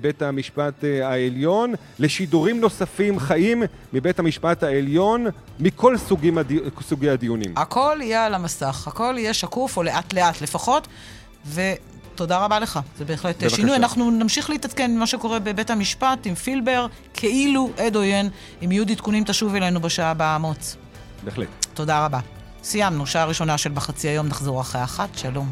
בית 0.00 0.22
המשפט 0.22 0.84
אה, 0.84 1.08
העליון, 1.08 1.74
לשידורים 1.98 2.60
נוספים 2.60 3.18
חיים 3.18 3.62
מבית 3.92 4.18
המשפט 4.18 4.62
העליון, 4.62 5.26
מכל 5.60 5.98
סוגים 5.98 6.38
הדי... 6.38 6.58
סוגי 6.82 7.10
הדיונים. 7.10 7.52
הכל 7.56 7.98
יהיה 8.00 8.26
על 8.26 8.34
המסך, 8.34 8.88
הכל 8.88 9.14
יהיה 9.18 9.34
שקוף, 9.34 9.76
או 9.76 9.82
לאט 9.82 10.12
לאט 10.12 10.40
לפחות, 10.42 10.88
ותודה 11.54 12.38
רבה 12.38 12.58
לך, 12.58 12.80
זה 12.98 13.04
בהחלט 13.04 13.36
בבקשה. 13.42 13.56
שינוי. 13.56 13.76
אנחנו 13.76 14.10
נמשיך 14.10 14.50
להתעדכן 14.50 14.94
ממה 14.96 15.06
שקורה 15.06 15.38
בבית 15.38 15.70
המשפט 15.70 16.26
עם 16.26 16.34
פילבר, 16.34 16.86
כאילו 17.14 17.70
עד 17.78 17.96
עוין. 17.96 18.28
אם 18.64 18.72
יהיו 18.72 18.84
עדכונים 18.90 19.24
תשוב 19.24 19.54
אלינו 19.54 19.80
בשעה 19.80 20.10
הבאה, 20.10 20.36
אמוץ. 20.36 20.76
בהחלט. 21.24 21.48
תודה 21.74 22.04
רבה. 22.04 22.20
סיימנו, 22.62 23.06
שעה 23.06 23.24
ראשונה 23.24 23.58
של 23.58 23.70
בחצי 23.70 24.08
היום, 24.08 24.26
נחזור 24.26 24.60
אחרי 24.60 24.84
אחת, 24.84 25.08
שלום. 25.16 25.50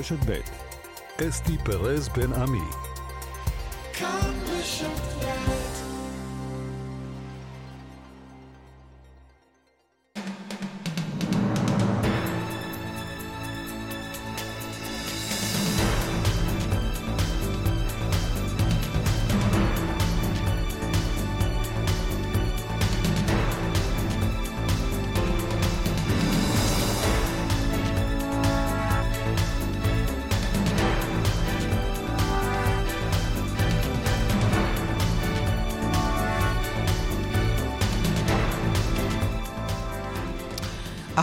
רשת 0.00 0.30
ב' 0.30 0.40
אסתי 1.28 1.58
פרז 1.64 2.08
בן 2.08 2.32
עמי. 2.32 2.70
כאן 3.92 4.34
רשת 4.46 4.86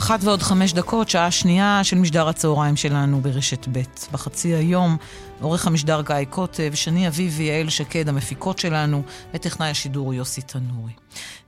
אחת 0.07 0.23
ועוד 0.23 0.41
חמש 0.41 0.73
דקות, 0.73 1.09
שעה 1.09 1.31
שנייה 1.31 1.79
של 1.83 1.97
משדר 1.97 2.27
הצהריים 2.27 2.75
שלנו 2.75 3.21
ברשת 3.21 3.67
ב'. 3.71 3.81
בחצי 4.11 4.47
היום, 4.47 4.97
עורך 5.41 5.67
המשדר 5.67 6.01
גיא 6.01 6.15
קוטב, 6.29 6.73
שני 6.73 7.07
אביב 7.07 7.33
ויעל 7.37 7.69
שקד, 7.69 8.09
המפיקות 8.09 8.59
שלנו, 8.59 9.03
וטכנאי 9.33 9.69
השידור 9.69 10.13
יוסי 10.13 10.41
תנורי. 10.41 10.91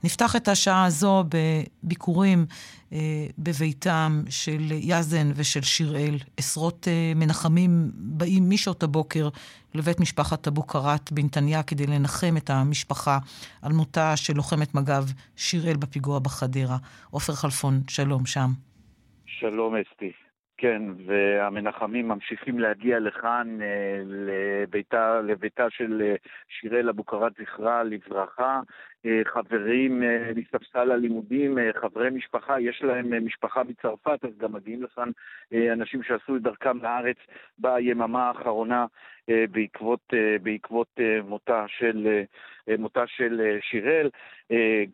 נפתח 0.04 0.36
את 0.36 0.48
השעה 0.48 0.84
הזו 0.84 1.24
בביקורים 1.84 2.46
בביתם 3.38 4.10
של 4.30 4.62
יזן 4.70 5.28
ושל 5.36 5.62
שיראל. 5.62 6.16
עשרות 6.36 6.88
אה, 6.88 7.12
מנחמים 7.16 7.70
באים 7.94 8.42
משעות 8.50 8.82
הבוקר 8.82 9.28
לבית 9.74 10.00
משפחת 10.00 10.46
אבו 10.46 10.66
קראט 10.66 11.12
בנתניה 11.12 11.62
כדי 11.62 11.86
לנחם 11.86 12.34
את 12.36 12.50
המשפחה 12.50 13.18
על 13.62 13.72
מותה 13.72 14.16
של 14.16 14.34
לוחמת 14.36 14.74
מג"ב 14.74 15.04
שיראל 15.36 15.76
בפיגוע 15.76 16.18
בחדרה. 16.18 16.76
עופר 17.10 17.32
חלפון, 17.32 17.74
שלום 17.88 18.26
שם. 18.26 18.50
שלום 19.26 19.74
אסתי. 19.76 20.12
כן, 20.60 20.82
והמנחמים 21.06 22.08
ממשיכים 22.08 22.58
להגיע 22.58 22.98
לכאן, 22.98 23.58
אה, 23.62 24.02
לביתה, 24.06 25.20
לביתה 25.20 25.66
של 25.70 26.02
אה, 26.02 26.14
שיראל 26.48 26.88
אבוקרט 26.88 27.32
זכרה 27.40 27.82
לברכה. 27.82 28.60
אה, 29.06 29.20
חברים 29.24 30.02
מספסל 30.36 30.90
הלימודים, 30.92 31.58
חברי 31.80 32.10
משפחה, 32.10 32.60
יש 32.60 32.82
להם 32.82 33.26
משפחה 33.26 33.62
מצרפת, 33.62 34.24
אז 34.24 34.38
גם 34.38 34.52
מגיעים 34.52 34.82
לכאן 34.82 35.10
אנשים 35.72 36.02
שעשו 36.02 36.36
את 36.36 36.42
דרכם 36.42 36.78
לארץ 36.82 37.16
ביממה 37.58 38.28
האחרונה 38.28 38.86
בעקבות, 39.28 40.12
בעקבות 40.42 41.00
מותה 41.24 41.64
של, 41.68 42.22
מותה 42.78 43.06
של 43.06 43.58
שיראל. 43.60 44.10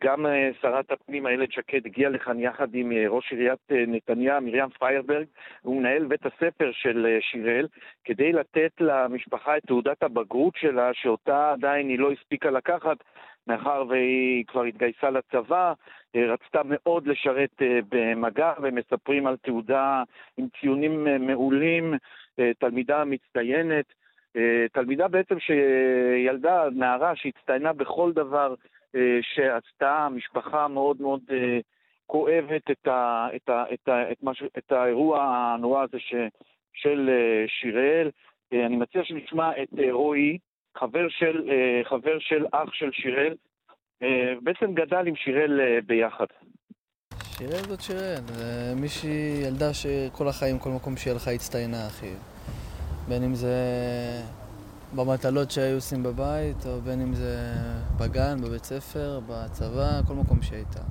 גם 0.01 0.25
שרת 0.61 0.91
הפנים 0.91 1.27
איילת 1.27 1.51
שקד 1.51 1.85
הגיעה 1.85 2.11
לכאן 2.11 2.39
יחד 2.39 2.67
עם 2.75 2.91
ראש 3.07 3.31
עיריית 3.31 3.71
נתניה, 3.87 4.39
מרים 4.39 4.69
פיירברג, 4.79 5.25
הוא 5.61 5.79
מנהל 5.79 6.05
בית 6.05 6.25
הספר 6.25 6.71
של 6.71 7.17
שיראל, 7.21 7.67
כדי 8.03 8.31
לתת 8.31 8.71
למשפחה 8.79 9.57
את 9.57 9.63
תעודת 9.65 10.03
הבגרות 10.03 10.55
שלה, 10.55 10.89
שאותה 10.93 11.51
עדיין 11.51 11.89
היא 11.89 11.99
לא 11.99 12.11
הספיקה 12.11 12.51
לקחת, 12.51 12.97
מאחר 13.47 13.83
והיא 13.89 14.45
כבר 14.45 14.63
התגייסה 14.63 15.09
לצבא, 15.09 15.73
רצתה 16.15 16.61
מאוד 16.65 17.07
לשרת 17.07 17.61
במגע, 17.89 18.53
ומספרים 18.61 19.27
על 19.27 19.37
תעודה 19.37 20.03
עם 20.37 20.47
ציונים 20.59 21.07
מעולים, 21.27 21.93
תלמידה 22.59 23.05
מצטיינת. 23.05 23.85
תלמידה 24.71 25.07
בעצם 25.07 25.35
שילדה, 25.39 26.63
נערה 26.71 27.15
שהצטיינה 27.15 27.73
בכל 27.73 28.11
דבר 28.13 28.55
שעשתה, 29.21 30.07
משפחה 30.11 30.67
מאוד 30.67 31.01
מאוד 31.01 31.21
כואבת 32.07 32.71
את, 32.71 32.87
ה, 32.87 33.27
את, 33.35 33.49
ה, 33.49 33.63
את, 33.73 33.87
ה, 33.89 34.11
את, 34.11 34.23
מש, 34.23 34.43
את 34.57 34.71
האירוע 34.71 35.23
הנורא 35.23 35.83
הזה 35.83 35.99
ש, 35.99 36.15
של 36.73 37.09
שיראל. 37.47 38.09
אני 38.53 38.75
מציע 38.75 39.03
שנשמע 39.03 39.51
את 39.63 39.67
רועי, 39.91 40.37
חבר 40.79 41.09
של, 41.09 41.49
חבר 41.89 42.19
של 42.19 42.45
אח 42.51 42.69
של 42.73 42.89
שיראל, 42.91 43.35
בעצם 44.43 44.73
גדל 44.73 45.07
עם 45.07 45.15
שיראל 45.15 45.79
ביחד. 45.85 46.25
שיראל 47.23 47.63
זאת 47.67 47.81
שיראל, 47.81 48.21
זה 48.27 48.73
מישהי, 48.75 49.41
ילדה 49.47 49.73
שכל 49.73 50.27
החיים, 50.27 50.59
כל 50.59 50.69
מקום 50.69 50.97
שיהיה 50.97 51.15
לך 51.15 51.27
הצטיינה, 51.27 51.87
אחי. 51.87 52.13
בין 53.07 53.23
אם 53.23 53.35
זה 53.35 53.55
במטלות 54.95 55.51
שהיו 55.51 55.75
עושים 55.75 56.03
בבית, 56.03 56.65
או 56.65 56.81
בין 56.81 57.01
אם 57.01 57.13
זה 57.13 57.53
בגן, 57.99 58.41
בבית 58.41 58.63
ספר, 58.63 59.19
בצבא, 59.27 60.01
כל 60.07 60.13
מקום 60.13 60.41
שהייתה. 60.41 60.81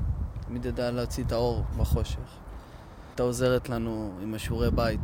תמיד 0.47 0.65
ידעה 0.65 0.91
להוציא 0.91 1.25
את 1.25 1.33
האור 1.33 1.63
בחושך. 1.79 2.39
הייתה 3.09 3.23
עוזרת 3.23 3.69
לנו 3.69 4.19
עם 4.23 4.35
השיעורי 4.35 4.71
בית, 4.71 5.01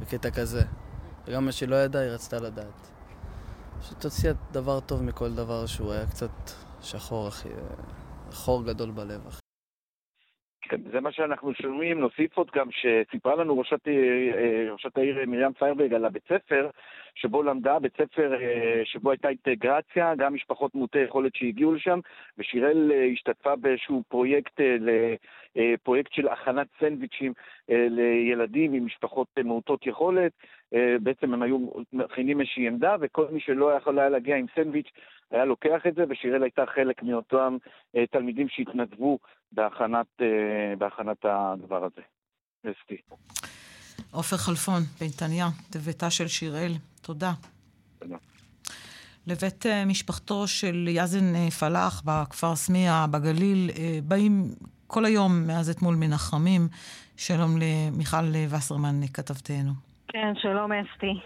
בקטע 0.00 0.30
כזה. 0.30 0.62
וגם 1.26 1.44
מה 1.44 1.52
שלא 1.52 1.76
ידעה, 1.76 2.02
היא 2.02 2.10
רצתה 2.10 2.36
לדעת. 2.36 2.90
פשוט 3.80 4.04
הוציאה 4.04 4.32
דבר 4.52 4.80
טוב 4.80 5.02
מכל 5.02 5.30
דבר 5.36 5.66
שהוא 5.66 5.92
היה 5.92 6.06
קצת 6.06 6.30
שחור, 6.82 7.28
אחי. 7.28 7.48
חור 8.32 8.64
גדול 8.66 8.90
בלב, 8.90 9.26
אחי. 9.28 9.40
כן, 10.70 10.80
זה 10.92 11.00
מה 11.00 11.12
שאנחנו 11.12 11.54
שומעים. 11.54 12.00
נוסיף 12.00 12.36
עוד 12.36 12.50
גם 12.54 12.68
שסיפרה 12.70 13.34
לנו 13.36 13.58
ראשת, 13.58 13.88
אה, 13.88 14.72
ראשת 14.72 14.98
העיר 14.98 15.18
מרים 15.26 15.52
פיירברג 15.52 15.94
על 15.94 16.04
הבית 16.04 16.22
ספר, 16.28 16.70
שבו 17.14 17.42
למדה, 17.42 17.78
בית 17.78 17.92
ספר 17.92 18.34
אה, 18.34 18.82
שבו 18.84 19.10
הייתה 19.10 19.28
אינטגרציה, 19.28 20.14
גם 20.14 20.34
משפחות 20.34 20.74
מעוטי 20.74 20.98
יכולת 20.98 21.34
שהגיעו 21.34 21.74
לשם, 21.74 21.98
ושיראל 22.38 22.92
אה, 22.92 23.04
השתתפה 23.12 23.56
באיזשהו 23.56 24.02
פרויקט, 24.08 24.60
פרויקט 25.82 26.12
של 26.12 26.28
הכנת 26.28 26.66
סנדוויצ'ים 26.80 27.32
לילדים 27.68 28.72
עם 28.72 28.86
משפחות 28.86 29.28
מעוטות 29.44 29.86
יכולת. 29.86 30.32
בעצם 31.02 31.34
הם 31.34 31.42
היו 31.42 31.58
מכינים 31.92 32.40
איזושהי 32.40 32.68
עמדה, 32.68 32.96
וכל 33.00 33.26
מי 33.32 33.40
שלא 33.40 33.76
יכול 33.76 33.98
היה 33.98 34.08
להגיע 34.08 34.36
עם 34.36 34.46
סנדוויץ' 34.54 34.88
היה 35.30 35.44
לוקח 35.44 35.80
את 35.88 35.94
זה, 35.94 36.04
ושיראל 36.08 36.42
הייתה 36.42 36.62
חלק 36.74 37.02
מאותם 37.02 37.56
תלמידים 38.10 38.48
שהתנדבו 38.48 39.18
בהכנת, 39.52 40.06
בהכנת 40.78 41.24
הדבר 41.24 41.84
הזה. 41.84 42.02
אסתי. 42.64 42.96
עופר 44.10 44.36
חלפון, 44.36 44.82
בנתניה, 45.00 45.46
בביתה 45.74 46.10
של 46.10 46.28
שיראל, 46.28 46.72
תודה. 47.02 47.32
תודה. 47.98 48.16
לבית 49.26 49.64
משפחתו 49.86 50.46
של 50.46 50.88
יזן 50.88 51.50
פלאח 51.50 52.02
בכפר 52.04 52.56
סמיע 52.56 53.06
בגליל 53.10 53.70
באים 54.04 54.44
כל 54.86 55.04
היום 55.04 55.46
מאז 55.46 55.70
אתמול 55.70 55.94
מנחמים. 55.94 56.68
שלום 57.16 57.50
למיכל 57.60 58.24
וסרמן, 58.50 59.06
כתבתנו. 59.14 59.89
כן, 60.12 60.32
שלום 60.42 60.72
אסתי. 60.72 61.20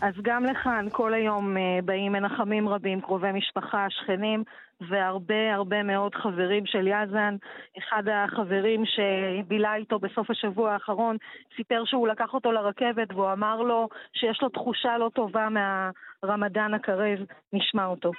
אז 0.00 0.14
גם 0.22 0.44
לכאן 0.44 0.86
כל 0.92 1.14
היום 1.14 1.56
באים 1.84 2.12
מנחמים 2.12 2.68
רבים, 2.68 3.00
קרובי 3.00 3.32
משפחה, 3.32 3.86
שכנים, 3.90 4.44
והרבה 4.90 5.54
הרבה 5.54 5.82
מאוד 5.82 6.14
חברים 6.14 6.66
של 6.66 6.86
יזן. 6.86 7.36
אחד 7.78 8.02
החברים 8.12 8.84
שבילה 8.86 9.74
איתו 9.74 9.98
בסוף 9.98 10.30
השבוע 10.30 10.72
האחרון 10.72 11.16
סיפר 11.56 11.82
שהוא 11.84 12.08
לקח 12.08 12.34
אותו 12.34 12.52
לרכבת 12.52 13.12
והוא 13.12 13.32
אמר 13.32 13.62
לו 13.62 13.88
שיש 14.12 14.38
לו 14.42 14.48
תחושה 14.48 14.98
לא 14.98 15.10
טובה 15.14 15.48
מהרמדאן 15.48 16.74
הקרב. 16.74 17.18
נשמע 17.52 17.86
אותו. 17.86 18.10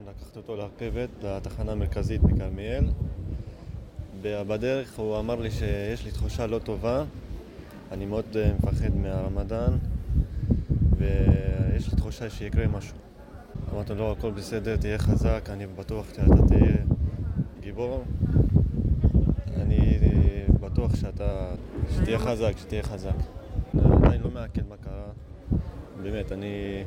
לקחתי 0.00 0.38
אותו 0.38 0.56
לרכבת, 0.56 1.24
לתחנה 1.24 1.72
המרכזית 1.72 2.20
בכרמיאל. 2.20 2.84
בדרך 4.22 4.98
הוא 4.98 5.18
אמר 5.18 5.34
לי 5.40 5.50
שיש 5.50 6.04
לי 6.04 6.10
תחושה 6.10 6.46
לא 6.46 6.58
טובה, 6.58 7.04
אני 7.92 8.06
מאוד 8.06 8.36
מפחד 8.58 8.96
מהרמדאן 8.96 9.78
ויש 10.98 11.88
לי 11.88 11.96
תחושה 11.96 12.30
שיקרה 12.30 12.66
משהו. 12.66 12.96
אמרתי 13.72 13.94
לו, 13.94 14.12
הכל 14.12 14.30
בסדר, 14.30 14.76
תהיה 14.76 14.98
חזק, 14.98 15.48
אני 15.50 15.66
בטוח 15.66 16.06
שאתה 16.08 16.22
תהיה 16.48 16.76
גיבור. 17.60 18.04
אני 19.60 19.98
בטוח 20.60 20.96
שאתה, 20.96 21.54
שתהיה 21.94 22.18
חזק, 22.18 22.52
שתהיה 22.58 22.82
חזק. 22.82 23.16
אני 23.74 23.94
עדיין 23.96 24.20
לא 24.20 24.30
מעכל 24.30 24.60
מה 24.68 24.76
קרה, 24.76 25.06
באמת, 26.02 26.32
אני... 26.32 26.84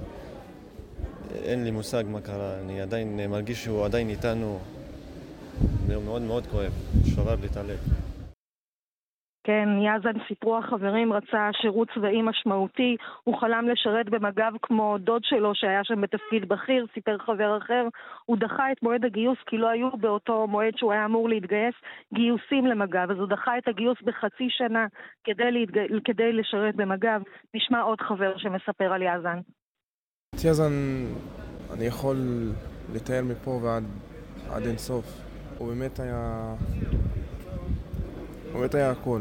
אין 1.43 1.63
לי 1.63 1.71
מושג 1.71 2.03
מה 2.07 2.21
קרה, 2.21 2.59
אני 2.65 2.81
עדיין 2.81 3.19
מרגיש 3.29 3.63
שהוא 3.63 3.85
עדיין 3.85 4.09
איתנו. 4.09 4.59
זה 5.87 5.97
מאוד 5.97 6.21
מאוד 6.21 6.47
כואב, 6.47 6.71
שובר 7.05 7.35
לי 7.41 7.47
את 7.47 7.57
הלב. 7.57 8.06
כן, 9.47 9.69
יזן 9.81 10.19
סיפרו 10.27 10.57
החברים, 10.57 11.13
רצה 11.13 11.49
שירות 11.61 11.87
צבאי 11.95 12.21
משמעותי, 12.21 12.95
הוא 13.23 13.39
חלם 13.39 13.69
לשרת 13.69 14.09
במג"ב 14.09 14.53
כמו 14.61 14.97
דוד 14.97 15.21
שלו 15.23 15.55
שהיה 15.55 15.83
שם 15.83 16.01
בתפקיד 16.01 16.49
בכיר, 16.49 16.85
סיפר 16.93 17.17
חבר 17.17 17.57
אחר, 17.57 17.87
הוא 18.25 18.37
דחה 18.37 18.71
את 18.71 18.83
מועד 18.83 19.05
הגיוס 19.05 19.37
כי 19.45 19.57
לא 19.57 19.69
היו 19.69 19.89
באותו 19.91 20.47
מועד 20.47 20.73
שהוא 20.77 20.93
היה 20.93 21.05
אמור 21.05 21.29
להתגייס 21.29 21.75
גיוסים 22.13 22.65
למג"ב, 22.65 23.11
אז 23.11 23.17
הוא 23.17 23.27
דחה 23.27 23.57
את 23.57 23.67
הגיוס 23.67 23.97
בחצי 24.03 24.47
שנה 24.49 24.85
כדי, 25.23 25.51
להתג... 25.51 25.79
כדי 26.05 26.33
לשרת 26.33 26.75
במג"ב. 26.75 27.21
נשמע 27.53 27.81
עוד 27.81 28.01
חבר 28.01 28.37
שמספר 28.37 28.93
על 28.93 29.01
יזן. 29.01 29.39
את 30.35 30.43
יזן 30.43 30.73
אני 31.73 31.85
יכול 31.85 32.17
לתאר 32.93 33.21
מפה 33.23 33.51
ועד 33.51 33.83
עד 34.51 34.63
אינסוף. 34.63 35.05
הוא 35.57 35.67
באמת 35.67 35.99
היה... 35.99 36.53
הוא 38.51 38.59
באמת 38.59 38.75
היה 38.75 38.91
הכל. 38.91 39.19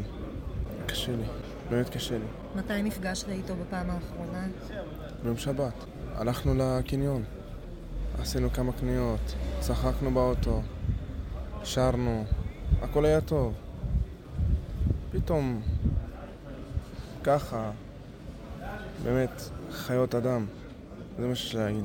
קשה 0.87 1.13
לי, 1.17 1.23
באמת 1.71 1.89
קשה 1.89 2.19
לי. 2.19 2.25
מתי 2.57 2.83
נפגשת 2.83 3.29
איתו 3.29 3.55
בפעם 3.57 3.91
האחרונה? 3.91 4.47
ביום 5.23 5.37
שבת. 5.37 5.73
הלכנו 6.15 6.55
לקניון, 6.55 7.25
עשינו 8.21 8.53
כמה 8.53 8.73
קניות, 8.73 9.35
צחקנו 9.61 10.11
באוטו, 10.11 10.63
שרנו, 11.65 12.25
הכל 12.83 13.05
היה 13.05 13.21
טוב. 13.21 13.55
פתאום, 15.13 15.63
ככה, 17.25 17.71
באמת, 19.05 19.43
חיות 19.71 20.15
אדם, 20.15 20.47
זה 21.19 21.27
מה 21.27 21.35
שיש 21.35 21.55
להגיד. 21.55 21.85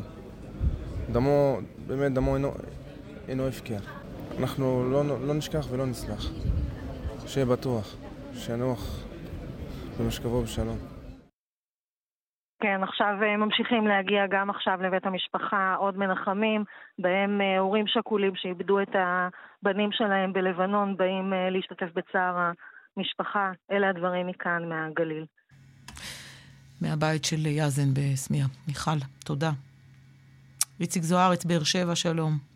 דמו, 1.12 1.58
באמת, 1.88 2.14
דמו 2.14 2.36
אינו, 2.36 2.52
אינו 3.28 3.48
הפקר. 3.48 3.80
אנחנו 4.40 4.90
לא, 4.92 5.28
לא 5.28 5.34
נשכח 5.34 5.68
ולא 5.70 5.86
נסלח. 5.86 6.26
שיהיה 7.28 7.46
בטוח. 7.46 7.96
שינוח 8.34 9.04
במשכבו 10.00 10.42
בשלום. 10.42 10.78
כן, 12.62 12.84
עכשיו 12.84 13.16
אה, 13.24 13.38
ממשיכים 13.38 13.88
להגיע 13.88 14.28
גם 14.30 14.50
עכשיו 14.50 14.82
לבית 14.82 15.06
המשפחה 15.06 15.76
עוד 15.80 15.98
מנחמים, 15.98 16.64
בהם 17.00 17.42
אה, 17.42 17.60
הורים 17.60 17.88
שכולים 17.88 18.36
שאיבדו 18.36 18.82
את 18.82 18.96
הבנים 18.96 19.90
שלהם 19.92 20.34
בלבנון, 20.34 20.98
באים 20.98 21.34
אה, 21.34 21.50
להשתתף 21.50 21.90
בצער 21.96 22.52
המשפחה. 22.98 23.52
אלה 23.72 23.90
הדברים 23.90 24.28
מכאן, 24.28 24.70
מהגליל. 24.70 25.26
מהבית 26.82 27.26
של 27.26 27.46
יאזן 27.46 27.94
בסמיה. 27.94 28.46
מיכל, 28.68 28.98
תודה. 29.26 29.52
איציק 30.80 31.04
זוארץ, 31.04 31.46
באר 31.46 31.64
שבע, 31.64 31.96
שלום. 31.96 32.51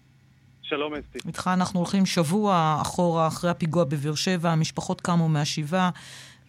שלום 0.70 0.94
אסתי. 0.94 1.20
איתך 1.28 1.50
אנחנו 1.54 1.80
הולכים 1.80 2.06
שבוע 2.06 2.78
אחורה 2.82 3.28
אחרי 3.28 3.50
הפיגוע 3.50 3.84
בבאר 3.84 4.16
שבע, 4.16 4.50
המשפחות 4.52 5.02
קמו 5.02 5.30
מהשבעה. 5.30 5.90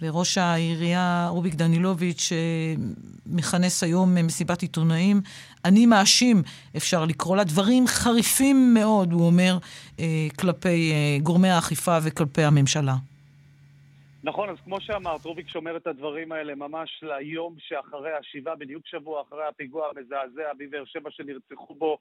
וראש 0.02 0.38
העירייה 0.38 1.26
רוביק 1.30 1.54
דנילוביץ' 1.54 2.32
מכנס 3.26 3.82
היום 3.82 4.14
מסיבת 4.14 4.62
עיתונאים. 4.62 5.20
אני 5.64 5.86
מאשים, 5.86 6.36
אפשר 6.76 7.04
לקרוא 7.04 7.36
לה, 7.36 7.44
דברים 7.44 7.86
חריפים 7.86 8.74
מאוד, 8.74 9.12
הוא 9.12 9.26
אומר, 9.26 9.58
אה, 10.00 10.26
כלפי 10.40 10.92
אה, 10.92 11.18
גורמי 11.22 11.48
האכיפה 11.48 11.98
וכלפי 12.04 12.42
הממשלה. 12.42 12.94
נכון, 14.24 14.48
אז 14.48 14.56
כמו 14.64 14.80
שאמרת, 14.80 15.24
רוביק 15.24 15.48
שומר 15.48 15.76
את 15.76 15.86
הדברים 15.86 16.32
האלה 16.32 16.54
ממש 16.54 16.90
ליום 17.02 17.56
שאחרי 17.58 18.12
השבעה, 18.20 18.56
בדיוק 18.56 18.86
שבוע 18.86 19.22
אחרי 19.28 19.46
הפיגוע 19.48 19.86
המזעזע 19.88 20.52
בבאר 20.58 20.84
שבע 20.84 21.10
שנרצחו 21.10 21.74
בו 21.74 21.98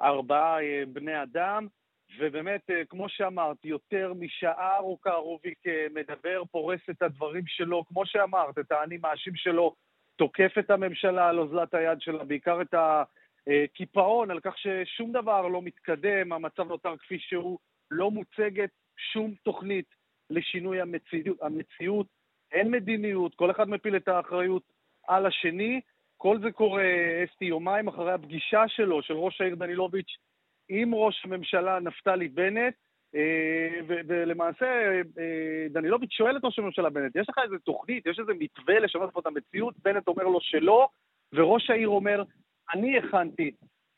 ארבעה 0.00 0.62
אה, 0.62 0.82
בני 0.92 1.22
אדם. 1.22 1.66
ובאמת, 2.18 2.70
אה, 2.70 2.84
כמו 2.84 3.08
שאמרת, 3.08 3.64
יותר 3.64 4.12
משעה 4.14 4.76
ארוכה 4.76 5.14
רוביק 5.14 5.66
אה, 5.66 5.86
מדבר, 5.94 6.42
פורס 6.50 6.80
את 6.90 7.02
הדברים 7.02 7.46
שלו, 7.46 7.84
כמו 7.84 8.06
שאמרת, 8.06 8.58
את 8.58 8.72
האני 8.72 8.96
מאשים 8.96 9.36
שלו, 9.36 9.74
תוקף 10.16 10.52
את 10.58 10.70
הממשלה 10.70 11.28
על 11.28 11.38
אוזלת 11.38 11.74
היד 11.74 12.00
שלה, 12.00 12.24
בעיקר 12.24 12.62
את 12.62 12.74
הקיפאון, 13.46 14.30
על 14.30 14.40
כך 14.40 14.54
ששום 14.58 15.12
דבר 15.12 15.48
לא 15.48 15.62
מתקדם, 15.62 16.32
המצב 16.32 16.68
נותר 16.68 16.96
כפי 16.96 17.18
שהוא, 17.18 17.58
לא 17.90 18.10
מוצגת 18.10 18.70
שום 18.96 19.34
תוכנית 19.42 19.86
לשינוי 20.30 20.80
המציאות, 20.80 21.42
המציאות, 21.42 22.06
אין 22.52 22.70
מדיניות, 22.70 23.34
כל 23.34 23.50
אחד 23.50 23.68
מפיל 23.68 23.96
את 23.96 24.08
האחריות 24.08 24.62
על 25.08 25.26
השני. 25.26 25.80
כל 26.22 26.38
זה 26.40 26.52
קורה, 26.52 26.84
אסתי, 27.24 27.44
יומיים 27.44 27.88
אחרי 27.88 28.12
הפגישה 28.12 28.62
שלו, 28.68 29.02
של 29.02 29.14
ראש 29.14 29.40
העיר 29.40 29.54
דנילוביץ', 29.54 30.16
עם 30.68 30.94
ראש 30.94 31.22
הממשלה 31.24 31.78
נפתלי 31.80 32.28
בנט, 32.28 32.74
אה, 33.14 33.80
ולמעשה 33.86 34.66
אה, 35.18 35.66
דנילוביץ' 35.70 36.12
שואל 36.12 36.36
את 36.36 36.44
ראש 36.44 36.58
הממשלה 36.58 36.90
בנט, 36.90 37.16
יש 37.16 37.28
לך 37.28 37.38
איזה 37.44 37.58
תוכנית, 37.58 38.06
יש 38.06 38.18
איזה 38.18 38.32
מתווה 38.38 38.78
לשנות 38.78 39.12
פה 39.12 39.20
את 39.20 39.26
המציאות? 39.26 39.74
בנט 39.84 40.08
אומר 40.08 40.24
לו 40.24 40.40
שלא, 40.40 40.88
וראש 41.32 41.70
העיר 41.70 41.88
אומר, 41.88 42.22
אני 42.74 42.98
הכנתי 42.98 43.50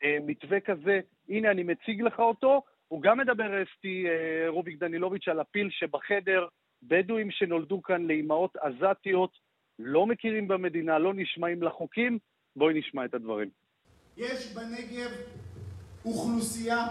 אה, 0.03 0.17
מתווה 0.25 0.59
כזה, 0.59 0.99
הנה 1.29 1.51
אני 1.51 1.63
מציג 1.63 2.01
לך 2.01 2.19
אותו. 2.19 2.61
הוא 2.87 3.01
גם 3.01 3.17
מדבר, 3.17 3.63
אסתי 3.63 4.05
רוביק 4.47 4.79
דנילוביץ', 4.79 5.27
על 5.27 5.39
הפיל 5.39 5.69
שבחדר, 5.69 6.47
בדואים 6.83 7.31
שנולדו 7.31 7.81
כאן 7.81 8.07
לאימהות 8.07 8.55
עזתיות, 8.55 9.37
לא 9.79 10.05
מכירים 10.05 10.47
במדינה, 10.47 10.99
לא 10.99 11.13
נשמעים 11.15 11.63
לחוקים. 11.63 12.19
בואי 12.55 12.79
נשמע 12.79 13.05
את 13.05 13.13
הדברים. 13.13 13.49
יש 14.17 14.53
בנגב 14.53 15.11
אוכלוסייה 16.05 16.87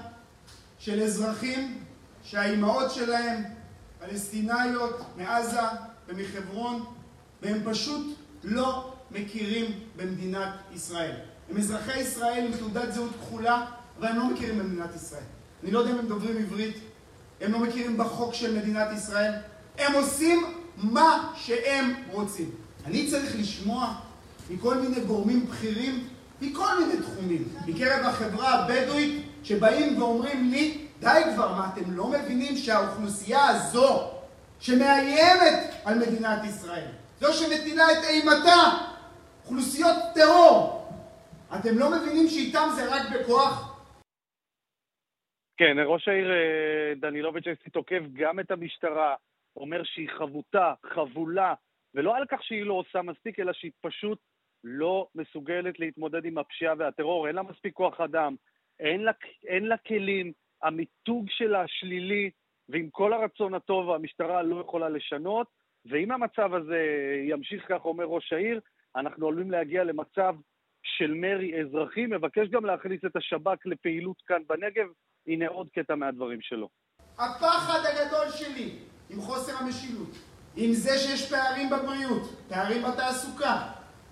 של 0.79 1.03
אזרחים 1.03 1.79
שהאימהות 2.23 2.91
שלהם 2.91 3.43
פלסטינאיות 3.99 5.01
מעזה 5.17 5.61
ומחברון 6.09 6.83
והם 7.43 7.59
פשוט 7.65 8.19
לא 8.45 8.95
מכירים 9.11 9.65
במדינת 9.97 10.51
ישראל. 10.75 11.17
הם 11.51 11.57
אזרחי 11.57 12.01
ישראל 12.01 12.47
עם 12.47 12.59
תעודת 12.59 12.93
זהות 12.93 13.13
כחולה 13.13 13.67
אבל 13.99 14.09
הם 14.09 14.17
לא 14.17 14.31
מכירים 14.31 14.59
במדינת 14.59 14.95
ישראל. 14.95 15.23
אני 15.63 15.71
לא 15.71 15.79
יודע 15.79 15.93
אם 15.93 15.99
הם 15.99 16.07
דוברים 16.07 16.37
עברית, 16.37 16.77
הם 17.41 17.53
לא 17.53 17.59
מכירים 17.59 17.97
בחוק 17.97 18.35
של 18.35 18.59
מדינת 18.59 18.89
ישראל, 18.97 19.33
הם 19.79 19.93
עושים 19.93 20.45
מה 20.77 21.33
שהם 21.37 21.93
רוצים. 22.11 22.51
אני 22.85 23.07
צריך 23.07 23.37
לשמוע 23.39 23.95
מכל 24.51 24.75
מיני 24.75 25.01
גורמים 25.01 25.47
בכירים 25.47 26.09
מכל 26.41 26.79
מיני 26.81 27.03
תחומים, 27.03 27.45
מקרב 27.67 28.07
החברה 28.07 28.49
הבדואית, 28.49 29.25
שבאים 29.45 30.03
ואומרים 30.03 30.51
לי, 30.51 30.87
די 31.01 31.21
כבר, 31.35 31.53
מה 31.53 31.71
אתם 31.73 31.91
לא 31.91 32.09
מבינים 32.09 32.57
שהאוכלוסייה 32.57 33.47
הזו, 33.47 34.11
שמאיימת 34.61 35.75
על 35.85 35.99
מדינת 35.99 36.45
ישראל, 36.45 36.87
זו 37.21 37.33
שמטילה 37.33 37.93
את 37.93 38.05
אימתה, 38.11 38.61
אוכלוסיות 39.45 39.97
טרור, 40.15 40.89
אתם 41.55 41.79
לא 41.79 41.91
מבינים 41.91 42.29
שאיתם 42.29 42.69
זה 42.77 42.95
רק 42.95 43.03
בכוח? 43.15 43.75
כן, 45.57 45.77
ראש 45.87 46.09
העיר 46.09 46.31
אה, 46.31 46.95
דנילוביץ' 47.01 47.45
תוקף 47.73 48.01
גם 48.13 48.41
את 48.41 48.51
המשטרה, 48.51 49.15
אומר 49.57 49.83
שהיא 49.85 50.09
חבוטה, 50.19 50.75
חבולה, 50.95 51.55
ולא 51.95 52.17
על 52.17 52.25
כך 52.31 52.43
שהיא 52.43 52.65
לא 52.65 52.75
עושה 52.75 53.03
מספיק, 53.03 53.41
אלא 53.41 53.53
שהיא 53.53 53.73
פשוט 53.81 54.19
לא 54.65 55.09
מסוגלת 55.15 55.81
להתמודד 55.81 56.25
עם 56.25 56.39
הפשיעה 56.39 56.75
והטרור, 56.79 57.27
אין 57.27 57.35
לה 57.35 57.43
מספיק 57.43 57.75
כוח 57.75 58.01
אדם, 58.01 58.37
אין 58.81 59.05
לה, 59.05 59.13
אין 59.47 59.65
לה 59.65 59.77
כלים, 59.77 60.33
המיתוג 60.63 61.27
שלה 61.29 61.65
שלילי, 61.67 62.31
ועם 62.69 62.89
כל 62.91 63.13
הרצון 63.13 63.55
הטוב 63.55 63.91
המשטרה 63.91 64.43
לא 64.43 64.61
יכולה 64.61 64.89
לשנות, 64.89 65.47
ואם 65.87 66.13
המצב 66.13 66.55
הזה 66.55 66.87
ימשיך, 67.29 67.65
כך 67.69 67.85
אומר 67.85 68.05
ראש 68.05 68.33
העיר, 68.33 68.61
אנחנו 68.97 69.29
עלולים 69.29 69.51
להגיע 69.51 69.85
למצב 69.85 70.35
של 70.83 71.15
מרי 71.15 71.61
אזרחי, 71.61 72.07
מבקש 72.07 72.49
גם 72.49 72.65
להכניס 72.65 73.01
את 73.07 73.17
השב"כ 73.17 73.67
לפעילות 73.67 74.23
כאן 74.27 74.43
בנגב. 74.47 74.87
הנה 75.27 75.49
עוד 75.49 75.69
קטע 75.75 75.95
מהדברים 75.95 76.41
שלו. 76.41 76.69
הפחד 77.19 77.79
הגדול 77.85 78.31
שלי 78.31 78.71
עם 79.11 79.21
חוסר 79.21 79.53
המשילות, 79.65 80.34
עם 80.57 80.75
זה 80.75 80.99
שיש 80.99 81.29
פערים 81.29 81.71
בבריאות, 81.71 82.31
פערים 82.49 82.83
בתעסוקה, 82.83 83.63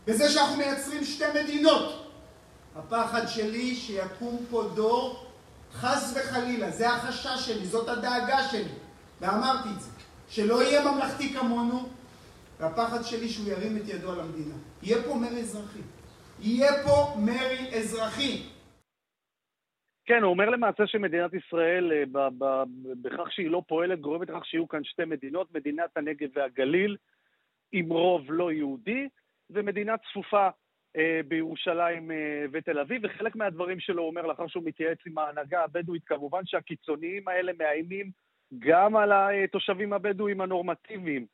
בזה 0.07 0.30
שאנחנו 0.30 0.57
מייצרים 0.57 1.05
שתי 1.05 1.24
מדינות. 1.43 2.12
הפחד 2.76 3.26
שלי 3.26 3.74
שיקום 3.74 4.45
פה 4.51 4.70
דור, 4.74 5.26
חס 5.74 6.14
וחלילה, 6.16 6.70
זה 6.70 6.90
החשש 6.90 7.47
שלי, 7.47 7.66
זאת 7.66 7.88
הדאגה 7.88 8.49
שלי, 8.49 8.72
ואמרתי 9.20 9.68
את 9.68 9.80
זה, 9.80 9.88
שלא 10.28 10.62
יהיה 10.62 10.93
ממלכתי 10.93 11.34
כמונו, 11.34 11.88
והפחד 12.61 13.05
שלי 13.05 13.28
שהוא 13.28 13.49
ירים 13.49 13.76
את 13.76 13.82
ידו 13.88 14.12
על 14.12 14.20
המדינה. 14.20 14.55
יהיה 14.82 15.03
פה 15.03 15.14
מרי 15.14 15.40
אזרחי. 15.40 15.80
יהיה 16.40 16.72
פה 16.84 17.14
מרי 17.18 17.70
אזרחי. 17.78 18.43
כן, 20.07 20.22
הוא 20.22 20.30
אומר 20.30 20.50
למעשה 20.50 20.86
שמדינת 20.86 21.30
ישראל, 21.34 21.92
אה, 21.92 22.28
בכך 23.03 23.32
שהיא 23.32 23.50
לא 23.50 23.62
פועלת, 23.68 24.00
גורמת 24.00 24.30
לכך 24.30 24.46
שיהיו 24.46 24.68
כאן 24.68 24.84
שתי 24.84 25.05
מדינות, 25.05 25.55
מדינת 25.55 25.96
הנגב 25.96 26.28
והגליל, 26.34 26.96
עם 27.72 27.88
רוב 27.88 28.32
לא 28.32 28.53
יהודי, 28.53 29.09
ומדינה 29.50 29.94
צפופה 29.98 30.48
אה, 30.96 31.20
בירושלים 31.28 32.11
אה, 32.11 32.44
ותל 32.53 32.78
אביב, 32.78 33.03
וחלק 33.05 33.36
מהדברים 33.36 33.80
שלו 33.80 34.03
הוא 34.03 34.11
אומר 34.11 34.26
לאחר 34.26 34.46
שהוא 34.46 34.64
מתייעץ 34.66 34.98
עם 35.07 35.18
ההנהגה 35.18 35.64
הבדואית, 35.64 36.05
כמובן 36.05 36.46
שהקיצוניים 36.46 37.28
האלה 37.28 37.53
מאיימים 37.59 38.11
גם 38.59 38.96
על 38.96 39.12
התושבים 39.12 39.92
הבדואים 39.92 40.40
הנורמטיביים. 40.40 41.26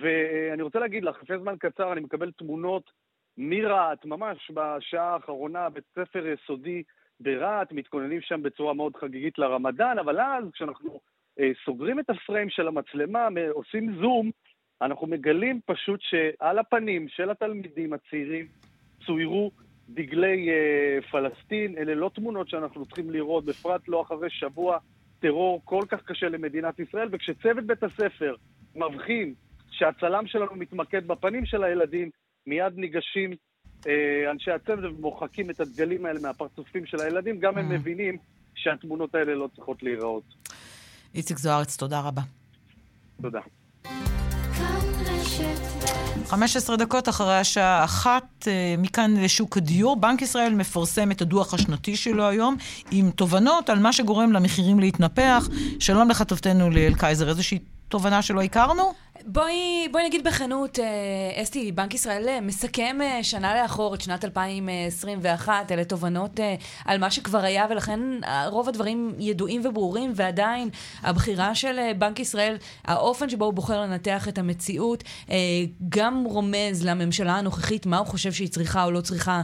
ואני 0.00 0.62
רוצה 0.62 0.78
להגיד 0.78 1.04
לך, 1.04 1.22
לפני 1.22 1.38
זמן 1.38 1.56
קצר 1.58 1.92
אני 1.92 2.00
מקבל 2.00 2.30
תמונות 2.30 2.90
מרהט, 3.36 4.04
ממש 4.04 4.50
בשעה 4.50 5.14
האחרונה, 5.14 5.68
בית 5.70 5.84
ספר 5.94 6.26
יסודי 6.26 6.82
ברהט, 7.20 7.72
מתכוננים 7.72 8.20
שם 8.20 8.42
בצורה 8.42 8.74
מאוד 8.74 8.96
חגיגית 8.96 9.38
לרמדאן, 9.38 9.98
אבל 9.98 10.20
אז 10.20 10.44
כשאנחנו 10.52 11.00
אה, 11.40 11.50
סוגרים 11.64 12.00
את 12.00 12.10
הפריים 12.10 12.50
של 12.50 12.68
המצלמה, 12.68 13.28
עושים 13.52 13.94
זום, 14.00 14.30
אנחנו 14.82 15.06
מגלים 15.06 15.60
פשוט 15.66 16.00
שעל 16.02 16.58
הפנים 16.58 17.08
של 17.08 17.30
התלמידים 17.30 17.92
הצעירים 17.92 18.46
צוירו 19.06 19.50
דגלי 19.88 20.50
אה, 20.50 21.02
פלסטין. 21.10 21.78
אלה 21.78 21.94
לא 21.94 22.10
תמונות 22.14 22.48
שאנחנו 22.48 22.86
צריכים 22.86 23.10
לראות, 23.10 23.44
בפרט 23.44 23.88
לא 23.88 24.02
אחרי 24.02 24.30
שבוע 24.30 24.78
טרור 25.20 25.60
כל 25.64 25.82
כך 25.88 26.02
קשה 26.02 26.28
למדינת 26.28 26.78
ישראל, 26.78 27.08
וכשצוות 27.12 27.64
בית 27.64 27.82
הספר 27.82 28.34
מבחין 28.76 29.34
שהצלם 29.70 30.26
שלנו 30.26 30.54
מתמקד 30.54 31.06
בפנים 31.06 31.46
של 31.46 31.64
הילדים, 31.64 32.10
מיד 32.46 32.76
ניגשים 32.76 33.30
אנשי 34.30 34.50
הצוות 34.50 34.84
ומוחקים 34.84 35.50
את 35.50 35.60
הדגלים 35.60 36.06
האלה 36.06 36.20
מהפרצופים 36.20 36.86
של 36.86 37.00
הילדים, 37.00 37.38
גם 37.40 37.58
הם 37.58 37.70
mm. 37.70 37.74
מבינים 37.74 38.16
שהתמונות 38.54 39.14
האלה 39.14 39.34
לא 39.34 39.48
צריכות 39.56 39.82
להיראות. 39.82 40.22
איציק 41.14 41.38
זוארץ, 41.38 41.76
תודה 41.76 42.00
רבה. 42.00 42.22
תודה. 43.22 43.40
15 46.26 46.76
דקות 46.76 47.08
אחרי 47.08 47.36
השעה 47.38 47.84
אחת, 47.84 48.24
אה, 48.46 48.74
מכאן 48.78 49.14
לשוק 49.16 49.56
הדיור. 49.56 49.96
בנק 49.96 50.22
ישראל 50.22 50.54
מפרסם 50.54 51.10
את 51.10 51.22
הדוח 51.22 51.54
השנתי 51.54 51.96
שלו 51.96 52.28
היום, 52.28 52.56
עם 52.90 53.10
תובנות 53.10 53.70
על 53.70 53.78
מה 53.78 53.92
שגורם 53.92 54.32
למחירים 54.32 54.80
להתנפח. 54.80 55.48
שלום 55.80 56.08
לכתבתנו 56.08 56.70
ליאל 56.70 56.94
קייזר, 56.94 57.28
איזושהי 57.28 57.58
תובנה 57.88 58.22
שלא 58.22 58.42
הכרנו? 58.42 58.92
בואי, 59.26 59.88
בואי 59.90 60.06
נגיד 60.06 60.24
בכנות, 60.24 60.78
אה, 60.78 61.42
אסתי, 61.42 61.72
בנק 61.72 61.94
ישראל 61.94 62.28
אה, 62.28 62.40
מסכם 62.40 62.98
אה, 63.02 63.24
שנה 63.24 63.62
לאחור 63.62 63.94
את 63.94 64.00
שנת 64.00 64.24
2021, 64.24 65.72
אלה 65.72 65.84
תובנות 65.84 66.40
על 66.84 66.98
מה 66.98 67.10
שכבר 67.10 67.38
היה, 67.38 67.66
ולכן 67.70 68.00
רוב 68.46 68.68
הדברים 68.68 69.14
ידועים 69.18 69.62
וברורים, 69.64 70.12
ועדיין 70.14 70.68
הבחירה 71.02 71.54
של 71.54 71.92
בנק 71.98 72.20
ישראל, 72.20 72.56
האופן 72.84 73.28
שבו 73.28 73.44
הוא 73.44 73.54
בוחר 73.54 73.80
לנתח 73.80 74.28
את 74.28 74.38
המציאות, 74.38 75.04
גם 75.88 76.24
רומז 76.24 76.84
לממשלה 76.84 77.36
הנוכחית 77.36 77.86
מה 77.86 77.98
הוא 77.98 78.06
חושב 78.06 78.32
שהיא 78.32 78.48
צריכה 78.48 78.84
או 78.84 78.90
לא 78.90 79.00
צריכה 79.00 79.42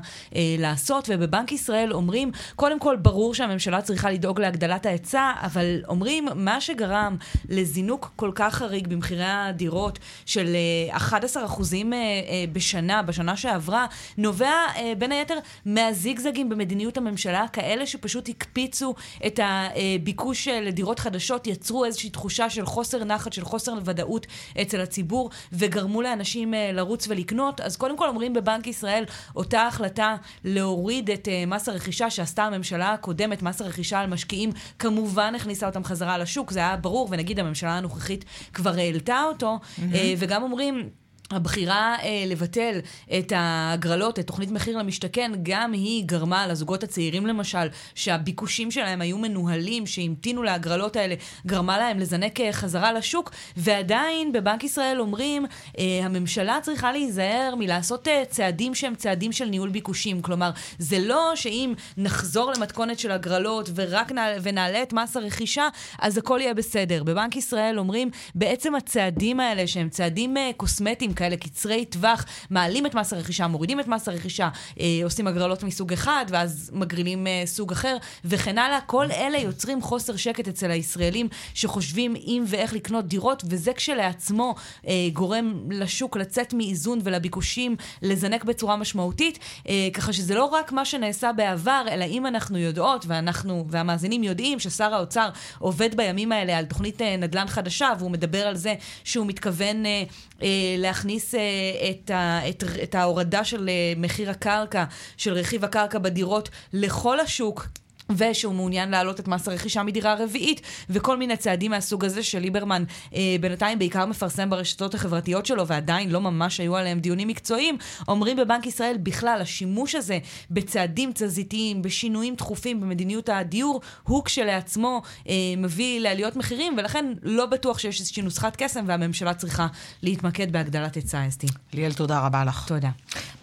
לעשות, 0.59 1.09
ובבנק 1.13 1.53
ישראל 1.53 1.93
אומרים, 1.93 2.31
קודם 2.57 2.79
כל, 2.79 2.97
ברור 2.97 3.35
שהממשלה 3.35 3.83
צריכה 3.83 4.11
לדאוג 4.11 4.41
להגדלת 4.41 4.87
ההיצע, 4.87 5.33
אבל 5.43 5.83
אומרים, 5.89 6.29
מה 6.35 6.61
שגרם 6.61 7.17
לזינוק 7.49 8.13
כל 8.17 8.31
כך 8.35 8.55
חריג 8.55 8.87
במחירי 8.87 9.25
הדירות, 9.27 9.66
הדירות 9.67 9.99
של 10.27 10.57
11 10.91 11.43
אה, 11.43 11.47
אחוזים 11.49 11.93
אה, 11.93 11.99
אה, 11.99 12.45
בשנה, 12.53 13.03
בשנה 13.03 13.37
שעברה, 13.37 13.87
נובע 14.19 14.53
בין 14.99 15.13
היתר 15.13 15.39
מהזיגזגים 15.67 16.49
במדיניות 16.49 16.97
הממשלה, 16.97 17.47
כאלה 17.53 17.87
שפשוט 17.87 18.29
הקפיצו 18.29 18.95
את 19.27 19.41
הביקוש 19.43 20.49
לדירות 20.49 20.99
חדשות, 20.99 21.47
יצרו 21.47 21.85
איזושהי 21.85 22.11
תחושה 22.11 22.51
של 22.51 22.67
חוסר 22.67 23.05
נחת, 23.05 23.33
של 23.33 23.45
חוסר 23.45 23.75
ודאות 23.85 24.27
אצל 24.63 24.81
הציבור, 24.81 25.31
וגרמו 25.53 26.03
לאנשים 26.03 26.55
לרוץ 26.73 27.09
ולקנות. 27.09 27.61
אז 27.61 27.77
קודם 27.77 27.97
כל 27.97 28.09
אומרים 28.09 28.33
בבנק 28.33 28.67
ישראל, 28.67 29.05
אותה 29.37 29.67
החלטה 29.67 30.17
להוריד 30.45 31.11
את 31.11 31.29
מס 31.47 31.69
הרכישה 31.69 32.11
שעשתה 32.11 32.45
הממשלה 32.45 32.93
הקודמת, 32.93 33.43
מס 33.43 33.61
הרכישה 33.61 34.01
על 34.01 34.07
משקיעים, 34.07 34.51
כמובן 34.79 35.35
הכניסה 35.35 35.67
אותם 35.67 35.85
חזרה 35.85 36.19
לשוק, 36.19 36.51
זה 36.51 36.59
היה 36.59 36.77
ברור, 36.77 37.09
ונגיד 37.11 37.41
הממשלה 37.41 37.77
הנוכחית 37.77 38.25
כבר 38.55 38.75
העלתה 38.79 39.23
אותו, 39.29 39.56
mm-hmm. 39.57 39.97
וגם 40.19 40.43
אומרים... 40.43 40.91
הבחירה 41.31 41.97
אה, 42.03 42.25
לבטל 42.27 42.79
את 43.19 43.33
ההגרלות, 43.37 44.19
את 44.19 44.27
תוכנית 44.27 44.51
מחיר 44.51 44.79
למשתכן, 44.79 45.33
גם 45.43 45.73
היא 45.73 46.05
גרמה 46.05 46.47
לזוגות 46.47 46.83
הצעירים 46.83 47.27
למשל, 47.27 47.69
שהביקושים 47.95 48.71
שלהם 48.71 49.01
היו 49.01 49.19
מנוהלים, 49.19 49.87
שהמתינו 49.87 50.43
להגרלות 50.43 50.97
האלה, 50.97 51.15
גרמה 51.47 51.79
להם 51.79 51.99
לזנק 51.99 52.41
אה, 52.41 52.53
חזרה 52.53 52.93
לשוק, 52.93 53.31
ועדיין 53.57 54.33
בבנק 54.33 54.65
ישראל 54.65 55.01
אומרים, 55.01 55.47
אה, 55.79 56.01
הממשלה 56.03 56.59
צריכה 56.63 56.93
להיזהר 56.93 57.55
מלעשות 57.59 58.09
אה, 58.09 58.23
צעדים 58.29 58.75
שהם 58.75 58.95
צעדים 58.95 59.33
של 59.33 59.45
ניהול 59.45 59.69
ביקושים. 59.69 60.23
כלומר, 60.23 60.51
זה 60.79 60.99
לא 60.99 61.33
שאם 61.35 61.75
נחזור 61.97 62.53
למתכונת 62.57 62.99
של 62.99 63.11
הגרלות 63.11 63.71
ורק 63.75 64.13
נעלה, 64.13 64.37
ונעלה 64.43 64.83
את 64.83 64.93
מס 64.93 65.17
הרכישה, 65.17 65.69
אז 65.99 66.19
הכל 66.19 66.39
יהיה 66.43 66.55
בסדר. 66.55 67.03
בבנק 67.03 67.37
ישראל 67.37 67.79
אומרים, 67.79 68.11
בעצם 68.35 68.75
הצעדים 68.75 69.41
האלה, 69.41 69.67
שהם 69.67 69.89
צעדים 69.89 70.37
אה, 70.37 70.51
קוסמטיים, 70.57 71.15
כאלה 71.17 71.37
קצרי 71.37 71.85
טווח, 71.85 72.25
מעלים 72.51 72.87
את 72.87 72.95
מס 72.95 73.13
הרכישה, 73.13 73.47
מורידים 73.47 73.81
את 73.81 73.89
מס 73.89 74.09
הרכישה, 74.09 74.49
אה, 74.81 75.01
עושים 75.05 75.27
הגרלות 75.27 75.63
מסוג 75.63 75.93
אחד, 75.93 76.25
ואז 76.29 76.71
מגרילים 76.75 77.27
אה, 77.27 77.43
סוג 77.47 77.73
אחר, 77.73 77.97
וכן 78.25 78.59
הלאה. 78.59 78.81
כל 78.81 79.07
אלה 79.11 79.39
יוצרים 79.39 79.83
חוסר 79.83 80.17
שקט 80.17 80.49
אצל 80.49 80.71
הישראלים 80.71 81.29
שחושבים 81.55 82.17
אם 82.17 82.45
ואיך 82.47 82.73
לקנות 82.73 83.07
דירות, 83.07 83.43
וזה 83.49 83.73
כשלעצמו 83.73 84.55
אה, 84.87 84.93
גורם 85.13 85.71
לשוק 85.71 86.17
לצאת 86.17 86.55
מאיזון 86.55 87.01
ולביקושים 87.05 87.77
לזנק 88.03 88.45
בצורה 88.45 88.77
משמעותית, 88.77 89.39
אה, 89.69 89.89
ככה 89.95 90.13
שזה 90.13 90.35
לא 90.35 90.45
רק 90.45 90.73
מה 90.73 90.85
שנעשה 90.85 91.33
בעבר, 91.33 91.85
אלא 91.91 92.05
אם 92.05 92.27
אנחנו 92.27 92.59
יודעות, 92.59 93.05
ואנחנו 93.09 93.65
והמאזינים 93.69 94.23
יודעים 94.23 94.59
ששר 94.59 94.95
האוצר 94.95 95.29
עובד 95.59 95.97
בימים 95.97 96.33
האלה 96.33 96.59
על 96.59 96.65
תוכנית 96.65 97.03
אה, 97.03 97.17
נדל"ן 97.17 97.47
חדשה, 97.47 97.93
והוא 97.99 98.11
מדבר 98.11 98.47
על 98.47 98.57
זה 98.57 98.75
שהוא 99.05 99.27
מתכוון 99.27 99.87
אה, 99.87 100.03
אה, 100.43 100.75
להכניס 101.07 101.35
אה, 101.35 101.91
את, 101.91 102.11
ה, 102.11 102.49
את, 102.49 102.65
את 102.83 102.95
ההורדה 102.95 103.45
של 103.45 103.69
אה, 103.69 103.93
מחיר 103.97 104.31
הקרקע, 104.31 104.85
של 105.17 105.33
רכיב 105.33 105.65
הקרקע 105.65 105.99
בדירות 105.99 106.49
לכל 106.73 107.21
השוק. 107.21 107.67
ושהוא 108.11 108.55
מעוניין 108.55 108.91
להעלות 108.91 109.21
את 109.21 109.29
מס 109.29 109.49
הרכישה 109.49 109.83
מדירה 109.83 110.15
רביעית, 110.15 110.61
וכל 110.91 111.17
מיני 111.17 111.37
צעדים 111.37 111.71
מהסוג 111.71 112.05
הזה 112.05 112.23
שליברמן 112.23 112.85
אה, 113.15 113.37
בינתיים 113.41 113.79
בעיקר 113.79 114.07
מפרסם 114.07 114.51
ברשתות 114.51 114.95
החברתיות 114.95 115.47
שלו, 115.47 115.67
ועדיין 115.67 116.11
לא 116.11 116.21
ממש 116.21 116.61
היו 116.61 116.77
עליהם 116.77 117.01
דיונים 117.01 117.29
מקצועיים, 117.29 117.79
אומרים 118.09 118.37
בבנק 118.37 118.67
ישראל 118.67 118.97
בכלל, 119.03 119.39
השימוש 119.43 119.95
הזה 119.95 120.19
בצעדים 120.51 121.11
תזזיתיים, 121.15 121.83
בשינויים 121.83 122.35
דחופים 122.35 122.81
במדיניות 122.81 123.29
הדיור, 123.29 123.81
הוא 124.03 124.25
כשלעצמו 124.25 125.03
אה, 125.29 125.35
מביא 125.57 126.01
לעליות 126.01 126.37
מחירים, 126.37 126.75
ולכן 126.79 127.13
לא 127.23 127.47
בטוח 127.47 127.79
שיש 127.79 128.01
איזושהי 128.01 128.23
נוסחת 128.23 128.57
קסם, 128.57 128.85
והממשלה 128.87 129.35
צריכה 129.35 129.67
להתמקד 130.03 130.53
בהגדלת 130.53 130.95
היצע 130.95 131.29
אסתי. 131.29 131.47
ליאל, 131.73 131.93
תודה 131.93 132.21
רבה 132.21 132.45
לך. 132.45 132.69
תודה. 132.69 132.91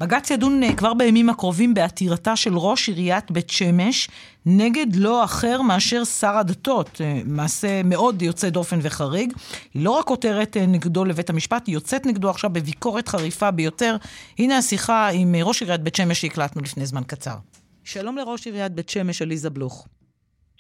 בג"ץ 0.02 0.32
ידון 0.32 0.64
אה, 0.64 0.76
כבר 0.76 0.94
בימים 0.94 1.30
הקרובים 1.30 1.74
בעתירתה 1.74 2.36
של 2.36 2.58
ראש 2.58 2.90
עיריית 2.90 3.32
בית 3.32 3.50
שמש, 3.50 4.10
נגד 4.46 4.96
לא 4.96 5.24
אחר 5.24 5.62
מאשר 5.62 6.04
שר 6.04 6.38
הדתות, 6.38 7.02
אה, 7.02 7.22
מעשה 7.26 7.84
מאוד 7.84 8.22
יוצא 8.22 8.50
דופן 8.50 8.80
וחריג. 8.82 9.34
היא 9.74 9.84
לא 9.84 9.92
רק 9.92 10.10
עותרת 10.10 10.58
אה, 10.58 10.66
נגדו 10.66 11.06
לבית 11.06 11.30
המשפט, 11.30 11.68
היא 11.68 11.74
יוצאת 11.74 12.06
נגדו 12.06 12.30
עכשיו 12.30 12.50
בביקורת 12.50 13.08
חריפה 13.08 13.52
ביותר. 13.52 13.96
הנה 14.40 14.58
השיחה 14.58 15.10
עם 15.10 15.36
אה, 15.36 15.44
ראש 15.44 15.62
עיריית 15.62 15.82
בית 15.82 15.96
שמש 15.96 16.22
שהקלטנו 16.22 16.62
לפני 16.62 16.86
זמן 16.86 17.04
קצר. 17.08 17.36
שלום 17.84 18.18
לראש 18.18 18.46
עיריית 18.46 18.72
בית 18.72 18.90
שמש, 18.90 19.22
עליזה 19.22 19.50
בלוך. 19.50 19.88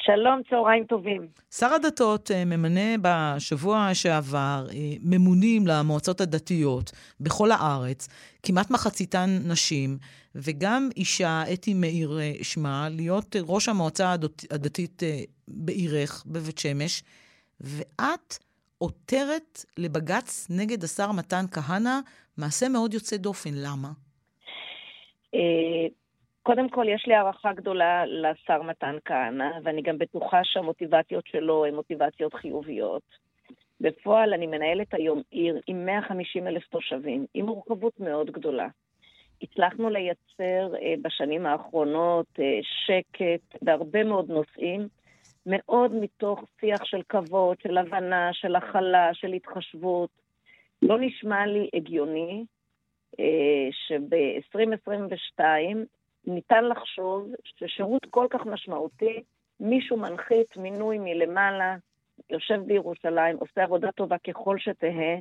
שלום, 0.05 0.41
צהריים 0.49 0.85
טובים. 0.85 1.27
שר 1.51 1.73
הדתות 1.73 2.31
ממנה 2.45 2.95
בשבוע 3.01 3.89
שעבר 3.93 4.67
ממונים 5.03 5.67
למועצות 5.67 6.21
הדתיות 6.21 6.91
בכל 7.19 7.51
הארץ, 7.51 8.07
כמעט 8.43 8.71
מחציתן 8.71 9.29
נשים. 9.45 9.97
וגם 10.35 10.89
אישה, 10.97 11.43
אתי 11.53 11.73
מאיר 11.73 12.19
אה, 12.19 12.31
שמה, 12.41 12.87
להיות 12.91 13.35
ראש 13.47 13.69
המועצה 13.69 14.15
הדתית 14.51 15.03
אה, 15.03 15.19
בעירך, 15.47 16.23
בבית 16.27 16.57
שמש, 16.57 17.03
ואת 17.61 18.37
עותרת 18.77 19.65
לבג"ץ 19.77 20.47
נגד 20.49 20.83
השר 20.83 21.11
מתן 21.11 21.45
כהנא, 21.51 21.99
מעשה 22.37 22.69
מאוד 22.69 22.93
יוצא 22.93 23.17
דופן. 23.17 23.51
למה? 23.53 23.91
קודם 26.43 26.69
כל, 26.69 26.85
יש 26.89 27.05
לי 27.07 27.13
הערכה 27.13 27.53
גדולה 27.53 28.05
לשר 28.05 28.61
מתן 28.61 28.95
כהנא, 29.05 29.49
ואני 29.63 29.81
גם 29.81 29.97
בטוחה 29.97 30.39
שהמוטיבציות 30.43 31.27
שלו 31.27 31.65
הן 31.65 31.75
מוטיבציות 31.75 32.33
חיוביות. 32.33 33.03
בפועל 33.81 34.33
אני 34.33 34.47
מנהלת 34.47 34.93
היום 34.93 35.21
עיר 35.31 35.59
עם 35.67 35.85
150 35.85 36.47
אלף 36.47 36.67
תושבים, 36.67 37.25
עם 37.33 37.45
מורכבות 37.45 37.99
מאוד 37.99 38.31
גדולה. 38.31 38.67
הצלחנו 39.41 39.89
לייצר 39.89 40.75
אה, 40.81 40.93
בשנים 41.01 41.45
האחרונות 41.45 42.25
אה, 42.39 42.59
שקט 42.63 43.61
בהרבה 43.61 44.03
מאוד 44.03 44.29
נושאים, 44.29 44.87
מאוד 45.45 45.95
מתוך 45.95 46.39
שיח 46.59 46.85
של 46.85 47.01
כבוד, 47.09 47.57
של 47.61 47.77
הבנה, 47.77 48.29
של 48.33 48.55
הכלה, 48.55 49.13
של 49.13 49.33
התחשבות. 49.33 50.09
לא 50.81 50.97
נשמע 50.99 51.45
לי 51.45 51.69
הגיוני 51.73 52.45
אה, 53.19 53.67
שב-2022 53.71 55.39
ניתן 56.27 56.65
לחשוב 56.65 57.27
ששירות 57.43 58.05
כל 58.09 58.27
כך 58.29 58.45
משמעותי, 58.45 59.23
מישהו 59.59 59.97
מנחית 59.97 60.57
מינוי 60.57 60.97
מלמעלה, 60.99 61.75
יושב 62.29 62.59
בירושלים, 62.65 63.37
עושה 63.37 63.63
עבודה 63.63 63.91
טובה 63.91 64.17
ככל 64.17 64.57
שתהא, 64.59 65.17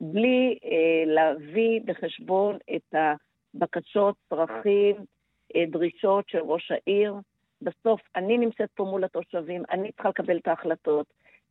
בלי 0.00 0.58
אה, 0.64 1.12
להביא 1.12 1.80
בחשבון 1.84 2.58
את 2.76 2.94
ה... 2.94 3.14
בקשות, 3.54 4.14
צרכים, 4.28 4.96
אה, 5.56 5.64
דרישות 5.66 6.28
של 6.28 6.38
ראש 6.38 6.70
העיר. 6.70 7.14
בסוף 7.62 8.00
אני 8.16 8.38
נמצאת 8.38 8.70
פה 8.74 8.84
מול 8.84 9.04
התושבים, 9.04 9.62
אני 9.70 9.92
צריכה 9.92 10.08
לקבל 10.08 10.36
את 10.36 10.48
ההחלטות. 10.48 11.06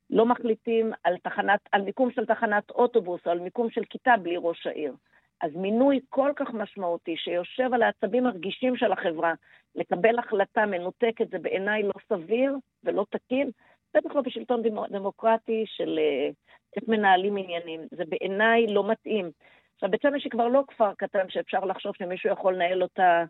לא 0.10 0.26
מחליטים 0.26 0.92
על, 1.04 1.18
תחנת, 1.18 1.60
על 1.72 1.82
מיקום 1.82 2.12
של 2.12 2.26
תחנת 2.26 2.72
אוטובוס 2.72 3.22
או 3.26 3.32
על 3.32 3.40
מיקום 3.40 3.70
של 3.70 3.82
כיתה 3.90 4.18
בלי 4.18 4.36
ראש 4.38 4.68
העיר. 4.68 4.94
אז 5.42 5.56
מינוי 5.56 6.00
כל 6.10 6.32
כך 6.36 6.54
משמעותי 6.54 7.18
שיושב 7.18 7.74
על 7.74 7.82
העצבים 7.82 8.26
הרגישים 8.26 8.78
של 8.78 8.92
החברה, 8.92 9.34
לקבל 9.76 10.20
החלטה 10.20 10.66
מנותקת 10.66 11.30
זה 11.32 11.40
בעיניי 11.40 11.84
לא 11.84 11.94
סביר 12.10 12.56
ולא 12.84 13.06
תקין, 13.10 13.52
בטח 13.94 14.16
לא 14.16 14.22
בשלטון 14.22 14.62
דמוקרטי 14.90 15.64
של 15.66 16.00
אה, 16.00 16.30
איך 16.76 16.84
מנהלים 16.88 17.38
עניינים. 17.38 17.82
זה 17.92 18.04
בעיניי 18.10 18.68
לא 18.68 18.88
מתאים. 18.88 19.32
עכשיו, 19.74 19.90
בית 19.90 20.02
שמש 20.02 20.24
היא 20.24 20.32
כבר 20.32 20.48
לא 20.48 20.64
כפר 20.68 20.94
קטן 20.98 21.30
שאפשר 21.30 21.60
לחשוב 21.60 21.96
שמישהו 21.98 22.30
יכול 22.30 22.56
לנהל 22.56 22.84
אותה 22.84 23.24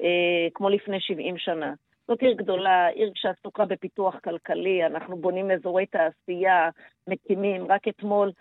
אה, 0.00 0.48
כמו 0.54 0.68
לפני 0.68 1.00
70 1.00 1.38
שנה. 1.38 1.74
זאת 2.08 2.22
עיר 2.22 2.32
גדולה, 2.32 2.86
עיר 2.86 3.12
שעסוקה 3.14 3.64
בפיתוח 3.64 4.16
כלכלי, 4.24 4.86
אנחנו 4.86 5.16
בונים 5.16 5.50
אזורי 5.50 5.86
תעשייה, 5.86 6.70
מקימים. 7.08 7.66
רק 7.72 7.88
אתמול 7.88 8.32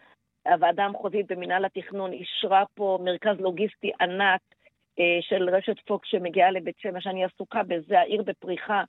הוועדה 0.49 0.85
המחוזית 0.85 1.31
במינהל 1.31 1.65
התכנון 1.65 2.11
אישרה 2.13 2.63
פה 2.75 2.99
מרכז 3.03 3.39
לוגיסטי 3.39 3.91
ענק 4.01 4.41
אה, 4.99 5.03
של 5.21 5.49
רשת 5.49 5.75
פוקס 5.87 6.07
שמגיעה 6.11 6.51
לבית 6.51 6.75
שמש. 6.79 7.07
אני 7.07 7.25
עסוקה 7.25 7.63
בזה, 7.63 7.99
העיר 7.99 8.23
בפריחה. 8.23 8.83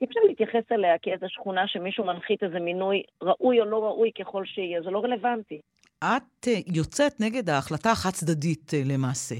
אי 0.00 0.06
אפשר 0.06 0.20
להתייחס 0.28 0.72
אליה 0.72 0.98
כאיזו 1.02 1.26
שכונה 1.28 1.68
שמישהו 1.68 2.04
מנחית 2.04 2.42
איזה 2.42 2.60
מינוי 2.60 3.02
ראוי 3.22 3.60
או 3.60 3.64
לא 3.64 3.84
ראוי 3.84 4.10
ככל 4.18 4.44
שיהיה, 4.46 4.82
זה 4.82 4.90
לא 4.90 4.98
רלוונטי. 4.98 5.60
את 6.04 6.46
יוצאת 6.66 7.20
נגד 7.20 7.50
ההחלטה 7.50 7.90
החד-צדדית 7.90 8.72
למעשה. 8.84 9.34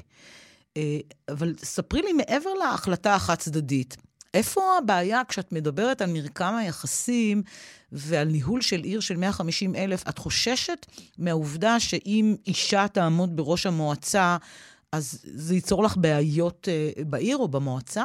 אבל 1.31 1.53
ספרי 1.57 2.03
לי 2.03 2.13
מעבר 2.13 2.51
להחלטה 2.55 3.15
החד-צדדית, 3.15 3.97
איפה 4.35 4.61
הבעיה 4.79 5.21
כשאת 5.29 5.53
מדברת 5.53 6.01
על 6.01 6.09
מרקם 6.13 6.55
היחסים 6.59 7.43
ועל 7.93 8.29
ניהול 8.29 8.61
של 8.61 8.77
עיר 8.77 9.01
של 9.01 9.17
150 9.17 9.75
אלף? 9.75 10.09
את 10.09 10.19
חוששת 10.19 10.87
מהעובדה 11.19 11.81
שאם 11.81 12.35
אישה 12.47 12.89
תעמוד 12.89 13.37
בראש 13.37 13.67
המועצה, 13.67 14.37
אז 14.93 15.25
זה 15.25 15.55
ייצור 15.55 15.85
לך 15.85 15.97
בעיות 15.97 16.69
uh, 16.69 17.05
בעיר 17.05 17.37
או 17.37 17.49
במועצה? 17.49 18.05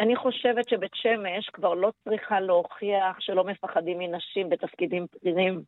אני 0.00 0.16
חושבת 0.16 0.68
שבית 0.68 0.94
שמש 0.94 1.50
כבר 1.52 1.74
לא 1.74 1.92
צריכה 2.04 2.40
להוכיח 2.40 3.20
שלא 3.20 3.44
מפחדים 3.44 3.98
מנשים 3.98 4.48
בתפקידים 4.48 5.06
בכירים. 5.14 5.62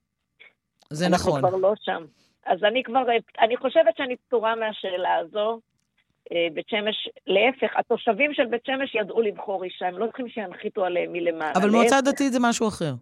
זה 0.90 1.06
אנחנו 1.06 1.30
נכון. 1.30 1.44
אנחנו 1.44 1.58
כבר 1.58 1.68
לא 1.68 1.74
שם. 1.80 2.04
אז 2.46 2.64
אני 2.64 2.82
כבר, 2.82 3.02
אני 3.40 3.56
חושבת 3.56 3.96
שאני 3.96 4.16
פטורה 4.16 4.54
מהשאלה 4.54 5.16
הזו. 5.16 5.60
אה, 6.32 6.46
בית 6.52 6.68
שמש, 6.68 7.08
להפך, 7.26 7.76
התושבים 7.76 8.34
של 8.34 8.44
בית 8.44 8.66
שמש 8.66 8.94
ידעו 8.94 9.20
לבחור 9.20 9.64
אישה, 9.64 9.86
הם 9.86 9.98
לא 9.98 10.06
צריכים 10.06 10.28
שינחיתו 10.28 10.84
עליהם 10.84 11.12
מלמעלה. 11.12 11.52
אבל 11.56 11.70
מועצה 11.70 12.00
דתית 12.00 12.32
זה 12.32 12.38
משהו 12.42 12.68
אחר. 12.68 12.92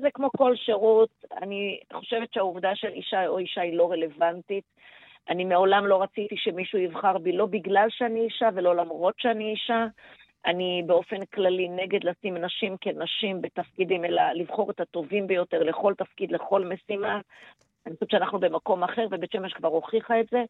זה 0.00 0.08
כמו 0.14 0.30
כל 0.36 0.56
שירות, 0.56 1.08
אני 1.42 1.80
חושבת 1.92 2.32
שהעובדה 2.32 2.70
של 2.74 2.88
אישה 2.88 3.26
או 3.26 3.38
אישה 3.38 3.60
היא 3.60 3.76
לא 3.76 3.90
רלוונטית. 3.92 4.64
אני 5.28 5.44
מעולם 5.44 5.86
לא 5.86 6.02
רציתי 6.02 6.36
שמישהו 6.36 6.78
יבחר 6.78 7.18
בי, 7.18 7.32
לא 7.32 7.46
בגלל 7.46 7.86
שאני 7.90 8.20
אישה 8.20 8.48
ולא 8.54 8.76
למרות 8.76 9.14
שאני 9.18 9.50
אישה. 9.50 9.86
אני 10.46 10.82
באופן 10.86 11.24
כללי 11.24 11.68
נגד 11.68 12.04
לשים 12.04 12.36
נשים 12.36 12.76
כנשים 12.80 13.42
בתפקידים, 13.42 14.04
אלא 14.04 14.22
לבחור 14.34 14.70
את 14.70 14.80
הטובים 14.80 15.26
ביותר 15.26 15.62
לכל 15.62 15.94
תפקיד, 15.94 16.32
לכל 16.32 16.64
משימה. 16.64 17.20
אני 17.86 17.94
חושבת 17.94 18.10
שאנחנו 18.10 18.40
במקום 18.40 18.84
אחר, 18.84 19.06
ובית 19.10 19.32
שמש 19.32 19.52
כבר 19.52 19.68
הוכיחה 19.68 20.20
את 20.20 20.26
זה. 20.30 20.42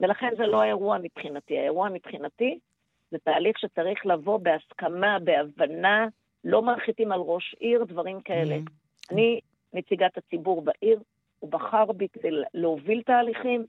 ולכן 0.00 0.30
זה 0.36 0.46
לא 0.46 0.62
האירוע 0.62 0.98
מבחינתי. 1.02 1.58
האירוע 1.58 1.88
מבחינתי 1.88 2.58
זה 3.10 3.18
תהליך 3.18 3.58
שצריך 3.58 4.06
לבוא 4.06 4.38
בהסכמה, 4.38 5.18
בהבנה, 5.18 6.06
לא 6.44 6.62
מרחיתים 6.62 7.12
על 7.12 7.20
ראש 7.20 7.54
עיר, 7.58 7.84
דברים 7.84 8.20
כאלה. 8.20 8.56
Mm-hmm. 8.56 9.12
אני 9.12 9.40
נציגת 9.72 10.18
הציבור 10.18 10.62
בעיר, 10.62 11.00
הוא 11.38 11.50
בחר 11.50 11.92
בי 11.92 12.08
כדי 12.08 12.30
להוביל 12.54 13.02
תהליכים. 13.02 13.64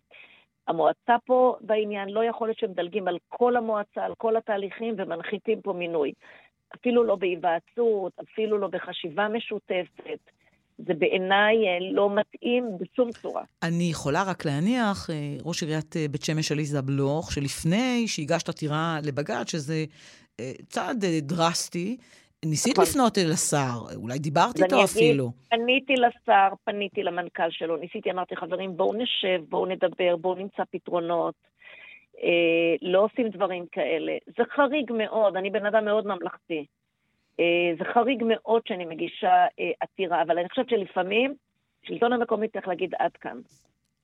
המועצה 0.67 1.15
פה 1.25 1.55
בעניין, 1.61 2.09
לא 2.09 2.23
יכול 2.23 2.47
להיות 2.47 2.57
שמדלגים 2.57 3.07
על 3.07 3.17
כל 3.29 3.55
המועצה, 3.55 4.05
על 4.05 4.15
כל 4.15 4.37
התהליכים 4.37 4.93
ומנחיתים 4.97 5.61
פה 5.61 5.73
מינוי. 5.73 6.13
אפילו 6.75 7.03
לא 7.03 7.15
בהיוועצות, 7.15 8.13
אפילו 8.19 8.57
לא 8.57 8.67
בחשיבה 8.67 9.27
משותפת. 9.27 10.19
זה 10.87 10.93
בעיניי 10.93 11.55
אה, 11.67 11.77
לא 11.91 12.09
מתאים 12.15 12.65
בשום 12.79 13.11
צורה. 13.11 13.43
אני 13.63 13.83
יכולה 13.83 14.23
רק 14.27 14.45
להניח, 14.45 15.09
אה, 15.09 15.15
ראש 15.45 15.63
עיריית 15.63 15.97
אה, 15.97 16.05
בית 16.11 16.23
שמש 16.23 16.51
עליזה 16.51 16.81
בלוך, 16.81 17.31
שלפני 17.31 18.07
שהגשת 18.07 18.49
עתירה 18.49 18.97
לבג"ץ, 19.03 19.51
שזה 19.51 19.85
צעד 20.69 21.05
דרסטי, 21.05 21.97
ניסית 22.45 22.73
נכון. 22.73 22.83
לפנות 22.83 23.17
אל 23.17 23.31
השר, 23.31 23.95
אולי 23.95 24.19
דיברת 24.19 24.55
איתו 24.55 24.75
אגיד, 24.75 24.83
אפילו. 24.83 25.31
פניתי 25.49 25.93
לשר, 25.93 26.47
פניתי 26.63 27.03
למנכ"ל 27.03 27.49
שלו, 27.49 27.77
ניסיתי, 27.77 28.11
אמרתי, 28.11 28.35
חברים, 28.35 28.77
בואו 28.77 28.93
נשב, 28.93 29.41
בואו 29.49 29.65
נדבר, 29.65 30.15
בואו 30.15 30.35
נמצא 30.35 30.63
פתרונות. 30.71 31.35
אה, 32.23 32.75
לא 32.81 33.05
עושים 33.05 33.29
דברים 33.29 33.65
כאלה. 33.71 34.13
זה 34.37 34.43
חריג 34.55 34.91
מאוד, 34.91 35.35
אני 35.35 35.49
בן 35.49 35.65
אדם 35.65 35.85
מאוד 35.85 36.07
ממלכתי. 36.07 36.65
אה, 37.39 37.45
זה 37.77 37.83
חריג 37.93 38.23
מאוד 38.27 38.61
שאני 38.67 38.85
מגישה 38.85 39.45
אה, 39.59 39.71
עתירה, 39.79 40.21
אבל 40.21 40.39
אני 40.39 40.49
חושבת 40.49 40.69
שלפעמים 40.69 41.33
שלטון 41.83 42.13
המקומי 42.13 42.47
צריך 42.47 42.67
להגיד 42.67 42.93
עד 42.99 43.11
כאן. 43.11 43.37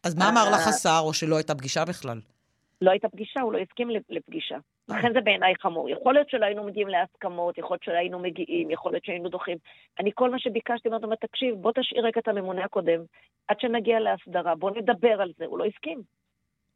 אז 0.04 0.16
מה 0.16 0.30
אמר 0.30 0.50
לך 0.52 0.68
השר, 0.68 1.00
או 1.04 1.14
שלא 1.14 1.36
הייתה 1.36 1.56
פגישה 1.56 1.86
בכלל? 1.86 2.20
לא 2.82 2.92
הייתה 2.92 3.10
פגישה, 3.10 3.42
הוא 3.42 3.54
לא 3.54 3.58
הסכים 3.58 3.90
לפגישה. 4.10 4.58
לכן 4.90 5.14
זה 5.14 5.22
בעיניי 5.22 5.54
חמור. 5.56 5.90
יכול 5.90 6.14
להיות 6.14 6.30
שלא 6.30 6.46
היינו 6.46 6.64
מגיעים 6.64 6.88
להסכמות, 6.88 7.58
יכול 7.58 7.74
להיות 7.74 7.84
שלא 7.84 7.94
היינו 7.94 8.20
מגיעים, 8.20 8.72
יכול 8.72 8.92
להיות 8.92 9.06
שהיינו 9.06 9.30
דוחים. 9.30 9.58
אני 10.00 10.12
כל 10.16 10.32
מה 10.32 10.40
שביקשתי, 10.40 10.90
אמרתי 10.90 11.06
לו, 11.06 11.16
תקשיב, 11.16 11.56
בוא 11.56 11.72
תשאיר 11.76 12.08
רק 12.08 12.18
את 12.18 12.28
הממונה 12.28 12.64
הקודם, 12.64 13.00
עד 13.48 13.60
שנגיע 13.60 14.00
להסדרה, 14.00 14.56
בוא 14.56 14.72
נדבר 14.72 15.22
על 15.22 15.32
זה. 15.38 15.46
הוא 15.46 15.60
לא 15.60 15.66
הסכים. 15.66 16.02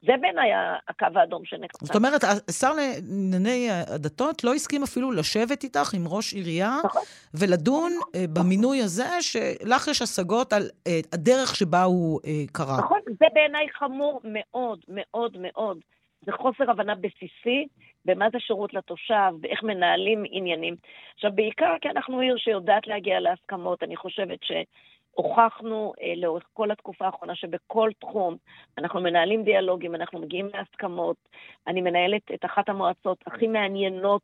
זה 0.06 0.14
בעיניי 0.22 0.52
הקו 0.88 1.06
האדום 1.16 1.46
שנחצה. 1.46 1.86
זאת 1.86 1.96
אומרת, 1.96 2.22
השר 2.50 2.72
לענייני 2.74 3.68
הדתות 3.72 4.44
לא 4.44 4.54
הסכים 4.54 4.84
אפילו 4.84 5.12
לשבת 5.12 5.64
איתך 5.64 5.94
עם 5.94 6.08
ראש 6.08 6.34
עירייה 6.34 6.78
נכון. 6.86 7.02
ולדון 7.34 7.92
נכון. 7.98 8.34
במינוי 8.34 8.82
הזה, 8.82 9.22
שלך 9.22 9.88
יש 9.88 10.02
השגות 10.02 10.54
על 10.54 10.64
אה, 10.88 11.00
הדרך 11.14 11.56
שבה 11.56 11.84
הוא 11.84 12.20
אה, 12.26 12.32
קרה. 12.52 12.78
נכון, 12.78 13.00
זה 13.20 13.26
בעיניי 13.34 13.70
חמור 13.70 14.22
מאוד, 14.24 14.80
מאוד, 14.88 15.38
מאוד. 15.40 15.78
זה 16.26 16.32
חוסר 16.32 16.72
הבנה 16.72 16.96
בסיסי 16.96 17.68
במה 18.06 18.26
זה 18.32 18.40
שירות 18.40 18.74
לתושב, 18.74 19.32
באיך 19.42 19.64
מנהלים 19.64 20.24
עניינים. 20.32 20.76
עכשיו, 21.14 21.32
בעיקר 21.36 21.76
כי 21.82 21.90
אנחנו 21.90 22.20
עיר 22.20 22.38
שיודעת 22.38 22.88
להגיע 22.88 23.20
להסכמות, 23.20 23.84
אני 23.84 23.96
חושבת 23.96 24.40
ש... 24.44 24.52
הוכחנו 25.12 25.94
אה, 26.02 26.14
לאורך 26.18 26.44
כל 26.54 26.72
התקופה 26.72 27.06
האחרונה 27.06 27.36
שבכל 27.36 27.90
תחום 28.00 28.38
אנחנו 28.78 29.02
מנהלים 29.02 29.44
דיאלוגים, 29.44 29.96
אנחנו 29.96 30.20
מגיעים 30.20 30.48
להסכמות. 30.54 31.18
אני 31.68 31.82
מנהלת 31.82 32.22
את 32.34 32.46
אחת 32.46 32.70
המועצות 32.70 33.18
הכי 33.28 33.48
מעניינות 33.48 34.22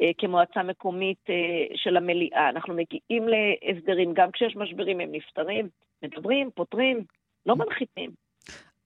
אה, 0.00 0.10
כמועצה 0.18 0.62
מקומית 0.62 1.30
אה, 1.30 1.76
של 1.76 1.96
המליאה. 1.96 2.48
אנחנו 2.48 2.74
מגיעים 2.74 3.28
להסדרים, 3.28 4.14
גם 4.14 4.30
כשיש 4.30 4.56
משברים 4.56 5.00
הם 5.00 5.08
נפתרים, 5.12 5.68
מדברים, 6.02 6.50
פותרים, 6.54 7.04
לא 7.46 7.56
מנחיתים. 7.56 8.10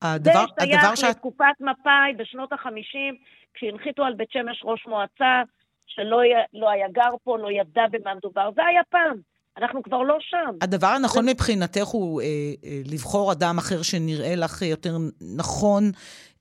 הדבר, 0.03 0.45
זה 0.61 0.67
שייך 0.67 0.97
שאת... 0.97 1.11
לתקופת 1.11 1.61
מפא"י 1.61 2.15
בשנות 2.17 2.53
ה-50, 2.53 3.15
כשהנחיתו 3.55 4.05
על 4.05 4.15
בית 4.15 4.31
שמש 4.31 4.61
ראש 4.65 4.87
מועצה, 4.87 5.43
שלא 5.87 6.21
היה, 6.21 6.39
לא 6.53 6.71
היה 6.71 6.89
גר 6.89 7.11
פה, 7.25 7.39
לא 7.39 7.51
ידע 7.51 7.87
במה 7.91 8.15
מדובר. 8.15 8.51
זה 8.55 8.65
היה 8.65 8.83
פעם. 8.89 9.21
אנחנו 9.57 9.83
כבר 9.83 10.03
לא 10.03 10.17
שם. 10.21 10.51
הדבר 10.63 10.87
הנכון 10.87 11.25
זה... 11.25 11.31
מבחינתך 11.31 11.87
הוא 11.87 12.21
אה, 12.21 12.27
אה, 12.65 12.81
לבחור 12.93 13.33
אדם 13.33 13.59
אחר 13.59 13.83
שנראה 13.83 14.35
לך 14.37 14.63
יותר 14.63 14.97
נכון 15.37 15.85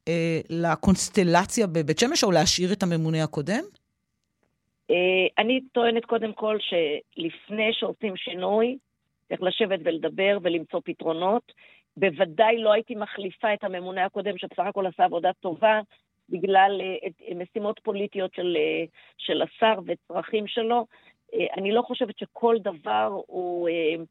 אה, 0.07 0.39
לקונסטלציה 0.49 1.67
בבית 1.67 1.99
שמש, 1.99 2.23
או 2.23 2.31
להשאיר 2.31 2.73
את 2.73 2.83
הממונה 2.83 3.23
הקודם? 3.23 3.63
אה, 4.91 5.43
אני 5.43 5.61
טוענת 5.71 6.05
קודם 6.05 6.33
כל 6.33 6.57
שלפני 6.59 7.69
שעושים 7.73 8.17
שינוי, 8.17 8.77
צריך 9.29 9.41
לשבת 9.43 9.79
ולדבר 9.83 10.37
ולמצוא 10.41 10.81
פתרונות. 10.85 11.51
בוודאי 11.97 12.57
לא 12.57 12.73
הייתי 12.73 12.95
מחליפה 12.95 13.53
את 13.53 13.63
הממונה 13.63 14.05
הקודם, 14.05 14.37
שבסך 14.37 14.59
הכל 14.59 14.85
עשה 14.87 15.03
עבודה 15.03 15.31
טובה, 15.39 15.79
בגלל 16.29 16.81
uh, 16.81 17.35
משימות 17.35 17.79
פוליטיות 17.83 18.33
של, 18.33 18.57
uh, 18.57 18.89
של 19.17 19.41
השר 19.41 19.79
וצרכים 19.85 20.47
שלו. 20.47 20.85
Uh, 21.33 21.37
אני 21.57 21.71
לא 21.71 21.81
חושבת 21.81 22.17
שכל 22.17 22.55
דבר 22.59 23.21
הוא 23.27 23.69
uh, 23.69 24.01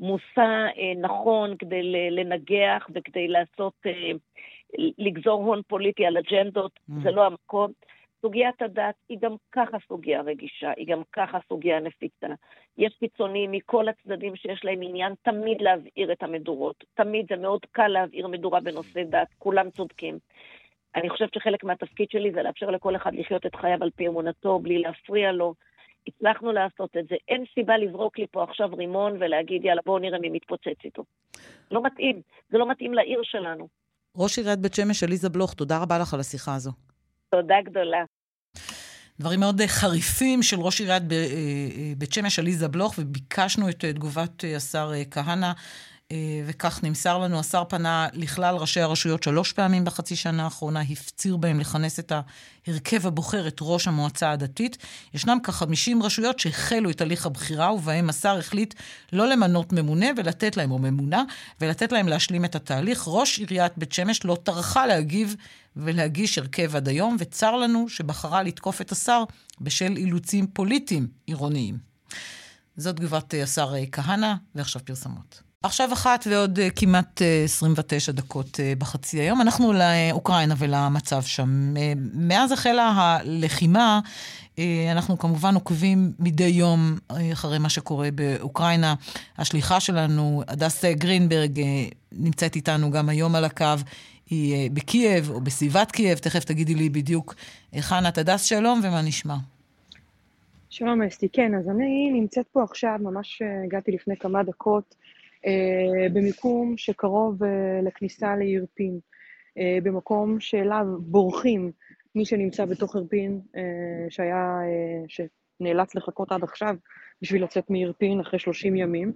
מושא 0.00 0.68
uh, 0.74 0.98
נכון 0.98 1.56
כדי 1.56 2.10
לנגח 2.10 2.86
וכדי 2.94 3.28
לעשות, 3.28 3.74
לגזור 4.98 5.44
הון 5.44 5.62
פוליטי 5.68 6.06
על 6.06 6.16
אג'נדות, 6.16 6.72
mm. 6.90 6.92
זה 7.02 7.10
לא 7.10 7.26
המקום. 7.26 7.72
סוגיית 8.22 8.62
הדת 8.62 8.94
היא 9.08 9.18
גם 9.20 9.34
ככה 9.52 9.76
סוגיה 9.88 10.20
רגישה, 10.20 10.72
היא 10.76 10.86
גם 10.86 11.02
ככה 11.12 11.38
סוגיה 11.48 11.80
נפיצה. 11.80 12.26
יש 12.78 12.96
קיצונים 13.00 13.52
מכל 13.52 13.88
הצדדים 13.88 14.36
שיש 14.36 14.64
להם 14.64 14.82
עניין 14.82 15.12
תמיד 15.22 15.60
להבעיר 15.60 16.12
את 16.12 16.22
המדורות. 16.22 16.84
תמיד 16.94 17.26
זה 17.28 17.36
מאוד 17.36 17.60
קל 17.72 17.88
להבעיר 17.88 18.28
מדורה 18.28 18.60
בנושא 18.60 19.02
דת, 19.02 19.28
כולם 19.38 19.70
צודקים. 19.70 20.18
אני 20.94 21.10
חושבת 21.10 21.34
שחלק 21.34 21.64
מהתפקיד 21.64 22.10
שלי 22.10 22.32
זה 22.32 22.42
לאפשר 22.42 22.70
לכל 22.70 22.96
אחד 22.96 23.14
לחיות 23.14 23.46
את 23.46 23.54
חייו 23.54 23.82
על 23.82 23.90
פי 23.90 24.08
אמונתו, 24.08 24.58
בלי 24.58 24.78
להפריע 24.78 25.32
לו. 25.32 25.54
הצלחנו 26.06 26.52
לעשות 26.52 26.96
את 26.98 27.04
זה. 27.10 27.16
אין 27.28 27.44
סיבה 27.54 27.78
לזרוק 27.78 28.18
לי 28.18 28.26
פה 28.30 28.44
עכשיו 28.44 28.68
רימון 28.72 29.16
ולהגיד, 29.20 29.64
יאללה, 29.64 29.80
בואו 29.86 29.98
נראה 29.98 30.18
מי 30.18 30.28
מתפוצץ 30.28 30.84
איתו. 30.84 31.04
לא 31.70 31.82
מתאים. 31.82 32.20
זה 32.50 32.58
לא 32.58 32.70
מתאים 32.70 32.94
לעיר 32.94 33.20
שלנו. 33.22 33.68
ראש 34.16 34.38
עיריית 34.38 34.58
בית 34.58 34.74
שמש, 34.74 35.02
עליזה 35.02 35.28
בלוך, 35.28 35.54
תודה 35.54 35.82
רבה 35.82 35.98
לך 35.98 36.14
על 36.14 36.20
השיחה 36.20 36.54
הזו. 36.54 36.70
תודה 37.30 37.56
גדולה. 37.64 38.04
דברים 39.20 39.40
מאוד 39.40 39.60
חריפים 39.66 40.42
של 40.42 40.60
ראש 40.60 40.80
עיריית 40.80 41.02
אה, 41.12 41.16
אה, 41.16 41.92
בית 41.98 42.12
שמש, 42.12 42.38
עליזה 42.38 42.68
בלוך, 42.68 42.94
וביקשנו 42.98 43.68
את 43.68 43.84
אה, 43.84 43.92
תגובת 43.92 44.44
השר 44.56 44.90
כהנא 45.10 45.44
אה, 45.46 45.52
וכך 46.46 46.80
נמסר 46.82 47.18
לנו, 47.18 47.40
השר 47.40 47.64
פנה 47.68 48.08
לכלל 48.12 48.54
ראשי 48.54 48.80
הרשויות 48.80 49.22
שלוש 49.22 49.52
פעמים 49.52 49.84
בחצי 49.84 50.16
שנה 50.16 50.44
האחרונה, 50.44 50.80
הפציר 50.80 51.36
בהם 51.36 51.60
לכנס 51.60 51.98
את 51.98 52.12
ההרכב 52.66 53.06
הבוחר, 53.06 53.48
את 53.48 53.58
ראש 53.60 53.88
המועצה 53.88 54.30
הדתית. 54.30 54.78
ישנם 55.14 55.38
כ-50 55.42 56.04
רשויות 56.04 56.38
שהחלו 56.38 56.90
את 56.90 57.00
הליך 57.00 57.26
הבחירה, 57.26 57.72
ובהם 57.72 58.10
השר 58.10 58.38
החליט 58.38 58.74
לא 59.12 59.28
למנות 59.28 59.72
ממונה 59.72 60.06
ולתת 60.16 60.56
להם, 60.56 60.70
או 60.70 60.78
ממונה, 60.78 61.22
ולתת 61.60 61.92
להם 61.92 62.08
להשלים 62.08 62.44
את 62.44 62.54
התהליך. 62.54 63.04
ראש 63.06 63.38
עיריית 63.38 63.72
בית 63.76 63.92
שמש 63.92 64.24
לא 64.24 64.38
טרחה 64.42 64.86
להגיב 64.86 65.36
ולהגיש 65.76 66.38
הרכב 66.38 66.76
עד 66.76 66.88
היום, 66.88 67.16
וצר 67.18 67.56
לנו 67.56 67.88
שבחרה 67.88 68.42
לתקוף 68.42 68.80
את 68.80 68.92
השר 68.92 69.24
בשל 69.60 69.94
אילוצים 69.96 70.46
פוליטיים 70.46 71.08
עירוניים. 71.26 71.78
זאת 72.76 72.96
תגובת 72.96 73.34
השר 73.42 73.74
כהנא, 73.92 74.34
ועכשיו 74.54 74.84
פרסומות. 74.84 75.51
עכשיו 75.62 75.92
אחת 75.92 76.26
ועוד 76.30 76.58
אה, 76.58 76.62
כמעט 76.76 77.22
אה, 77.22 77.44
29 77.44 78.12
דקות 78.12 78.46
uh, 78.46 78.78
בחצי 78.78 79.20
היום. 79.20 79.40
אנחנו 79.40 79.72
לאוקראינה 79.72 80.54
ולמצב 80.58 81.22
שם. 81.22 81.74
מאז 82.14 82.52
החלה 82.52 82.92
הלחימה, 82.96 84.00
אנחנו 84.92 85.18
כמובן 85.18 85.54
עוקבים 85.54 86.12
מדי 86.18 86.44
יום 86.44 86.98
אחרי 87.32 87.58
מה 87.58 87.68
שקורה 87.68 88.08
באוקראינה. 88.14 88.94
השליחה 89.38 89.80
שלנו, 89.80 90.42
הדס 90.48 90.84
גרינברג, 90.84 91.60
נמצאת 92.12 92.56
איתנו 92.56 92.90
גם 92.90 93.08
היום 93.08 93.34
על 93.34 93.44
הקו. 93.44 93.64
היא 94.30 94.70
בקייב 94.70 95.30
או 95.30 95.40
בסביבת 95.40 95.90
קייב, 95.90 96.18
תכף 96.18 96.44
תגידי 96.44 96.74
לי 96.74 96.88
בדיוק 96.88 97.34
היכן 97.72 98.06
את. 98.08 98.18
הדס, 98.18 98.44
שלום 98.44 98.80
ומה 98.82 99.02
נשמע? 99.02 99.36
שלום 100.70 101.02
אסתי, 101.02 101.28
כן, 101.32 101.54
אז 101.54 101.68
אני 101.68 102.10
נמצאת 102.12 102.46
פה 102.52 102.62
עכשיו, 102.62 102.98
ממש 103.00 103.42
הגעתי 103.64 103.92
לפני 103.92 104.16
כמה 104.16 104.42
דקות. 104.42 104.94
אה, 105.46 106.08
במיקום 106.12 106.76
שקרוב 106.76 107.42
אה, 107.42 107.80
לכניסה 107.82 108.36
לאירפין, 108.36 108.98
אה, 109.58 109.78
במקום 109.82 110.40
שאליו 110.40 110.84
בורחים 111.00 111.72
מי 112.14 112.24
שנמצא 112.24 112.64
בתוך 112.64 112.96
אירפין, 112.96 113.40
שהיה, 114.08 114.58
שנאלץ 115.08 115.94
לחכות 115.94 116.32
עד 116.32 116.42
עכשיו 116.42 116.74
בשביל 117.22 117.44
לצאת 117.44 117.70
מאירפין 117.70 118.20
אחרי 118.20 118.38
30 118.38 118.76
ימים, 118.76 119.12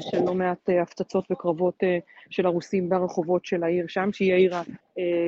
של 0.00 0.24
לא 0.26 0.34
מעט 0.34 0.70
הפצצות 0.82 1.24
וקרבות 1.30 1.82
של 2.30 2.46
הרוסים 2.46 2.88
ברחובות 2.88 3.44
של 3.44 3.62
העיר 3.62 3.86
שם, 3.88 4.08
שהיא 4.12 4.32
העיר 4.32 4.54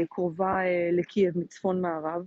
הקרובה 0.04 0.58
לקייב 0.92 1.38
מצפון 1.38 1.80
מערב. 1.80 2.22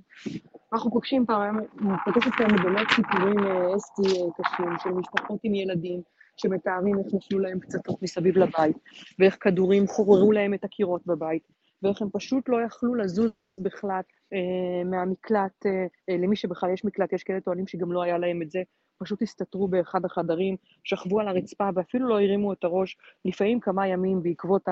אנחנו 0.74 0.92
פוגשים 0.92 1.26
פעם, 1.26 1.60
פוגשת 2.06 2.32
כאן 2.38 2.48
באמת 2.64 2.88
סיפורים 2.96 3.40
אסטי 3.76 4.20
קשים 4.38 4.74
של 4.84 4.90
משפחות 4.90 5.40
עם 5.44 5.56
ילדים, 5.56 6.02
שמתארים 6.38 7.00
איך 7.00 7.08
נפלו 7.14 7.40
להם 7.40 7.60
פצצות 7.60 8.02
מסביב 8.02 8.38
לבית, 8.38 8.78
ואיך 9.20 9.38
כדורים 9.42 9.88
חוררו 9.88 10.32
להם 10.32 10.54
את 10.54 10.64
הקירות 10.64 11.02
בבית, 11.06 11.44
ואיך 11.84 12.02
הם 12.02 12.08
פשוט 12.14 12.50
לא 12.50 12.62
יכלו 12.62 12.96
לזוז 12.96 13.32
בכלל 13.60 14.02
אה, 14.34 14.84
מהמקלט, 14.86 15.66
אה, 15.66 15.86
אה, 16.10 16.18
למי 16.18 16.36
שבכלל 16.36 16.74
יש 16.74 16.86
מקלט, 16.86 17.14
יש 17.14 17.24
כאלה 17.24 17.40
טוענים 17.40 17.68
שגם 17.68 17.92
לא 17.92 18.04
היה 18.04 18.18
להם 18.18 18.42
את 18.42 18.52
זה, 18.52 18.62
פשוט 18.98 19.22
הסתתרו 19.22 19.68
באחד 19.68 20.06
החדרים, 20.06 20.56
שכבו 20.84 21.20
על 21.20 21.28
הרצפה 21.28 21.70
ואפילו 21.76 22.08
לא 22.08 22.22
הרימו 22.22 22.54
את 22.54 22.64
הראש, 22.64 22.98
לפעמים 23.26 23.60
כמה 23.60 23.88
ימים 23.88 24.24
בעקבות 24.24 24.68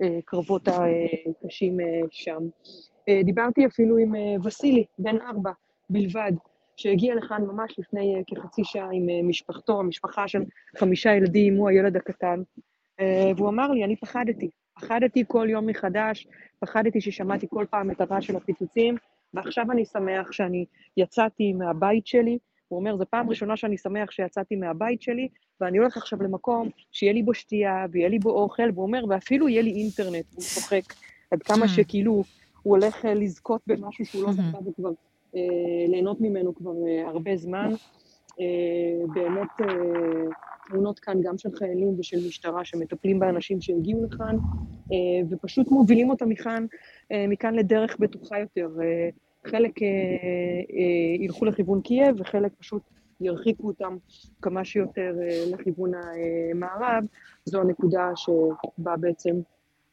הקרבות 0.00 0.68
הקשים 0.68 1.80
אה, 1.80 1.86
שם. 2.10 2.42
אה, 3.08 3.20
דיברתי 3.24 3.66
אפילו 3.66 3.96
עם 3.96 4.14
אה, 4.14 4.34
וסילי, 4.44 4.84
בן 4.98 5.16
ארבע 5.20 5.50
בלבד, 5.90 6.32
שהגיע 6.76 7.14
לכאן 7.14 7.42
ממש 7.42 7.78
לפני 7.78 8.22
כחצי 8.26 8.64
שעה 8.64 8.88
עם 8.92 9.28
משפחתו, 9.28 9.82
משפחה 9.82 10.28
של 10.28 10.42
חמישה 10.78 11.14
ילדים, 11.14 11.56
הוא 11.56 11.68
הילד 11.68 11.96
הקטן, 11.96 12.42
והוא 13.36 13.48
אמר 13.48 13.70
לי, 13.70 13.84
אני 13.84 13.96
פחדתי. 13.96 14.50
פחדתי 14.74 15.24
כל 15.28 15.46
יום 15.50 15.66
מחדש, 15.66 16.26
פחדתי 16.58 17.00
ששמעתי 17.00 17.46
כל 17.50 17.66
פעם 17.70 17.90
את 17.90 18.00
הרעש 18.00 18.26
של 18.26 18.36
הפיצוצים, 18.36 18.96
ועכשיו 19.34 19.70
אני 19.70 19.84
שמח 19.84 20.32
שאני 20.32 20.64
יצאתי 20.96 21.52
מהבית 21.52 22.06
שלי. 22.06 22.38
הוא 22.70 22.78
אומר, 22.78 22.96
זו 22.96 23.04
פעם 23.10 23.30
ראשונה 23.30 23.56
שאני 23.56 23.78
שמח 23.78 24.10
שיצאתי 24.10 24.56
מהבית 24.56 25.02
שלי, 25.02 25.28
ואני 25.60 25.78
הולך 25.78 25.96
עכשיו 25.96 26.22
למקום 26.22 26.68
שיהיה 26.92 27.12
לי 27.12 27.22
בו 27.22 27.34
שתייה, 27.34 27.86
ויהיה 27.92 28.08
לי 28.08 28.18
בו 28.18 28.30
אוכל, 28.30 28.70
והוא 28.74 28.82
אומר, 28.82 29.04
ואפילו 29.08 29.48
יהיה 29.48 29.62
לי 29.62 29.70
אינטרנט. 29.70 30.24
הוא 30.34 30.42
צוחק 30.42 30.82
עד 31.30 31.42
כמה 31.42 31.64
mm. 31.64 31.68
שכאילו 31.68 32.12
הוא 32.62 32.76
הולך 32.76 33.04
לזכות 33.04 33.60
במשהו 33.66 34.04
שהוא 34.04 34.22
לא 34.22 34.32
זכה 34.32 34.60
בו 34.60 34.74
כבר 34.74 34.90
אה, 35.36 35.40
ליהנות 35.88 36.20
ממנו 36.20 36.54
כבר 36.54 36.74
אה, 36.86 37.08
הרבה 37.08 37.36
זמן. 37.36 37.70
אה, 38.40 39.06
באמת 39.14 39.70
תמונות 40.68 40.98
כאן 40.98 41.20
גם 41.22 41.38
של 41.38 41.48
חיילים 41.52 41.94
ושל 41.98 42.26
משטרה 42.28 42.64
שמטפלים 42.64 43.18
באנשים 43.18 43.60
שהגיעו 43.60 44.04
לכאן, 44.04 44.36
ופשוט 45.30 45.68
מובילים 45.68 46.10
אותם 46.10 46.28
מכאן, 46.28 46.66
מכאן 47.28 47.54
לדרך 47.54 47.96
בטוחה 47.98 48.38
יותר. 48.38 48.68
חלק 49.46 49.72
ילכו 51.20 51.44
לכיוון 51.44 51.80
קייב 51.80 52.20
וחלק 52.20 52.52
פשוט 52.58 52.82
ירחיקו 53.20 53.66
אותם 53.66 53.96
כמה 54.42 54.64
שיותר 54.64 55.14
לכיוון 55.52 55.90
המערב. 55.94 57.04
זו 57.44 57.60
הנקודה 57.60 58.10
שבה 58.16 58.96
בעצם 58.96 59.40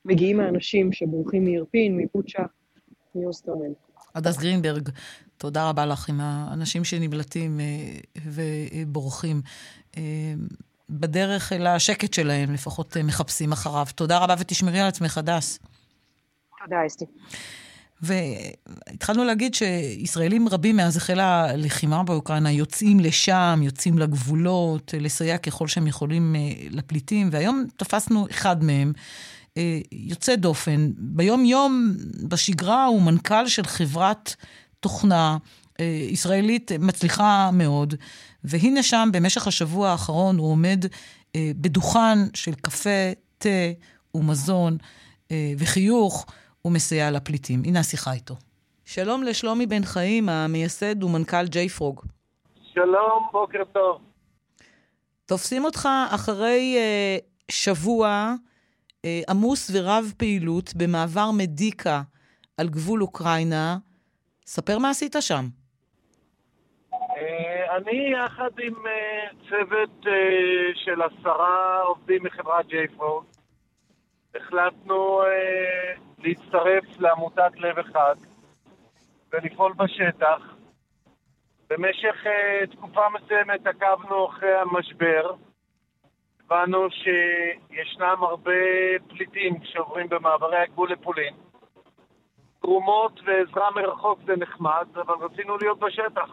מגיעים 0.05 0.39
האנשים 0.39 0.93
שבורחים 0.93 1.45
מירפין, 1.45 1.97
מבוצ'ה, 1.97 2.43
מהוסטומל. 3.15 3.71
הדס 4.15 4.37
גרינברג, 4.37 4.89
תודה 5.37 5.69
רבה 5.69 5.85
לך 5.85 6.09
עם 6.09 6.19
האנשים 6.21 6.83
שנמלטים 6.83 7.59
אה, 7.59 7.65
ובורחים. 8.25 9.41
אה, 9.97 10.03
בדרך 10.89 11.53
אל 11.53 11.67
השקט 11.67 12.13
שלהם, 12.13 12.53
לפחות 12.53 12.97
אה, 12.97 13.03
מחפשים 13.03 13.51
אחריו. 13.51 13.85
תודה 13.95 14.17
רבה 14.17 14.35
ותשמרי 14.39 14.79
על 14.79 14.87
עצמך, 14.87 15.17
הדס. 15.17 15.59
תודה, 16.63 16.85
אסתי. 16.87 17.05
והתחלנו 18.01 19.23
להגיד 19.23 19.53
שישראלים 19.53 20.47
רבים 20.49 20.75
מאז 20.75 20.97
החלה 20.97 21.49
הלחימה 21.49 22.03
באוקראינה 22.03 22.51
יוצאים 22.51 22.99
לשם, 22.99 23.59
יוצאים 23.63 23.97
לגבולות, 23.97 24.93
לסייע 24.99 25.37
ככל 25.37 25.67
שהם 25.67 25.87
יכולים 25.87 26.35
לפליטים, 26.71 27.29
והיום 27.31 27.65
תפסנו 27.77 28.27
אחד 28.31 28.63
מהם, 28.63 28.93
יוצא 29.91 30.35
דופן. 30.35 30.91
ביום-יום, 30.97 31.95
בשגרה, 32.23 32.85
הוא 32.85 33.01
מנכ"ל 33.01 33.47
של 33.47 33.65
חברת 33.65 34.35
תוכנה 34.79 35.37
אה, 35.79 35.85
ישראלית 36.09 36.71
מצליחה 36.79 37.49
מאוד, 37.53 37.93
והנה 38.43 38.83
שם 38.83 39.09
במשך 39.13 39.47
השבוע 39.47 39.89
האחרון 39.89 40.37
הוא 40.37 40.51
עומד 40.51 40.85
אה, 41.35 41.51
בדוכן 41.55 42.17
של 42.33 42.53
קפה, 42.53 43.11
תה 43.37 43.49
ומזון 44.15 44.77
אה, 45.31 45.53
וחיוך, 45.57 46.25
הוא 46.67 46.73
מסייע 46.73 47.11
לפליטים. 47.11 47.59
הנה 47.65 47.79
השיחה 47.79 48.13
איתו. 48.13 48.35
שלום 48.85 49.23
לשלומי 49.23 49.65
בן 49.65 49.83
חיים, 49.83 50.29
המייסד 50.29 51.03
ומנכ"ל 51.03 51.45
ג'יי 51.45 51.69
פרוג. 51.69 52.01
שלום, 52.73 53.27
בוקר 53.31 53.63
טוב. 53.73 54.01
תופסים 55.25 55.65
אותך 55.65 55.89
אחרי 56.15 56.75
אה, 56.77 57.17
שבוע 57.51 58.33
אה, 59.05 59.21
עמוס 59.29 59.71
ורב 59.73 60.13
פעילות 60.17 60.73
במעבר 60.75 61.31
מדיקה 61.37 62.01
על 62.57 62.69
גבול 62.69 63.01
אוקראינה. 63.01 63.77
ספר 64.45 64.77
מה 64.77 64.89
עשית 64.89 65.15
שם. 65.19 65.45
אה, 66.93 67.77
אני 67.77 68.13
יחד 68.13 68.51
עם 68.59 68.87
אה, 68.87 69.27
צוות 69.49 70.07
אה, 70.07 70.13
של 70.75 71.01
עשרה 71.01 71.81
עובדים 71.81 72.23
מחברת 72.23 72.67
JFrog 72.67 73.36
החלטנו 74.37 75.21
להצטרף 76.17 76.99
לעמותת 76.99 77.51
לב 77.55 77.79
אחד 77.79 78.15
ולפעול 79.33 79.73
בשטח. 79.73 80.41
במשך 81.69 82.15
תקופה 82.71 83.01
מסוימת 83.09 83.67
עקבנו 83.67 84.29
אחרי 84.29 84.55
המשבר, 84.55 85.33
הבנו 86.45 86.87
שישנם 86.91 88.15
הרבה 88.19 88.51
פליטים 89.07 89.53
שעוברים 89.63 90.09
במעברי 90.09 90.57
הגבול 90.57 90.91
לפולין. 90.91 91.33
תרומות 92.61 93.19
ועזרה 93.25 93.71
מרחוק 93.75 94.19
זה 94.25 94.33
נחמד, 94.37 94.87
אבל 94.95 95.13
רצינו 95.25 95.57
להיות 95.57 95.79
בשטח. 95.79 96.29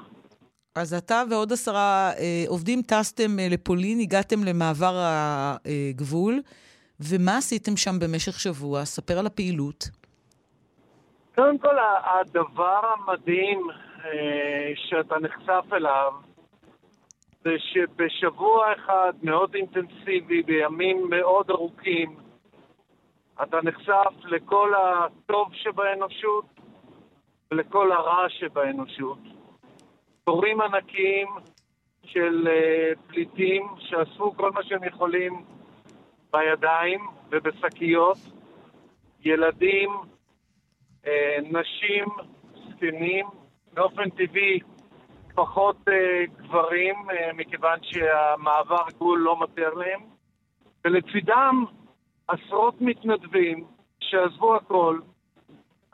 אז 0.74 0.94
אתה 0.94 1.22
ועוד 1.30 1.52
עשרה 1.52 2.10
אה, 2.18 2.44
עובדים 2.48 2.82
טסתם 2.82 3.38
אה, 3.38 3.48
לפולין, 3.50 4.00
הגעתם 4.00 4.44
למעבר 4.44 4.94
הגבול, 4.96 6.40
ומה 7.00 7.36
עשיתם 7.36 7.76
שם 7.76 7.98
במשך 8.00 8.40
שבוע? 8.40 8.84
ספר 8.84 9.18
על 9.18 9.26
הפעילות. 9.26 9.84
קודם 11.34 11.58
כל, 11.58 11.76
הדבר 12.04 12.80
המדהים 12.94 13.60
אה, 14.04 14.72
שאתה 14.76 15.14
נחשף 15.18 15.64
אליו, 15.72 16.12
זה 17.44 17.50
שבשבוע 17.58 18.72
אחד 18.72 19.12
מאוד 19.22 19.54
אינטנסיבי, 19.54 20.42
בימים 20.42 21.10
מאוד 21.10 21.50
ארוכים, 21.50 22.16
אתה 23.42 23.56
נחשף 23.62 24.24
לכל 24.24 24.72
הטוב 24.74 25.48
שבאנושות 25.52 26.44
ולכל 27.50 27.92
הרע 27.92 28.28
שבאנושות. 28.28 29.18
תורים 30.24 30.60
ענקיים 30.60 31.28
של 32.04 32.48
uh, 32.48 32.98
פליטים 33.08 33.66
שאספו 33.78 34.36
כל 34.36 34.50
מה 34.50 34.62
שהם 34.62 34.84
יכולים 34.84 35.44
בידיים 36.34 37.00
ובשקיות, 37.30 38.16
ילדים, 39.24 39.90
uh, 41.04 41.08
נשים, 41.42 42.04
זקנים, 42.68 43.26
באופן 43.74 44.10
טבעי 44.10 44.58
פחות 45.34 45.76
uh, 45.88 45.92
גברים, 46.42 46.94
uh, 46.94 47.32
מכיוון 47.34 47.78
שהמעבר 47.82 48.84
גבול 48.90 49.20
לא 49.20 49.42
מתר 49.42 49.74
להם, 49.74 50.00
ולצידם 50.84 51.64
עשרות 52.28 52.80
מתנדבים 52.80 53.64
שעזבו 54.00 54.56
הכל, 54.56 54.98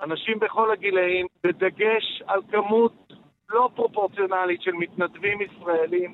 אנשים 0.03 0.39
בכל 0.39 0.71
הגילאים, 0.71 1.27
בדגש 1.45 2.23
על 2.27 2.41
כמות 2.51 3.13
לא 3.51 3.71
פרופורציונלית 3.75 4.63
של 4.63 4.73
מתנדבים 4.73 5.39
ישראלים 5.41 6.13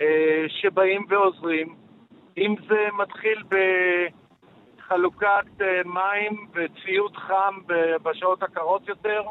אה, 0.00 0.44
שבאים 0.48 1.06
ועוזרים. 1.08 1.81
אם 2.38 2.54
זה 2.68 2.88
מתחיל 2.98 3.42
בחלוקת 4.78 5.60
אה, 5.60 5.80
מים 5.84 6.46
וציוד 6.54 7.16
חם 7.16 7.58
בשעות 8.02 8.42
הקרות 8.42 8.88
יותר, 8.88 9.22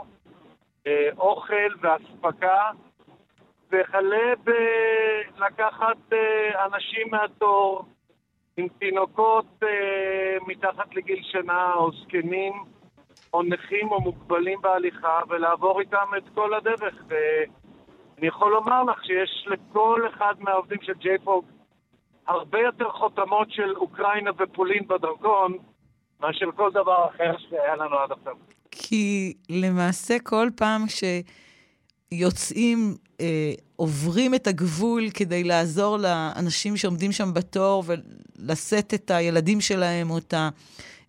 אה, 0.88 1.10
אוכל 1.18 1.74
ואספקה, 1.82 2.70
וכלה 3.72 4.34
בלקחת 4.44 6.14
אה, 6.14 6.66
אנשים 6.66 7.08
מהתור 7.12 7.86
עם 8.58 8.68
תינוקות 8.80 9.64
מתחת 10.48 10.96
לגיל 10.96 11.24
שנה 11.24 11.74
או 11.74 11.92
זקנים 11.92 12.54
או 13.34 13.44
נכים 13.44 13.92
או 13.92 14.02
מוגבלים 14.02 14.62
בהליכה 14.62 15.20
ולעבור 15.30 15.80
איתם 15.80 16.08
את 16.18 16.24
כל 16.34 16.54
הדרך. 16.54 17.04
ואני 17.08 18.28
יכול 18.28 18.52
לומר 18.52 18.84
לך 18.84 19.06
שיש 19.06 19.48
לכל 19.48 20.02
אחד 20.10 20.34
מהעובדים 20.40 20.82
של 20.82 20.94
ג'ייפוג 20.94 21.46
הרבה 22.32 22.60
יותר 22.60 22.90
חותמות 22.90 23.52
של 23.52 23.76
אוקראינה 23.76 24.32
ופולין 24.40 24.88
בדרכון 24.88 25.58
מאשר 26.22 26.46
כל 26.56 26.70
דבר 26.72 27.06
אחר 27.10 27.38
שהיה 27.50 27.76
לנו 27.76 27.96
עד 27.96 28.12
עכשיו. 28.12 28.34
כי 28.72 29.34
למעשה 29.50 30.20
כל 30.24 30.48
פעם 30.56 30.82
שיוצאים, 32.12 32.96
אה, 33.22 33.54
עוברים 33.76 34.36
את 34.36 34.48
הגבול 34.48 35.10
כדי 35.14 35.44
לעזור 35.44 35.98
לאנשים 35.98 36.78
שעומדים 36.78 37.12
שם 37.12 37.34
בתור 37.34 37.84
ולשאת 37.88 38.94
את 38.94 39.12
הילדים 39.12 39.62
שלהם 39.62 40.10
או 40.10 40.18
את 40.18 40.34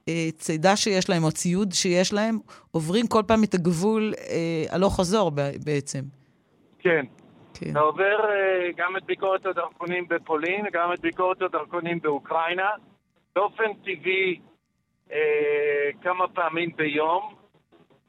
הצידה 0.09 0.77
שיש 0.77 1.11
להם 1.11 1.23
או 1.23 1.29
הציוד 1.29 1.73
שיש 1.73 2.13
להם, 2.13 2.39
עוברים 2.71 3.07
כל 3.07 3.23
פעם 3.27 3.45
את 3.45 3.55
הגבול 3.55 4.15
אה, 4.19 4.65
הלוך 4.71 4.97
חזור 4.97 5.31
בעצם. 5.65 6.03
כן, 6.79 7.05
כן. 7.65 7.71
אתה 7.71 7.81
עובר 7.81 8.19
uh, 8.19 8.77
גם 8.77 8.97
את 8.97 9.05
ביקורת 9.05 9.47
הדרכונים 9.47 10.07
בפולין, 10.09 10.67
גם 10.73 10.93
את 10.93 11.01
ביקורת 11.01 11.43
הדרכונים 11.43 12.01
באוקראינה, 12.01 12.71
באופן 13.35 13.73
טבעי 13.85 14.41
uh, 15.09 15.13
כמה 16.03 16.29
פעמים 16.29 16.71
ביום. 16.77 17.35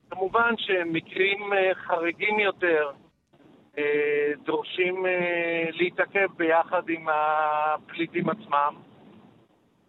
כמובן 0.09 0.53
שמקרים 0.57 1.53
uh, 1.53 1.75
חריגים 1.75 2.39
יותר 2.39 2.91
uh, 3.75 3.79
דורשים 4.45 5.05
uh, 5.05 5.09
להתעכב 5.71 6.27
ביחד 6.37 6.89
עם 6.89 7.07
הפליטים 7.09 8.29
עצמם, 8.29 8.75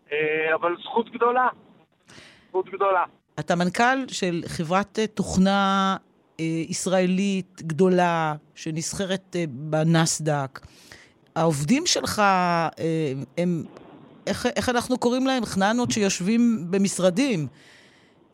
uh, 0.09 0.13
אבל 0.55 0.77
זכות 0.83 1.11
גדולה, 1.11 1.49
זכות 2.49 2.69
גדולה. 2.69 3.05
אתה 3.41 3.55
מנכ"ל 3.55 4.09
של 4.09 4.41
חברת 4.47 4.99
תוכנה 5.15 5.97
אה, 6.01 6.14
ישראלית 6.39 7.63
גדולה 7.63 8.35
שנסחרת 8.55 9.37
אה, 9.37 9.45
בנסדק. 9.49 10.61
העובדים 11.37 11.87
שלך 11.87 12.19
אה, 12.19 12.73
הם, 13.39 13.63
איך, 14.27 14.47
איך 14.57 14.69
אנחנו 14.69 14.99
קוראים 14.99 15.27
להם? 15.27 15.45
חננות 15.45 15.91
שיושבים 15.91 16.67
במשרדים. 16.71 17.47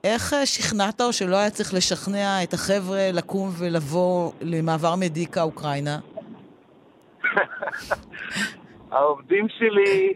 איך 0.05 0.35
שכנעת 0.45 1.01
או 1.01 1.13
שלא 1.13 1.37
היה 1.37 1.51
צריך 1.51 1.75
לשכנע 1.75 2.43
את 2.43 2.53
החבר'ה 2.55 3.11
לקום 3.13 3.51
ולבוא 3.59 4.33
למעבר 4.41 4.95
מדיקה 4.97 5.43
אוקראינה? 5.43 5.99
העובדים 8.91 9.47
שלי, 9.49 10.15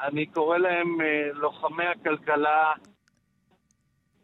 אני 0.00 0.26
קורא 0.26 0.58
להם 0.58 0.98
לוחמי 1.34 1.84
הכלכלה 1.86 2.72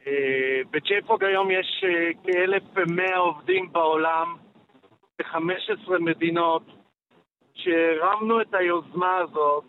אה, 0.06 0.60
בצ'פוג 0.70 1.24
היום 1.24 1.50
יש 1.50 1.84
אה, 1.84 2.10
כ-1,100 2.24 3.16
עובדים 3.16 3.72
בעולם, 3.72 4.36
ב-15 5.18 5.98
מדינות, 6.00 6.62
שהרמנו 7.54 8.40
את 8.40 8.54
היוזמה 8.54 9.16
הזאת 9.16 9.64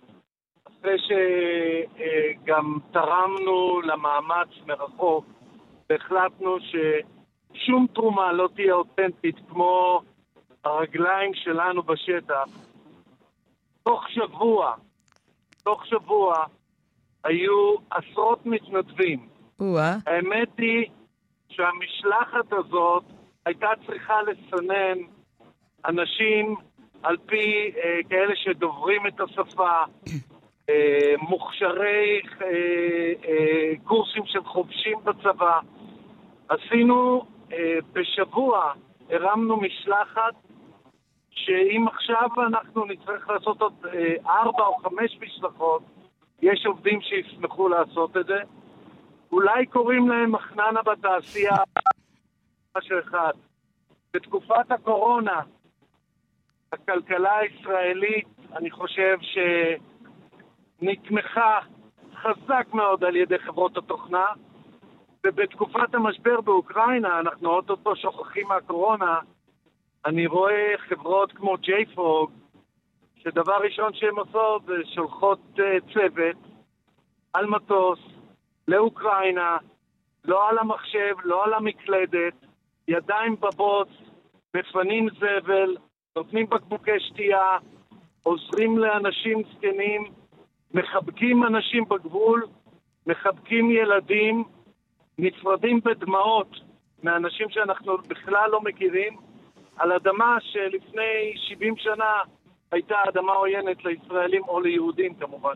אחרי 0.67 0.97
שגם 0.99 2.77
תרמנו 2.91 3.81
למאמץ 3.81 4.49
מרחוק 4.65 5.25
והחלטנו 5.89 6.57
ששום 6.59 7.87
תרומה 7.93 8.31
לא 8.31 8.49
תהיה 8.55 8.73
אותנטית 8.73 9.35
כמו 9.49 10.01
הרגליים 10.63 11.33
שלנו 11.33 11.83
בשטח. 11.83 12.43
תוך 13.83 14.09
שבוע, 14.09 14.75
תוך 15.63 15.85
שבוע, 15.85 16.45
היו 17.23 17.75
עשרות 17.91 18.45
מתנדבים 18.45 19.32
האמת 20.05 20.49
היא 20.57 20.85
שהמשלחת 21.49 22.53
הזאת 22.53 23.03
הייתה 23.45 23.67
צריכה 23.85 24.13
לסנן 24.21 24.97
אנשים 25.85 26.55
על 27.03 27.17
פי 27.25 27.71
אה, 27.77 27.99
כאלה 28.09 28.35
שדוברים 28.35 29.07
את 29.07 29.19
השפה, 29.19 29.71
אה, 30.69 31.13
מוכשרי 31.29 32.21
אה, 32.41 32.47
אה, 33.27 33.73
קורסים 33.83 34.23
של 34.25 34.43
חובשים 34.43 34.97
בצבא. 35.03 35.59
עשינו 36.49 37.25
אה, 37.53 37.77
בשבוע, 37.93 38.73
הרמנו 39.09 39.57
משלחת 39.57 40.33
שאם 41.31 41.85
עכשיו 41.87 42.29
אנחנו 42.47 42.85
נצטרך 42.85 43.29
לעשות 43.29 43.61
עוד 43.61 43.73
אה, 43.93 44.15
ארבע 44.27 44.65
או 44.65 44.75
חמש 44.75 45.17
משלחות, 45.21 45.81
יש 46.41 46.65
עובדים 46.65 47.01
שישמחו 47.01 47.69
לעשות 47.69 48.17
את 48.17 48.25
זה. 48.25 48.39
אולי 49.33 49.65
קוראים 49.65 50.09
להם 50.09 50.31
מחננה 50.31 50.81
בתעשייה, 50.81 51.57
משהו 52.77 52.99
אחד. 52.99 53.31
בתקופת 54.13 54.71
הקורונה, 54.71 55.41
הכלכלה 56.73 57.37
הישראלית, 57.37 58.27
אני 58.55 58.71
חושב 58.71 59.17
שנתמכה 60.81 61.59
חזק 62.15 62.67
מאוד 62.73 63.03
על 63.03 63.15
ידי 63.15 63.39
חברות 63.39 63.77
התוכנה, 63.77 64.25
ובתקופת 65.25 65.95
המשבר 65.95 66.41
באוקראינה, 66.41 67.19
אנחנו 67.19 67.49
אוטוטו 67.49 67.95
שוכחים 67.95 68.47
מהקורונה, 68.47 69.19
אני 70.05 70.27
רואה 70.27 70.73
חברות 70.77 71.31
כמו 71.31 71.57
ג'ייפרוג, 71.57 72.31
שדבר 73.15 73.57
ראשון 73.57 73.93
שהן 73.93 74.15
עושות 74.15 74.65
זה 74.65 74.73
שולחות 74.95 75.39
uh, 75.55 75.61
צוות 75.93 76.37
על 77.33 77.45
מטוס 77.45 78.12
לאוקראינה, 78.67 79.57
לא 80.25 80.49
על 80.49 80.57
המחשב, 80.59 81.15
לא 81.23 81.45
על 81.45 81.53
המקלדת, 81.53 82.33
ידיים 82.87 83.35
בבוץ, 83.35 83.89
מפנים 84.55 85.07
זבל, 85.09 85.77
נותנים 86.15 86.45
בקבוקי 86.49 86.99
שתייה, 86.99 87.57
עוזרים 88.23 88.77
לאנשים 88.77 89.41
זקנים, 89.51 90.11
מחבקים 90.73 91.43
אנשים 91.43 91.85
בגבול, 91.89 92.45
מחבקים 93.07 93.71
ילדים, 93.71 94.43
נפרדים 95.17 95.79
בדמעות 95.85 96.55
מאנשים 97.03 97.49
שאנחנו 97.49 97.97
בכלל 97.97 98.49
לא 98.51 98.61
מכירים, 98.61 99.17
על 99.77 99.91
אדמה 99.91 100.37
שלפני 100.41 101.33
70 101.35 101.77
שנה 101.77 102.13
הייתה 102.71 102.95
אדמה 103.09 103.33
עוינת 103.33 103.85
לישראלים 103.85 104.43
או 104.43 104.59
ליהודים 104.59 105.13
כמובן. 105.13 105.55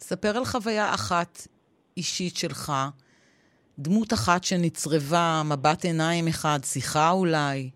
ספר 0.00 0.36
על 0.36 0.44
חוויה 0.44 0.94
אחת 0.94 1.38
אישית 1.96 2.36
שלך, 2.36 2.72
דמות 3.78 4.12
אחת 4.12 4.44
שנצרבה, 4.44 5.42
מבט 5.50 5.84
עיניים 5.84 6.24
אחד, 6.28 6.58
שיחה 6.64 7.10
אולי? 7.10 7.70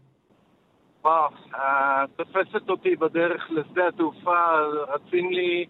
וואו, 1.05 1.29
אה, 1.55 2.05
תופסת 2.17 2.71
אותי 2.71 2.97
בדרך 2.97 3.51
לשדה 3.51 3.89
התעופה, 3.89 4.41
רצים 4.89 5.33
לי 5.33 5.67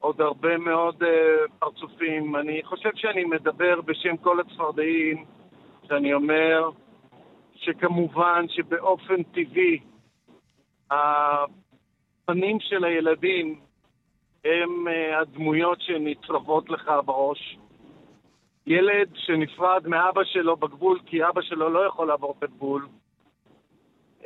עוד 0.00 0.20
הרבה 0.20 0.58
מאוד 0.58 1.02
uh, 1.02 1.06
פרצופים. 1.58 2.36
אני 2.36 2.60
חושב 2.64 2.90
שאני 2.94 3.24
מדבר 3.24 3.80
בשם 3.80 4.16
כל 4.16 4.40
הצפרדעים, 4.40 5.24
שאני 5.88 6.14
אומר 6.14 6.70
שכמובן 7.54 8.44
שבאופן 8.48 9.22
טבעי 9.22 9.78
הפנים 10.90 12.60
של 12.60 12.84
הילדים 12.84 13.60
הם 14.44 14.86
uh, 14.88 15.20
הדמויות 15.20 15.80
שנצרבות 15.80 16.70
לך 16.70 16.90
בראש. 17.04 17.58
ילד 18.66 19.08
שנפרד 19.14 19.88
מאבא 19.88 20.24
שלו 20.24 20.56
בגבול 20.56 21.00
כי 21.06 21.28
אבא 21.28 21.42
שלו 21.42 21.70
לא 21.70 21.86
יכול 21.86 22.08
לעבור 22.08 22.34
את 22.38 22.42
הגבול, 22.42 22.88
uh, 24.20 24.24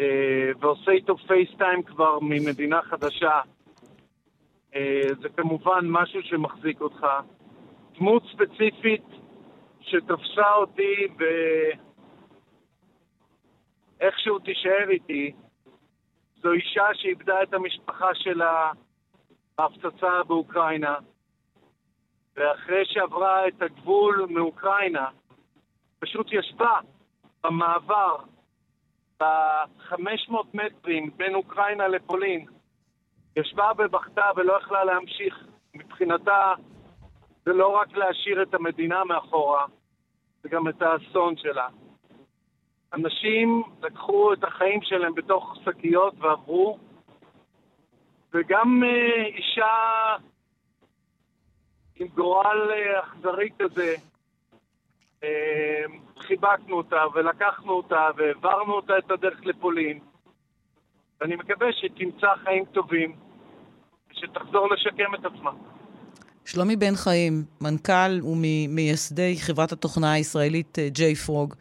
ועושה 0.60 0.90
איתו 0.90 1.16
פייסטיים 1.16 1.82
כבר 1.82 2.18
ממדינה 2.22 2.82
חדשה, 2.82 3.40
uh, 4.72 4.76
זה 5.20 5.28
כמובן 5.28 5.80
משהו 5.84 6.22
שמחזיק 6.22 6.80
אותך. 6.80 7.06
דמות 7.98 8.22
ספציפית 8.32 9.04
שתפסה 9.80 10.54
אותי 10.54 11.06
ואיכשהו 14.00 14.38
תישאר 14.38 14.90
איתי, 14.90 15.32
זו 16.42 16.52
אישה 16.52 16.84
שאיבדה 16.94 17.42
את 17.42 17.54
המשפחה 17.54 18.14
שלה 18.14 18.70
ההפצצה 19.58 20.22
באוקראינה, 20.26 20.96
ואחרי 22.36 22.84
שעברה 22.84 23.48
את 23.48 23.62
הגבול 23.62 24.26
מאוקראינה, 24.30 25.08
פשוט 25.98 26.26
ישבה 26.32 26.78
במעבר 27.44 28.16
ב-500 29.20 30.34
מטרים 30.54 31.10
בין 31.16 31.34
אוקראינה 31.34 31.88
לפולין, 31.88 32.46
ישבה 33.36 33.70
ובכתה 33.78 34.30
ולא 34.36 34.58
יכלה 34.58 34.84
להמשיך. 34.84 35.46
מבחינתה 35.74 36.52
זה 37.44 37.52
לא 37.52 37.68
רק 37.68 37.96
להשאיר 37.96 38.42
את 38.42 38.54
המדינה 38.54 39.04
מאחורה, 39.04 39.66
זה 40.42 40.48
גם 40.48 40.68
את 40.68 40.82
האסון 40.82 41.36
שלה. 41.36 41.68
אנשים 42.94 43.62
לקחו 43.82 44.32
את 44.32 44.44
החיים 44.44 44.82
שלהם 44.82 45.14
בתוך 45.14 45.56
שקיות 45.64 46.14
ועברו, 46.18 46.78
וגם 48.34 48.82
אה, 48.84 49.24
אישה 49.26 49.66
עם 51.96 52.08
גורל 52.08 52.70
אה, 52.70 53.00
אכזרי 53.00 53.48
כזה, 53.58 53.94
אה, 55.24 55.84
חיבקנו 56.18 56.76
אותה 56.76 57.02
ולקחנו 57.14 57.72
אותה 57.72 58.08
והעברנו 58.16 58.72
אותה 58.72 58.92
את 58.98 59.10
הדרך 59.10 59.40
לפולין. 59.44 59.98
ואני 61.20 61.36
מקווה 61.36 61.66
שתמצא 61.72 62.26
חיים 62.44 62.64
טובים, 62.64 63.16
ושתחזור 64.10 64.68
לשקם 64.74 65.14
את 65.14 65.24
עצמה. 65.24 65.50
שלומי 66.44 66.76
בן 66.76 66.94
חיים, 66.94 67.32
מנכ"ל 67.60 68.22
וממייסדי 68.22 69.36
חברת 69.40 69.72
התוכנה 69.72 70.12
הישראלית 70.12 70.78
ג'יי 70.88 71.14
פרוג. 71.14 71.54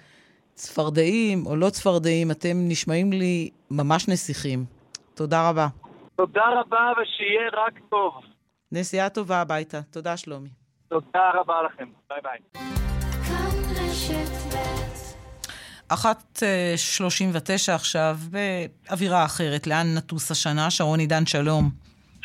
צפרדעים 0.53 1.45
או 1.45 1.55
לא 1.55 1.69
צפרדעים, 1.69 2.31
אתם 2.31 2.57
נשמעים 2.67 3.13
לי 3.13 3.49
ממש 3.71 4.09
נסיכים. 4.09 4.65
תודה 5.13 5.49
רבה. 5.49 5.82
תודה 6.15 6.43
רבה 6.59 6.91
ושיהיה 7.01 7.49
רק 7.53 7.73
טוב. 7.89 8.13
נסיעה 8.71 9.09
טובה 9.09 9.41
הביתה. 9.41 9.81
תודה, 9.81 10.17
שלומי. 10.17 10.49
תודה 10.87 11.31
רבה 11.33 11.55
לכם. 11.63 11.89
ביי 12.09 12.19
ביי. 12.23 12.63
אחת 15.87 16.43
אה, 16.43 16.73
שלושים 16.77 17.29
ותשע 17.33 17.75
עכשיו, 17.75 18.15
באווירה 18.31 19.25
אחרת. 19.25 19.67
לאן 19.67 19.87
נטוס 19.97 20.31
השנה? 20.31 20.71
שרון 20.71 20.99
עידן, 20.99 21.25
שלום. 21.25 21.69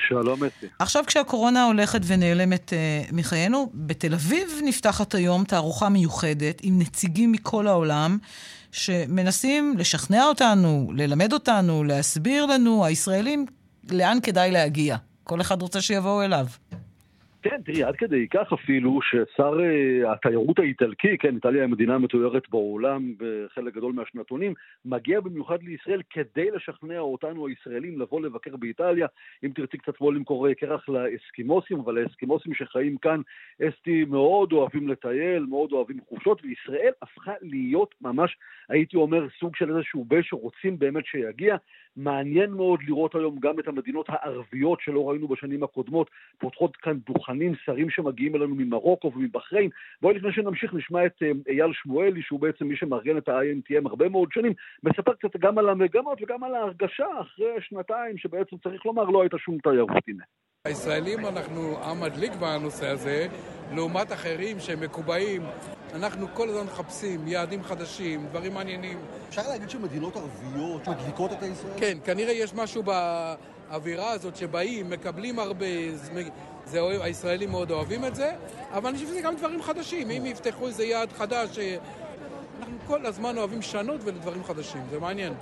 שלום, 0.09 0.45
אתי. 0.45 0.67
עכשיו 0.79 1.05
כשהקורונה 1.07 1.65
הולכת 1.65 2.01
ונעלמת 2.07 2.73
uh, 2.73 3.15
מחיינו, 3.15 3.71
בתל 3.75 4.15
אביב 4.15 4.49
נפתחת 4.65 5.15
היום 5.15 5.45
תערוכה 5.45 5.89
מיוחדת 5.89 6.61
עם 6.63 6.79
נציגים 6.79 7.33
מכל 7.33 7.67
העולם, 7.67 8.19
שמנסים 8.73 9.75
לשכנע 9.79 10.25
אותנו, 10.25 10.91
ללמד 10.95 11.33
אותנו, 11.33 11.85
להסביר 11.85 12.47
לנו, 12.47 12.85
הישראלים, 12.85 13.47
לאן 13.93 14.19
כדאי 14.23 14.51
להגיע. 14.51 14.97
כל 15.25 15.41
אחד 15.41 15.63
רוצה 15.63 15.81
שיבואו 15.81 16.23
אליו. 16.23 16.47
כן, 17.43 17.63
תראי, 17.65 17.85
עד 17.85 17.97
כדי 17.97 18.29
כך 18.29 18.53
אפילו 18.53 19.01
ששר 19.03 19.53
uh, 19.59 20.13
התיירות 20.13 20.59
האיטלקי, 20.59 21.19
כן, 21.19 21.35
איטליה 21.35 21.63
היא 21.63 21.65
המדינה 21.65 21.95
המתוארת 21.95 22.49
בעולם 22.49 23.15
בחלק 23.19 23.75
גדול 23.75 23.93
מהשנתונים, 23.93 24.55
מגיע 24.85 25.21
במיוחד 25.21 25.63
לישראל 25.63 26.03
כדי 26.11 26.51
לשכנע 26.51 26.99
אותנו 26.99 27.47
הישראלים 27.47 28.01
לבוא 28.01 28.21
לבקר 28.21 28.57
באיטליה. 28.57 29.07
אם 29.45 29.51
תרצי 29.55 29.79
קצת 29.79 29.99
בוא 30.01 30.13
למכור 30.13 30.53
קרח 30.53 30.89
לאסקימוסים, 30.89 31.81
אבל 31.81 31.99
האסקימוסים 31.99 32.55
שחיים 32.55 32.97
כאן, 32.97 33.21
אסתי 33.69 34.05
מאוד 34.05 34.53
אוהבים 34.53 34.89
לטייל, 34.89 35.47
מאוד 35.49 35.73
אוהבים 35.73 35.99
חופשות, 36.09 36.41
וישראל 36.45 36.93
הפכה 37.03 37.33
להיות 37.43 37.95
ממש, 38.01 38.37
הייתי 38.69 38.97
אומר, 38.97 39.27
סוג 39.41 39.57
של 39.57 39.77
איזשהו 39.77 40.05
בן 40.05 40.23
שרוצים 40.23 40.79
באמת 40.79 41.07
שיגיע. 41.07 41.57
מעניין 41.99 42.51
מאוד 42.51 42.81
לראות 42.83 43.15
היום 43.15 43.39
גם 43.39 43.59
את 43.59 43.69
המדינות 43.69 44.07
הערביות 44.09 44.81
שלא 44.81 45.09
ראינו 45.09 45.29
בשנים 45.29 45.63
הקודמות, 45.63 46.11
פותחות 46.39 46.77
כאן 46.77 46.99
דוכנים, 47.07 47.55
שרים 47.65 47.91
שמגיעים 47.91 48.37
אלינו 48.37 48.55
ממרוקו 48.55 49.13
ומבחריין. 49.13 49.71
בואי 50.03 50.15
לפני 50.15 50.33
שנמשיך 50.33 50.75
נשמע 50.75 51.07
את 51.07 51.23
אה, 51.23 51.31
אייל 51.49 51.73
שמואלי, 51.73 52.23
שהוא 52.23 52.41
בעצם 52.41 52.67
מי 52.67 52.77
שמארגן 52.77 53.19
את 53.19 53.29
ה-INTM 53.29 53.89
הרבה 53.89 54.09
מאוד 54.09 54.29
שנים, 54.33 54.53
מספר 54.83 55.15
קצת 55.15 55.37
גם 55.37 55.59
על 55.59 55.69
המגמות 55.69 56.23
וגם 56.23 56.45
על 56.45 56.55
ההרגשה 56.55 57.07
אחרי 57.21 57.61
שנתיים 57.61 58.19
שבעצם 58.19 58.57
צריך 58.57 58.87
לומר 58.87 59.05
לא 59.05 59.23
הייתה 59.23 59.39
שום 59.39 59.59
תיירות, 59.59 60.09
הנה. 60.09 60.25
הישראלים 60.69 61.27
אנחנו 61.27 61.79
עם 61.85 62.01
מדליק 62.01 62.33
בנושא 62.35 62.89
הזה, 62.89 63.27
לעומת 63.73 64.13
אחרים 64.13 64.61
שהם 64.61 64.81
מקובעים. 64.81 65.47
אנחנו 65.95 66.27
כל 66.35 66.49
הזמן 66.49 66.63
מחפשים 66.63 67.29
יעדים 67.29 67.65
חדשים, 67.65 68.27
דברים 68.27 68.55
מעניינים. 68.55 68.99
אפשר 69.29 69.49
להגיד 69.49 69.71
שמדינות 69.71 70.17
ערביות 70.17 70.89
מדליקות 70.89 71.33
את 71.33 71.43
הישראל? 71.43 71.73
כן, 71.77 71.99
כנראה 72.05 72.33
יש 72.33 72.55
משהו 72.55 72.83
באווירה 72.83 74.11
הזאת 74.11 74.37
שבאים, 74.37 74.91
מקבלים 74.91 75.39
הרבה, 75.39 75.67
זה, 76.65 76.81
הישראלים 77.01 77.51
מאוד 77.51 77.71
אוהבים 77.71 78.05
את 78.05 78.15
זה, 78.15 78.31
אבל 78.73 78.89
אני 78.89 78.99
חושב 78.99 79.09
שזה 79.09 79.21
גם 79.21 79.37
דברים 79.37 79.63
חדשים. 79.63 80.11
אם 80.11 80.27
יפתחו 80.27 80.67
איזה 80.67 80.85
יעד 80.85 81.13
חדש, 81.13 81.59
אנחנו 82.61 82.77
כל 82.87 83.07
הזמן 83.07 83.39
אוהבים 83.39 83.63
שנות 83.63 84.01
ולדברים 84.05 84.45
חדשים, 84.45 84.83
זה 84.91 85.01
מעניין. 85.01 85.33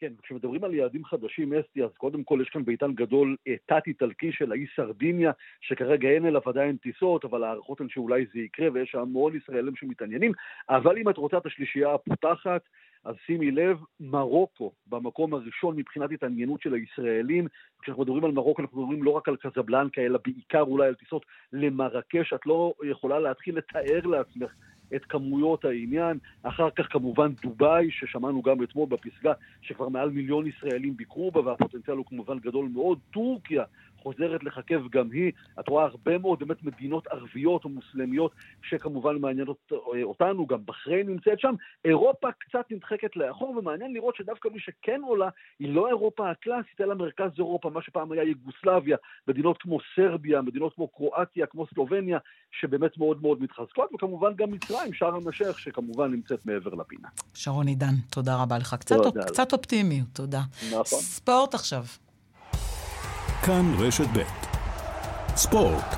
כן, 0.00 0.12
כשמדברים 0.22 0.64
על 0.64 0.74
יעדים 0.74 1.04
חדשים, 1.04 1.52
אסתי, 1.52 1.82
אז 1.82 1.90
קודם 1.96 2.24
כל 2.24 2.38
יש 2.42 2.48
כאן 2.48 2.64
בעיתן 2.64 2.92
גדול 2.92 3.36
אה, 3.48 3.54
תת-איטלקי 3.66 4.32
של 4.32 4.52
האי 4.52 4.66
סרדיניה, 4.76 5.32
שכרגע 5.60 6.08
אין 6.08 6.26
אליו 6.26 6.40
עדיין 6.46 6.76
טיסות, 6.76 7.24
אבל 7.24 7.44
ההערכות 7.44 7.80
הן 7.80 7.88
שאולי 7.88 8.26
זה 8.34 8.40
יקרה, 8.40 8.68
ויש 8.72 8.94
המון 8.94 9.36
ישראלים 9.36 9.76
שמתעניינים. 9.76 10.32
אבל 10.68 10.98
אם 10.98 11.08
את 11.08 11.16
רוצה 11.16 11.38
את 11.38 11.46
השלישייה 11.46 11.94
הפותחת, 11.94 12.62
אז 13.04 13.14
שימי 13.26 13.50
לב, 13.50 13.78
מרוקו 14.00 14.72
במקום 14.86 15.34
הראשון 15.34 15.76
מבחינת 15.76 16.10
התעניינות 16.12 16.62
של 16.62 16.74
הישראלים. 16.74 17.46
כשאנחנו 17.82 18.02
מדברים 18.02 18.24
על 18.24 18.30
מרוקו 18.32 18.62
אנחנו 18.62 18.82
מדברים 18.82 19.02
לא 19.02 19.10
רק 19.10 19.28
על 19.28 19.36
קזבלנקה, 19.36 20.00
אלא 20.00 20.18
בעיקר 20.24 20.60
אולי 20.60 20.86
על 20.86 20.94
טיסות 20.94 21.26
למרקש. 21.52 22.32
את 22.32 22.46
לא 22.46 22.74
יכולה 22.82 23.18
להתחיל 23.18 23.58
לתאר 23.58 24.06
לעצמך 24.06 24.52
את 24.94 25.04
כמויות 25.04 25.64
העניין. 25.64 26.18
אחר 26.42 26.70
כך 26.70 26.92
כמובן 26.92 27.32
דובאי, 27.42 27.90
ששמענו 27.90 28.42
גם 28.42 28.62
אתמול 28.62 28.88
בפסגה, 28.88 29.32
שכבר 29.62 29.88
מעל 29.88 30.10
מיליון 30.10 30.46
ישראלים 30.46 30.96
ביקרו 30.96 31.30
בה, 31.30 31.40
והפוטנציאל 31.40 31.96
הוא 31.96 32.06
כמובן 32.06 32.38
גדול 32.38 32.68
מאוד. 32.72 32.98
טורקיה, 33.10 33.64
חוזרת 34.02 34.44
לחכב 34.44 34.80
גם 34.90 35.10
היא. 35.12 35.32
את 35.60 35.68
רואה 35.68 35.84
הרבה 35.84 36.18
מאוד 36.18 36.38
באמת 36.38 36.62
מדינות 36.62 37.06
ערביות 37.06 37.64
או 37.64 37.68
מוסלמיות 37.68 38.32
שכמובן 38.62 39.16
מעניינות 39.16 39.72
אה, 39.72 40.02
אותנו, 40.02 40.46
גם 40.46 40.58
בחריין 40.66 41.06
נמצאת 41.06 41.40
שם. 41.40 41.54
אירופה 41.84 42.28
קצת 42.38 42.64
נדחקת 42.70 43.16
לאחור, 43.16 43.56
ומעניין 43.56 43.92
לראות 43.92 44.16
שדווקא 44.16 44.48
מי 44.48 44.60
שכן 44.60 45.00
עולה 45.02 45.28
היא 45.58 45.74
לא 45.74 45.88
אירופה 45.88 46.30
הקלאסית, 46.30 46.80
אלא 46.80 46.94
מרכז 46.94 47.30
אירופה, 47.38 47.70
מה 47.70 47.82
שפעם 47.82 48.12
היה 48.12 48.22
יוגוסלביה, 48.22 48.96
מדינות 49.28 49.62
כמו 49.62 49.78
סרביה, 49.96 50.42
מדינות 50.42 50.74
כמו 50.74 50.88
קרואטיה, 50.88 51.46
כמו 51.46 51.66
סלובניה, 51.74 52.18
שבאמת 52.60 52.98
מאוד 52.98 53.22
מאוד 53.22 53.42
מתחזקות, 53.42 53.94
וכמובן 53.94 54.34
גם 54.36 54.50
מצרים, 54.50 54.92
שארם 54.92 55.28
א-שייח, 55.28 55.58
שכמובן 55.58 56.10
נמצאת 56.10 56.46
מעבר 56.46 56.74
לפינה. 56.74 57.08
שרון 57.34 57.66
עידן, 57.66 57.94
תודה 58.10 58.42
רבה 58.42 58.58
לך. 58.58 58.74
קצת, 58.74 58.96
תודה. 58.96 59.24
קצת 59.24 59.52
אופטימיות, 59.52 60.08
תודה. 60.12 60.40
נכון. 60.72 60.98
ספורט 60.98 61.54
עכשיו. 61.54 61.82
כאן 63.42 63.72
רשת 63.78 64.08
ב' 64.12 64.22
ספורט 65.36 65.96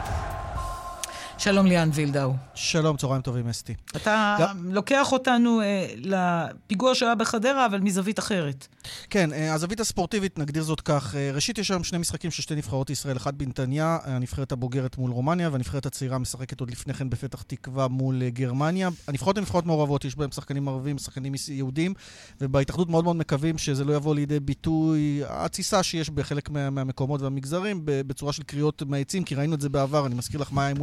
שלום 1.40 1.66
ליאן 1.66 1.90
וילדאו. 1.92 2.32
שלום, 2.54 2.96
צהריים 2.96 3.22
טובים, 3.22 3.48
אסתי. 3.48 3.74
אתה 3.96 4.36
גם... 4.40 4.72
לוקח 4.72 5.12
אותנו 5.12 5.60
אה, 5.60 5.86
לפיגוע 5.96 6.94
שהיה 6.94 7.14
בחדרה, 7.14 7.66
אבל 7.66 7.80
מזווית 7.80 8.18
אחרת. 8.18 8.66
כן, 9.10 9.32
אה, 9.32 9.54
הזווית 9.54 9.80
הספורטיבית, 9.80 10.38
נגדיר 10.38 10.62
זאת 10.62 10.80
כך. 10.80 11.14
אה, 11.14 11.30
ראשית, 11.34 11.58
יש 11.58 11.70
היום 11.70 11.84
שני 11.84 11.98
משחקים 11.98 12.30
של 12.30 12.42
שתי 12.42 12.54
נבחרות 12.54 12.90
ישראל, 12.90 13.16
אחד 13.16 13.38
בנתניה, 13.38 13.98
הנבחרת 14.04 14.52
הבוגרת 14.52 14.98
מול 14.98 15.10
רומניה, 15.10 15.48
והנבחרת 15.52 15.86
הצעירה 15.86 16.18
משחקת 16.18 16.60
עוד 16.60 16.70
לפני 16.70 16.94
כן 16.94 17.10
בפתח 17.10 17.42
תקווה 17.42 17.88
מול 17.88 18.22
אה, 18.22 18.30
גרמניה. 18.30 18.88
הנבחרות 19.08 19.36
הן 19.36 19.42
נבחרות 19.42 19.66
מעורבות, 19.66 20.04
יש 20.04 20.16
בהן 20.16 20.30
שחקנים 20.30 20.68
ערבים, 20.68 20.98
שחקנים 20.98 21.32
יהודים, 21.48 21.94
ובהתאחדות 22.40 22.88
מאוד 22.88 23.04
מאוד 23.04 23.16
מקווים 23.16 23.58
שזה 23.58 23.84
לא 23.84 23.92
יבוא 23.92 24.14
לידי 24.14 24.40
ביטוי 24.40 25.22
התסיסה 25.28 25.82
שיש 25.82 26.10
בחלק 26.10 26.50
מה, 26.50 26.70
מהמקומות 26.70 27.22
והמגזרים 27.22 27.80
בצורה 27.84 28.32
של 28.32 28.42
קריאות 28.42 28.82
מהעצים, 28.82 29.24
כי 29.24 29.34
ראינו 29.34 29.54
את 29.54 29.60
זה 29.60 29.68
בעבר, 29.68 30.06
אני 30.06 30.14
מזכיר 30.14 30.40
לך 30.40 30.48
מה 30.52 30.64
היה 30.64 30.74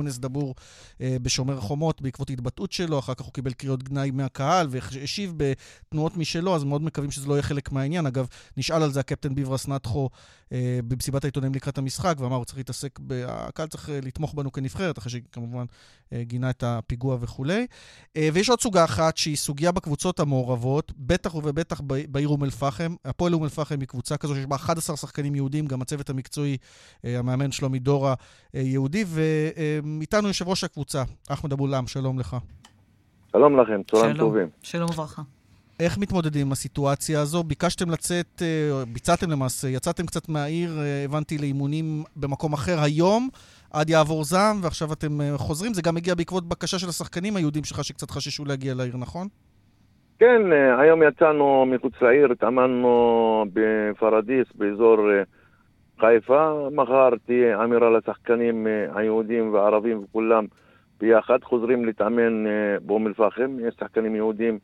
אה, 1.02 1.18
בשומר 1.22 1.57
החומות 1.57 2.02
בעקבות 2.02 2.30
התבטאות 2.30 2.72
שלו, 2.72 2.99
אחר 2.99 3.14
כך 3.14 3.26
הוא 3.26 3.34
קיבל 3.34 3.53
קריאות 3.53 3.84
גנאי 3.84 4.11
מהקהל 4.11 4.68
והשיב 4.69 5.34
בתנועות 5.38 6.18
משלו, 6.18 6.56
אז 6.56 6.64
מאוד 6.64 6.82
מקווים 6.82 7.11
שזה 7.11 7.28
לא 7.28 7.34
יהיה 7.34 7.44
חלק 7.44 7.72
מהעניין. 7.72 8.06
אגב, 8.06 8.28
נשאל 8.57 8.84
על 8.84 8.91
זה 8.91 8.99
הקפטן 8.99 9.36
ביברס 9.36 9.68
נטחו 9.68 10.10
אה, 10.52 10.80
במסיבת 10.88 11.24
העיתונאים 11.24 11.53
לקראת 11.53 11.78
המשחק, 11.78 12.15
ואמר, 12.19 12.36
הוא 12.36 12.45
צריך 12.45 12.57
להתעסק, 12.57 12.99
ב... 13.07 13.24
הקהל 13.28 13.68
צריך 13.68 13.90
אה, 13.90 13.99
לתמוך 14.03 14.34
בנו 14.34 14.52
כנבחרת, 14.52 14.98
אחרי 14.98 15.11
שכמובן 15.11 15.65
אה, 16.14 16.24
גינה 16.24 16.49
את 16.49 16.64
הפיגוע 16.64 17.18
וכולי. 17.22 17.68
אה, 18.18 18.30
ויש 18.34 18.49
עוד 18.49 18.61
סוגה 18.61 18.84
אחת 18.84 19.18
שהיא 19.18 19.38
סוגיה 19.38 19.72
בקבוצות 19.72 20.19
המעורבות, 20.19 20.91
בטח 20.98 21.36
ובטח 21.36 21.82
בעיר 22.10 22.28
אום 22.28 22.44
אל-פחם. 22.44 22.95
הפועל 23.06 23.34
אום 23.34 23.44
אל-פחם 23.44 23.80
היא 23.80 23.88
קבוצה 23.88 24.18
כזו 24.18 24.36
שיש 24.36 24.45
בה 24.45 24.56
11 24.56 24.98
שחקנים 24.98 25.36
יהודים, 25.36 25.65
גם 25.68 25.82
הצוות 25.82 26.10
המקצועי, 26.10 26.57
אה, 27.06 27.19
המאמן 27.19 27.52
שלומי 27.52 27.80
דורה, 27.80 28.14
אה, 28.56 28.61
יהודי, 28.61 29.06
ואיתנו 29.07 30.30
יושב 30.38 30.49
ראש 30.49 30.64
הקבוצה, 30.64 31.03
אחמד 31.30 31.51
אבו-לם, 31.51 31.88
שלום 31.88 32.19
לך. 32.19 32.35
שלום 33.31 33.59
לכם, 33.59 33.81
צהריים 33.91 34.18
טובים. 34.18 34.47
שלום 34.64 34.89
וברכה. 34.93 35.22
איך 35.80 35.97
מתמודדים 35.97 36.45
עם 36.45 36.51
הסיטואציה 36.51 37.22
הזו? 37.22 37.43
ביקשתם 37.43 37.89
לצאת, 37.89 38.41
אה, 38.41 38.84
ביצעתם 38.93 39.31
למעשה, 39.31 39.68
יצאתם 39.68 40.05
קצת 40.05 40.30
מהעיר, 40.30 40.69
אה, 40.80 41.03
הבנתי, 41.05 41.38
לאימונים 41.38 42.03
במקום 42.15 42.53
אחר 42.53 42.80
היום, 42.84 43.30
עד 43.73 43.89
יעבור 43.89 44.23
זעם, 44.23 44.55
ועכשיו 44.64 44.93
אתם 44.93 45.22
אה, 45.22 45.38
חוזרים. 45.38 45.73
זה 45.73 45.81
גם 45.81 45.97
הגיע 45.97 46.15
בעקבות 46.15 46.49
בקשה 46.49 46.80
של 46.80 46.89
השחקנים 46.89 47.35
היהודים 47.35 47.64
שלך, 47.64 47.84
שקצת 47.84 48.11
חששו 48.11 48.45
להגיע 48.45 48.73
לעיר, 48.73 48.97
נכון? 48.97 49.27
כן, 50.19 50.41
היום 50.80 51.03
יצאנו 51.03 51.65
מחוץ 51.65 51.93
לעיר, 52.01 52.31
התאמנו 52.31 53.45
בפרדיס, 53.53 54.47
באזור 54.55 54.97
חיפה, 55.99 56.69
מחר 56.72 57.10
תהיה 57.26 57.64
אמירה 57.64 57.90
לשחקנים 57.90 58.68
אה, 58.68 58.86
היהודים 58.95 59.53
והערבים 59.53 60.03
וכולם 60.03 60.45
ביחד, 60.99 61.44
חוזרים 61.44 61.86
להתאמן 61.86 62.48
אה, 62.48 62.52
באום 62.82 63.07
אל-פחם, 63.07 63.57
יש 63.68 63.76
שחקנים 63.80 64.15
יהודים 64.15 64.60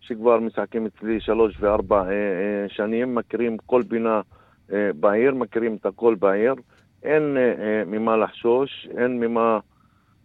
שכבר 0.00 0.40
משחקים 0.40 0.86
אצלי 0.86 1.20
שלוש 1.20 1.56
וארבע 1.60 2.04
שנים, 2.68 3.14
מכירים 3.14 3.56
כל 3.66 3.82
פינה 3.88 4.20
בעיר, 5.00 5.34
מכירים 5.34 5.76
את 5.80 5.86
הכל 5.86 6.14
בעיר, 6.14 6.54
אין 7.02 7.36
ממה 7.86 8.16
לחשוש, 8.16 8.88
אין 8.98 9.20
ממה 9.20 9.58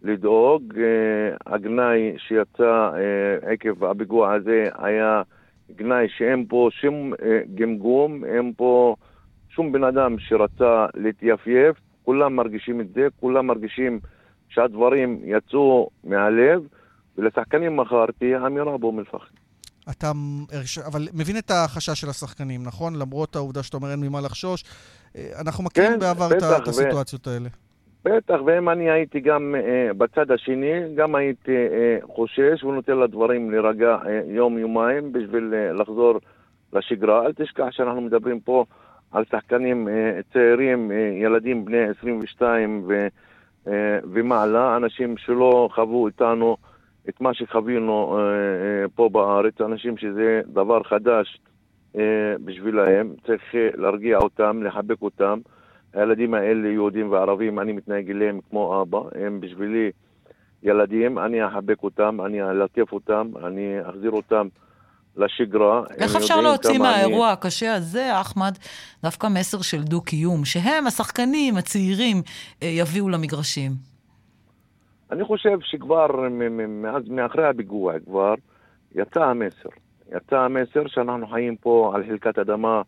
לדאוג. 0.02 0.74
הגנאי 1.46 2.14
שיצא 2.18 2.90
עקב 3.42 3.84
הפיגוע 3.84 4.32
הזה 4.32 4.68
היה 4.78 5.22
גנאי 5.76 6.08
שאין 6.08 6.46
פה 6.48 6.68
שום 6.72 7.12
גמגום, 7.54 8.24
אין 8.24 8.52
פה... 8.56 8.96
שום 9.54 9.72
בן 9.72 9.84
אדם 9.84 10.16
שרצה 10.18 10.86
להתייפייף, 10.94 11.76
כולם 12.04 12.36
מרגישים 12.36 12.80
את 12.80 12.86
זה, 12.94 13.06
כולם 13.20 13.46
מרגישים 13.46 14.00
שהדברים 14.48 15.20
יצאו 15.24 15.90
מהלב, 16.04 16.62
ולשחקנים 17.18 17.76
מחר 17.76 18.04
תהיה 18.18 18.46
אמירה 18.46 18.78
באום 18.78 18.98
אל-פחם. 18.98 19.34
אתה 19.90 20.12
אבל 20.86 21.08
מבין 21.12 21.38
את 21.38 21.50
החשש 21.50 22.00
של 22.00 22.08
השחקנים, 22.08 22.62
נכון? 22.62 22.96
למרות 22.96 23.36
העובדה 23.36 23.62
שאתה 23.62 23.76
אומר 23.76 23.90
אין 23.90 24.00
ממה 24.00 24.20
לחשוש. 24.20 24.64
אה, 25.16 25.30
אנחנו 25.40 25.64
מכירים 25.64 25.92
כן, 25.92 25.98
בעבר 25.98 26.28
בטח, 26.28 26.62
את 26.62 26.68
הסיטואציות 26.68 27.28
ו... 27.28 27.30
האלה. 27.30 27.48
בטח, 28.04 28.36
ואם 28.46 28.68
אני 28.68 28.90
הייתי 28.90 29.20
גם 29.20 29.54
אה, 29.54 29.94
בצד 29.94 30.30
השני, 30.30 30.94
גם 30.94 31.14
הייתי 31.14 31.56
אה, 31.56 31.98
חושש 32.14 32.64
ונותן 32.64 32.98
לדברים 32.98 33.50
להירגע 33.50 33.96
אה, 34.06 34.20
יום-יומיים 34.26 35.12
בשביל 35.12 35.54
אה, 35.54 35.72
לחזור 35.72 36.20
לשגרה. 36.72 37.26
אל 37.26 37.32
תשכח 37.32 37.66
שאנחנו 37.70 38.00
מדברים 38.00 38.40
פה 38.40 38.64
על 39.10 39.24
שחקנים 39.30 39.88
אה, 39.88 40.20
צעירים, 40.32 40.92
אה, 40.92 40.96
ילדים 40.96 41.64
בני 41.64 41.82
22 41.98 42.84
ו, 42.88 43.08
אה, 43.66 43.98
ומעלה, 44.12 44.76
אנשים 44.76 45.16
שלא 45.16 45.68
חוו 45.74 46.06
איתנו 46.06 46.56
את 47.08 47.20
מה 47.20 47.34
שחווינו 47.34 48.18
פה 48.94 49.08
בארץ, 49.08 49.60
אנשים 49.60 49.96
שזה 49.96 50.40
דבר 50.46 50.82
חדש 50.82 51.40
בשבילהם, 52.44 53.12
צריך 53.26 53.42
להרגיע 53.54 54.18
אותם, 54.18 54.62
לחבק 54.62 55.02
אותם. 55.02 55.38
הילדים 55.94 56.34
האלה, 56.34 56.68
יהודים 56.68 57.10
וערבים, 57.10 57.58
אני 57.58 57.72
מתנהג 57.72 58.10
אליהם 58.10 58.40
כמו 58.50 58.82
אבא, 58.82 59.00
הם 59.14 59.40
בשבילי 59.40 59.90
ילדים, 60.62 61.18
אני 61.18 61.46
אחבק 61.46 61.82
אותם, 61.82 62.20
אני 62.26 62.42
אלטף 62.42 62.92
אותם, 62.92 63.30
אני 63.44 63.78
אחזיר 63.82 64.10
אותם 64.10 64.48
לשגרה. 65.16 65.82
איך 65.98 66.16
אפשר 66.16 66.40
להוציא 66.40 66.78
מהאירוע 66.78 67.26
אני... 67.26 67.32
הקשה 67.32 67.74
הזה, 67.74 68.20
אחמד, 68.20 68.58
דווקא 69.02 69.26
מסר 69.26 69.62
של 69.62 69.82
דו-קיום, 69.82 70.44
שהם, 70.44 70.86
השחקנים 70.86 71.56
הצעירים, 71.56 72.16
אה, 72.62 72.68
יביאו 72.68 73.08
למגרשים? 73.08 73.70
אני 75.10 75.24
חושב 75.24 75.58
שכבר 75.62 76.06
מאז, 76.68 77.02
מאחרי 77.08 77.48
הפיגוע 77.48 77.94
כבר, 78.06 78.34
יצא 78.94 79.22
המסר. 79.22 79.68
יצא 80.16 80.38
המסר 80.38 80.86
שאנחנו 80.86 81.26
חיים 81.26 81.56
פה 81.56 81.92
על 81.94 82.04
חלקת 82.06 82.38
אדמה 82.38 82.82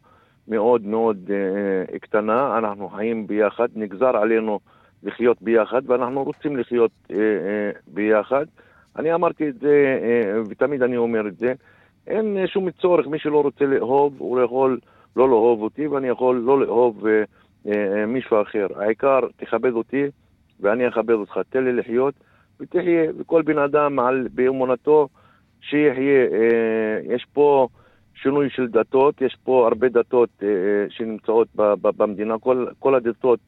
מאוד 0.48 0.86
מאוד 0.86 1.30
אה, 1.30 1.98
קטנה, 1.98 2.58
אנחנו 2.58 2.88
חיים 2.88 3.26
ביחד, 3.26 3.68
נגזר 3.74 4.16
עלינו 4.16 4.60
לחיות 5.02 5.42
ביחד, 5.42 5.82
ואנחנו 5.86 6.24
רוצים 6.24 6.56
לחיות 6.56 6.90
אה, 7.10 7.16
אה, 7.16 7.70
ביחד. 7.86 8.44
אני 8.96 9.14
אמרתי 9.14 9.48
את 9.48 9.58
זה, 9.60 9.98
אה, 10.02 10.40
ותמיד 10.48 10.82
אני 10.82 10.96
אומר 10.96 11.28
את 11.28 11.36
זה, 11.38 11.52
אין 12.06 12.46
שום 12.46 12.70
צורך, 12.70 13.06
מי 13.06 13.18
שלא 13.18 13.42
רוצה 13.42 13.64
לאהוב, 13.64 14.14
הוא 14.18 14.40
יכול 14.40 14.78
לא 15.16 15.28
לאהוב 15.28 15.62
אותי, 15.62 15.86
ואני 15.86 16.08
יכול 16.08 16.36
לא 16.36 16.60
לאהוב 16.60 17.06
אה, 17.06 17.22
אה, 17.66 18.06
מישהו 18.06 18.42
אחר. 18.42 18.66
העיקר, 18.76 19.20
תכבד 19.36 19.72
אותי, 19.72 20.04
ואני 20.60 20.88
אכבד 20.88 21.14
אותך. 21.14 21.40
תן 21.50 21.64
לי 21.64 21.72
לחיות, 21.72 22.14
ותחיה, 22.60 23.10
וכל 23.18 23.42
בן 23.42 23.58
אדם 23.58 23.98
על, 23.98 24.28
באמונתו, 24.34 25.08
שיחיה. 25.60 26.22
אה, 26.32 27.14
יש 27.14 27.26
פה 27.32 27.68
שינוי 28.14 28.50
של 28.50 28.68
דתות, 28.68 29.20
יש 29.20 29.36
פה 29.44 29.68
הרבה 29.68 29.88
דתות 29.88 30.30
אה, 30.42 30.48
אה 30.48 30.86
שנמצאות 30.90 31.48
ב, 31.56 31.62
ב, 31.62 31.88
במדינה, 31.96 32.38
כל, 32.38 32.66
כל 32.78 32.94
הדתות, 32.94 33.40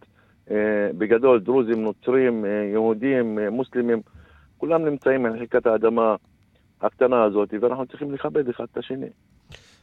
אה, 0.50 0.90
בגדול, 0.98 1.40
דרוזים, 1.40 1.82
נוצרים, 1.82 2.44
אה, 2.44 2.50
יהודים, 2.72 3.38
אה, 3.38 3.50
מוסלמים, 3.50 4.00
כולם 4.58 4.84
נמצאים 4.84 5.26
על 5.26 5.38
חלקת 5.38 5.66
האדמה. 5.66 6.16
הקטנה 6.82 7.24
הזאת, 7.24 7.48
ואנחנו 7.62 7.86
צריכים 7.86 8.14
לכבד 8.14 8.48
אחד 8.48 8.64
את 8.72 8.76
השני. 8.76 9.06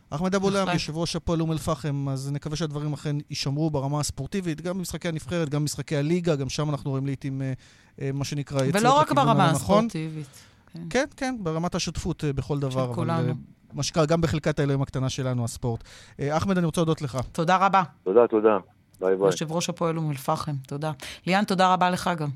אחמד 0.10 0.36
אבו 0.36 0.50
להם, 0.50 0.68
יושב 0.74 0.98
ראש 0.98 1.16
הפועל 1.16 1.42
אום 1.42 1.52
אל-פחם, 1.52 2.10
אז 2.10 2.32
נקווה 2.32 2.56
שהדברים 2.56 2.94
אכן 2.94 3.16
יישמרו 3.30 3.70
ברמה 3.70 4.00
הספורטיבית, 4.00 4.62
גם 4.62 4.78
במשחקי 4.78 5.08
הנבחרת, 5.08 5.50
גם 5.50 5.62
במשחקי 5.62 5.98
הליגה, 5.98 6.36
גם 6.36 6.50
שם 6.50 6.70
אנחנו 6.70 6.90
רואים 6.90 7.06
לעיתים 7.06 7.42
אה, 7.42 7.54
אה, 8.02 8.10
מה 8.14 8.26
שנקרא 8.26 8.58
יציאות. 8.58 8.76
ולא 8.76 9.00
רק 9.00 9.12
ברמה 9.12 9.50
הספורטיבית. 9.50 10.44
כן. 10.74 10.80
כן, 10.90 11.06
כן, 11.18 11.36
ברמת 11.40 11.76
השותפות 11.76 12.24
אה, 12.24 12.34
בכל 12.34 12.60
דבר. 12.60 12.88
של 12.88 12.94
כולנו. 12.94 13.34
מה 13.74 13.84
שקרה 13.84 14.06
גם 14.06 14.22
בחלקת 14.22 14.60
האלוהים 14.60 14.82
הקטנה 14.82 15.10
שלנו, 15.10 15.44
הספורט. 15.44 15.84
אחמד, 16.22 16.58
אני 16.58 16.66
רוצה 16.66 16.82
להודות 16.82 17.02
לך. 17.02 17.18
תודה 17.32 17.58
רבה. 17.58 17.84
תודה, 18.04 18.28
תודה. 18.28 18.58
ביי 19.00 19.16
ביי. 19.16 19.26
יושב 19.26 19.52
ראש 19.52 19.70
הפועל 19.70 19.98
אום 19.98 20.12
אל-פחם, 20.12 20.56
תודה. 20.68 20.92
ליאן, 21.28 21.44
תודה 21.44 21.74
רבה 21.74 21.90
לך 21.90 22.10
גם. 22.18 22.30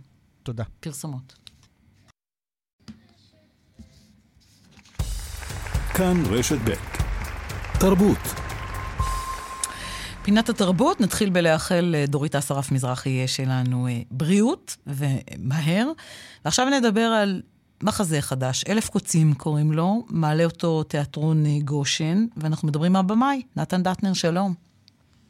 תודה. 0.43 0.63
פרסומות. 0.79 1.44
כאן 5.97 6.13
רשת 6.31 6.57
ב' 6.65 6.73
תרבות 7.79 8.17
פינת 10.23 10.49
התרבות, 10.49 11.01
נתחיל 11.01 11.29
בלאחל 11.29 11.95
דורית 12.07 12.35
אסרף 12.35 12.71
מזרחי 12.71 13.27
שלנו 13.27 13.87
אה, 13.87 14.01
בריאות, 14.11 14.77
ומהר. 14.87 15.91
ועכשיו 16.45 16.67
נדבר 16.69 17.01
על 17.01 17.41
מחזה 17.83 18.21
חדש, 18.21 18.63
אלף 18.69 18.89
קוצים 18.89 19.33
קוראים 19.33 19.71
לו, 19.71 20.05
מעלה 20.09 20.45
אותו 20.45 20.83
תיאטרון 20.83 21.45
אה, 21.45 21.51
גושן, 21.63 22.25
ואנחנו 22.37 22.67
מדברים 22.67 22.93
עם 22.93 23.05
הבמאי, 23.05 23.41
נתן 23.55 23.83
דטנר, 23.83 24.13
שלום. 24.13 24.53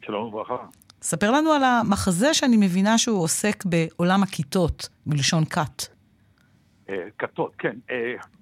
שלום 0.05 0.23
וברכה. 0.23 0.55
ספר 1.01 1.31
לנו 1.31 1.51
על 1.51 1.63
המחזה 1.63 2.33
שאני 2.33 2.57
מבינה 2.57 2.97
שהוא 2.97 3.23
עוסק 3.23 3.63
בעולם 3.65 4.23
הכיתות, 4.23 4.89
מלשון 5.05 5.45
כת. 5.45 5.83
אה, 6.89 6.95
כתות, 7.17 7.51
כן. 7.57 7.75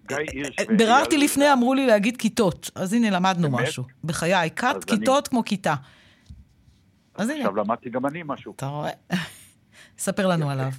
הירש... 0.10 0.56
אה, 0.60 0.66
ביררתי 0.78 1.18
לפני, 1.18 1.54
אמרו 1.54 1.74
לי 1.74 1.88
להגיד 1.88 2.18
כיתות. 2.18 2.72
אז 2.76 2.94
הנה, 2.94 3.10
למדנו 3.10 3.52
משהו. 3.52 3.84
בחיי, 4.04 4.52
כת, 4.56 4.84
כיתות 4.88 5.28
כמו 5.28 5.44
כיתה. 5.46 5.76
אז 7.16 7.30
הנה. 7.30 7.40
עכשיו 7.40 7.56
למדתי 7.56 7.90
גם 7.90 8.06
אני 8.06 8.22
משהו. 8.26 8.54
אתה 8.56 8.68
רואה? 8.68 8.92
ספר 9.98 10.28
לנו 10.28 10.50
עליו. 10.50 10.70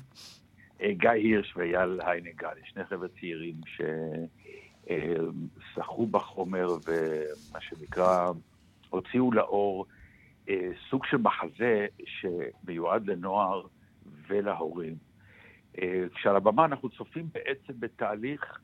אה, 0.82 0.92
גיא 0.92 1.10
הירש 1.10 1.56
ואייל 1.56 2.00
היינגל, 2.04 2.48
שני 2.64 2.84
חבר'ה 2.84 3.08
צעירים 3.20 3.60
ששחו 4.86 6.06
בחומר 6.06 6.66
ומה 6.68 7.60
שנקרא, 7.60 8.32
הוציאו 8.90 9.32
לאור 9.32 9.86
אה, 10.48 10.68
סוג 10.90 11.04
של 11.06 11.16
מחזה 11.16 11.86
שמיועד 12.04 13.06
לנוער 13.06 13.62
ולהורים. 14.28 14.94
כשעל 16.14 16.36
הבמה 16.36 16.64
אנחנו 16.64 16.88
צופים 16.88 17.28
בעצם 17.32 17.72
בתהליך 17.78 18.58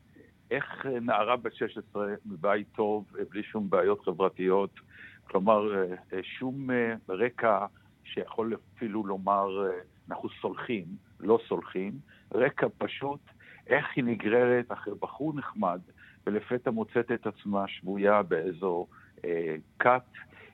איך 0.51 0.87
נערה 0.87 1.37
בת 1.37 1.55
16 1.55 2.07
מבית 2.27 2.67
טוב, 2.77 3.05
בלי 3.31 3.43
שום 3.43 3.71
בעיות 3.71 4.05
חברתיות, 4.05 4.81
כלומר, 5.25 5.75
אה, 5.75 5.95
אה, 6.13 6.23
שום 6.23 6.71
אה, 6.71 6.95
רקע 7.09 7.67
שיכול 8.05 8.57
אפילו 8.77 9.07
לומר, 9.07 9.67
אנחנו 10.09 10.29
סולחים, 10.41 10.85
לא 11.21 11.39
סולחים, 11.49 11.93
רקע 12.35 12.67
פשוט, 12.79 13.21
איך 13.67 13.87
היא 13.97 14.05
נגררת 14.05 14.73
אחרי 14.73 14.95
בחור 15.01 15.35
נחמד, 15.35 15.81
ולפתע 16.27 16.71
מוצאת 16.71 17.13
את 17.13 17.27
עצמה 17.27 17.69
שבויה 17.69 18.23
באיזו 18.23 18.87
אה, 19.25 19.57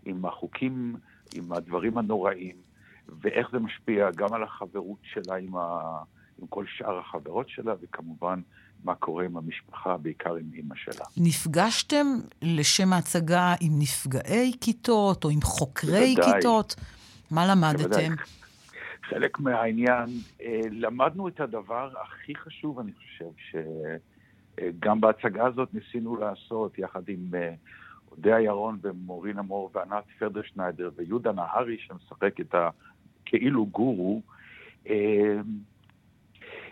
עם 0.04 0.24
החוקים, 0.24 0.96
עם 1.34 1.52
הדברים 1.52 1.98
הנוראים, 1.98 2.56
ואיך 3.20 3.50
זה 3.52 3.58
משפיע 3.58 4.10
גם 4.10 4.32
על 4.32 4.42
החברות 4.42 4.98
שלה 5.02 5.36
עם, 5.36 5.56
ה, 5.56 5.80
עם 6.38 6.46
כל 6.46 6.64
שאר 6.66 6.98
החברות 6.98 7.48
שלה, 7.48 7.74
וכמובן 7.80 8.40
מה 8.86 8.94
קורה 8.94 9.24
עם 9.24 9.36
המשפחה, 9.36 9.96
בעיקר 9.96 10.34
עם 10.34 10.50
אימא 10.54 10.74
שלה. 10.74 11.04
נפגשתם 11.16 12.06
לשם 12.42 12.92
ההצגה 12.92 13.54
עם 13.60 13.72
נפגעי 13.78 14.52
כיתות 14.60 15.24
או 15.24 15.30
עם 15.30 15.40
חוקרי 15.40 16.14
בוודאי. 16.14 16.34
כיתות? 16.34 16.74
מה 17.30 17.46
למדתם? 17.46 17.82
בוודאי. 17.82 18.08
חלק 19.02 19.40
מהעניין, 19.40 20.06
אה, 20.42 20.60
למדנו 20.70 21.28
את 21.28 21.40
הדבר 21.40 21.90
הכי 22.02 22.34
חשוב, 22.34 22.78
אני 22.78 22.92
חושב, 22.92 23.60
שגם 24.60 25.00
בהצגה 25.00 25.46
הזאת 25.46 25.74
ניסינו 25.74 26.16
לעשות, 26.16 26.78
יחד 26.78 27.08
עם 27.08 27.34
אה, 27.34 27.54
אודיה 28.10 28.40
ירון 28.40 28.78
ומורינה 28.82 29.42
מור 29.42 29.70
וענת 29.74 30.04
פרדרשניידר 30.18 30.90
ויהודה 30.96 31.32
נהרי, 31.32 31.76
שמשחק 31.78 32.40
את 32.40 32.54
הכאילו 32.54 33.66
גורו, 33.66 34.22
אה, 34.88 35.36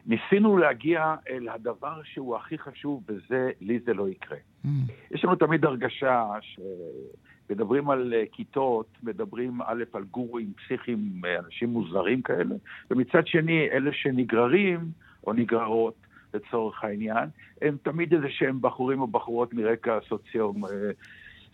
ניסינו 0.07 0.57
להגיע 0.57 1.15
אל 1.31 1.49
הדבר 1.49 2.01
שהוא 2.05 2.37
הכי 2.37 2.59
חשוב, 2.59 3.03
וזה, 3.09 3.51
לי 3.61 3.79
זה 3.87 3.95
לא 3.95 4.09
יקרה. 4.09 4.39
Mm. 4.65 4.69
יש 5.11 5.25
לנו 5.25 5.37
תמיד 5.37 5.65
הרגשה 5.65 6.25
שמדברים 6.41 7.91
על 7.91 8.15
אה, 8.15 8.23
כיתות, 8.33 8.87
מדברים 9.03 9.63
א', 9.63 9.85
על 9.93 10.05
גורואים 10.05 10.53
פסיכיים, 10.53 11.23
אה, 11.25 11.39
אנשים 11.39 11.69
מוזרים 11.69 12.23
כאלה, 12.23 12.55
ומצד 12.91 13.27
שני, 13.27 13.69
אלה 13.73 13.91
שנגררים, 13.93 14.81
או 15.27 15.33
נגררות, 15.33 15.95
לצורך 16.35 16.85
העניין, 16.85 17.29
הם 17.63 17.77
תמיד 17.83 18.15
איזה 18.15 18.31
שהם 18.31 18.61
בחורים 18.61 19.01
או 19.01 19.07
בחורות 19.07 19.55
מרקע 19.55 19.99
סוציו... 20.09 20.53
אה, 20.67 20.91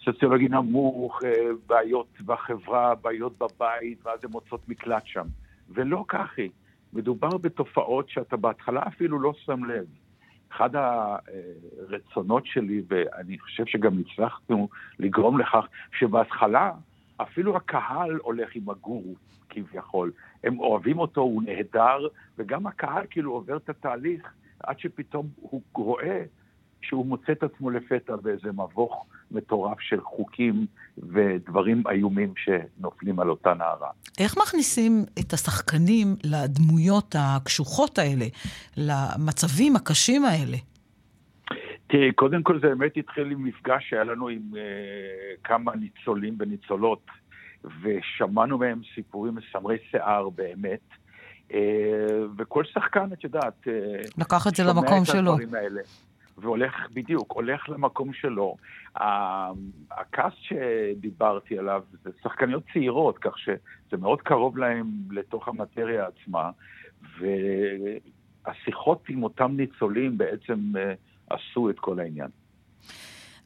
סוציולוגי 0.05 0.49
נמוך, 0.49 1.21
בעיות 1.67 2.21
בחברה, 2.27 2.95
בעיות 2.95 3.39
בבית, 3.39 4.07
ואז 4.07 4.25
הן 4.25 4.31
מוצאות 4.31 4.69
מקלט 4.69 5.07
שם. 5.07 5.27
ולא 5.71 6.05
כך 6.09 6.31
היא. 6.37 6.51
מדובר 6.93 7.37
בתופעות 7.37 8.09
שאתה 8.09 8.37
בהתחלה 8.37 8.83
אפילו 8.89 9.21
לא 9.21 9.33
שם 9.33 9.65
לב. 9.65 9.87
אחד 10.53 10.71
הרצונות 10.77 12.47
שלי, 12.47 12.83
ואני 12.89 13.39
חושב 13.39 13.67
שגם 13.67 13.99
הצלחנו 13.99 14.69
לגרום 14.99 15.39
לכך, 15.39 15.67
שבהתחלה 15.99 16.73
אפילו 17.17 17.57
הקהל 17.57 18.19
הולך 18.23 18.51
עם 18.55 18.71
הגורו, 18.71 19.15
כביכול. 19.49 20.13
הם 20.45 20.61
אוהבים 20.61 20.99
אותו, 20.99 21.21
הוא 21.21 21.43
נהדר, 21.43 22.09
וגם 22.39 22.67
הקהל 22.67 23.05
כאילו 23.11 23.33
עובר 23.33 23.57
את 23.57 23.69
התהליך 23.69 24.33
עד 24.61 24.79
שפתאום 24.79 25.29
הוא 25.37 25.63
רואה 25.75 26.25
שהוא 26.83 27.07
מוצא 27.07 27.33
את 27.33 27.43
עצמו 27.43 27.71
לפתע 27.71 28.17
באיזה 28.17 28.53
מבוך 28.53 29.07
מטורף 29.31 29.81
של 29.81 30.01
חוקים 30.01 30.67
ודברים 30.99 31.83
איומים 31.91 32.33
שנופלים 32.37 33.21
על 33.21 33.31
אותה 33.31 33.55
נערה. 33.55 33.91
איך 34.19 34.37
מכניסים 34.39 35.05
את 35.21 35.33
השחקנים 35.33 36.17
לדמויות 36.25 37.15
הקשוחות 37.19 37.99
האלה, 37.99 38.27
למצבים 38.77 39.77
הקשים 39.77 40.25
האלה? 40.25 40.57
תראי, 41.87 42.13
קודם 42.13 42.43
כל 42.43 42.61
זה 42.61 42.69
באמת 42.69 42.93
התחיל 42.97 43.31
עם 43.31 43.45
מפגש 43.45 43.91
שהיה 43.91 44.05
לנו 44.05 44.29
עם 44.29 44.41
uh, 44.53 44.57
כמה 45.45 45.73
ניצולים 45.75 46.37
וניצולות, 46.39 47.07
ושמענו 47.83 48.59
מהם 48.59 48.81
סיפורים 48.95 49.35
מסמרי 49.35 49.77
שיער 49.91 50.29
באמת. 50.29 50.81
Uh, 51.49 51.55
וכל 52.39 52.65
שחקן, 52.65 53.09
את 53.13 53.25
יודעת, 53.25 53.67
uh, 53.67 53.71
לקח 54.19 54.47
את 54.47 54.55
זה 54.55 54.65
למקום 54.65 55.05
שלו. 55.05 55.37
האלה. 55.53 55.81
והולך, 56.41 56.75
בדיוק, 56.93 57.33
הולך 57.33 57.69
למקום 57.69 58.13
שלו. 58.13 58.57
הקאסט 59.91 60.37
שדיברתי 60.41 61.59
עליו 61.59 61.83
זה 62.05 62.11
שחקניות 62.23 62.63
צעירות, 62.73 63.19
כך 63.19 63.39
שזה 63.39 63.97
מאוד 63.99 64.23
קרוב 64.23 64.59
להם 64.59 64.87
לתוך 65.11 65.49
המטריה 65.49 66.07
עצמה, 66.07 66.51
והשיחות 68.47 69.03
עם 69.09 69.23
אותם 69.23 69.53
ניצולים 69.57 70.19
בעצם 70.19 70.73
אה, 70.77 70.95
עשו 71.31 71.71
את 71.71 71.79
כל 71.79 72.01
העניין. 72.01 72.29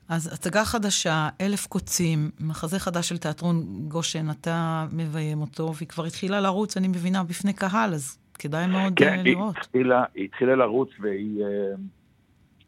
אז 0.09 0.33
הצגה 0.35 0.65
חדשה, 0.65 1.29
אלף 1.41 1.67
קוצים, 1.67 2.31
מחזה 2.41 2.79
חדש 2.79 3.09
של 3.09 3.19
תיאטרון 3.19 3.63
גושן, 3.89 4.31
אתה 4.31 4.87
מביים 4.93 5.41
אותו, 5.41 5.75
והיא 5.75 5.89
כבר 5.89 6.05
התחילה 6.05 6.41
לרוץ, 6.41 6.77
אני 6.77 6.89
מבינה, 6.89 7.25
בפני 7.25 7.53
קהל, 7.53 7.95
אז 7.95 8.19
כדאי 8.39 8.67
מאוד 8.67 8.93
כן, 8.97 9.19
uh, 9.21 9.23
לראות. 9.23 9.55
כן, 9.57 9.79
היא, 9.79 9.93
היא 10.15 10.25
התחילה 10.25 10.55
לרוץ 10.55 10.91
והיא... 11.01 11.45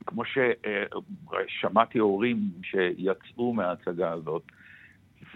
כמו 0.06 0.22
ששמעתי 0.24 1.98
הורים 1.98 2.50
שיצאו 2.62 3.52
מההצגה 3.52 4.12
הזאת, 4.12 4.42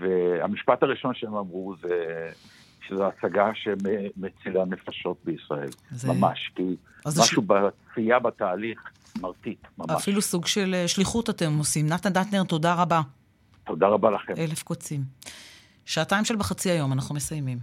והמשפט 0.01 0.83
הראשון 0.83 1.15
שהם 1.15 1.35
אמרו 1.35 1.75
זה 1.83 2.29
שזו 2.89 3.07
הצגה 3.07 3.51
שמצילה 3.55 4.65
נפשות 4.65 5.17
בישראל, 5.25 5.69
זה... 5.91 6.09
ממש, 6.09 6.51
כי 6.55 6.77
משהו 7.07 7.43
ש... 7.43 7.47
בצפייה 7.47 8.19
בתהליך 8.19 8.81
מרטיט, 9.21 9.59
ממש. 9.79 9.91
אפילו 9.91 10.23
סוג 10.23 10.47
של 10.47 10.75
אה, 10.75 10.89
שליחות 10.89 11.31
אתם 11.31 11.59
עושים. 11.59 11.87
נתן 11.87 12.13
דטנר, 12.13 12.45
תודה 12.45 12.75
רבה. 12.75 13.01
תודה 13.65 13.87
רבה 13.87 14.11
לכם. 14.11 14.33
אלף 14.39 14.63
קוצים. 14.63 15.01
שעתיים 15.85 16.25
של 16.25 16.37
בחצי 16.37 16.71
היום, 16.71 16.93
אנחנו 16.93 17.15
מסיימים. 17.15 17.59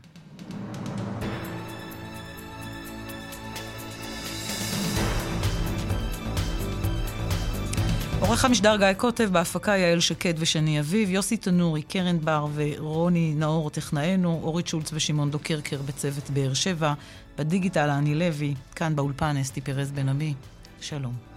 עורך 8.28 8.46
המשדר 8.46 8.76
גיא 8.78 8.94
קוטב, 8.94 9.30
בהפקה 9.32 9.72
יעל 9.72 10.00
שקד 10.00 10.34
ושני 10.38 10.80
אביב, 10.80 11.10
יוסי 11.10 11.38
תנורי, 11.38 11.82
קרן 11.82 12.20
בר 12.20 12.48
ורוני 12.56 13.34
נאור 13.36 13.70
טכנאנו, 13.70 14.40
אורית 14.44 14.68
שולץ 14.68 14.90
ושמעון 14.94 15.32
דוקרקר 15.32 15.82
בצוות 15.82 16.30
באר 16.30 16.54
שבע, 16.54 16.94
בדיגיטל 17.38 17.90
אני 17.90 18.16
לוי, 18.16 18.56
כאן 18.76 18.96
באולפן 18.96 19.38
אסתי 19.38 19.62
פרז 19.62 19.92
בן 19.92 20.10
עמי. 20.10 20.34
שלום. 20.82 21.37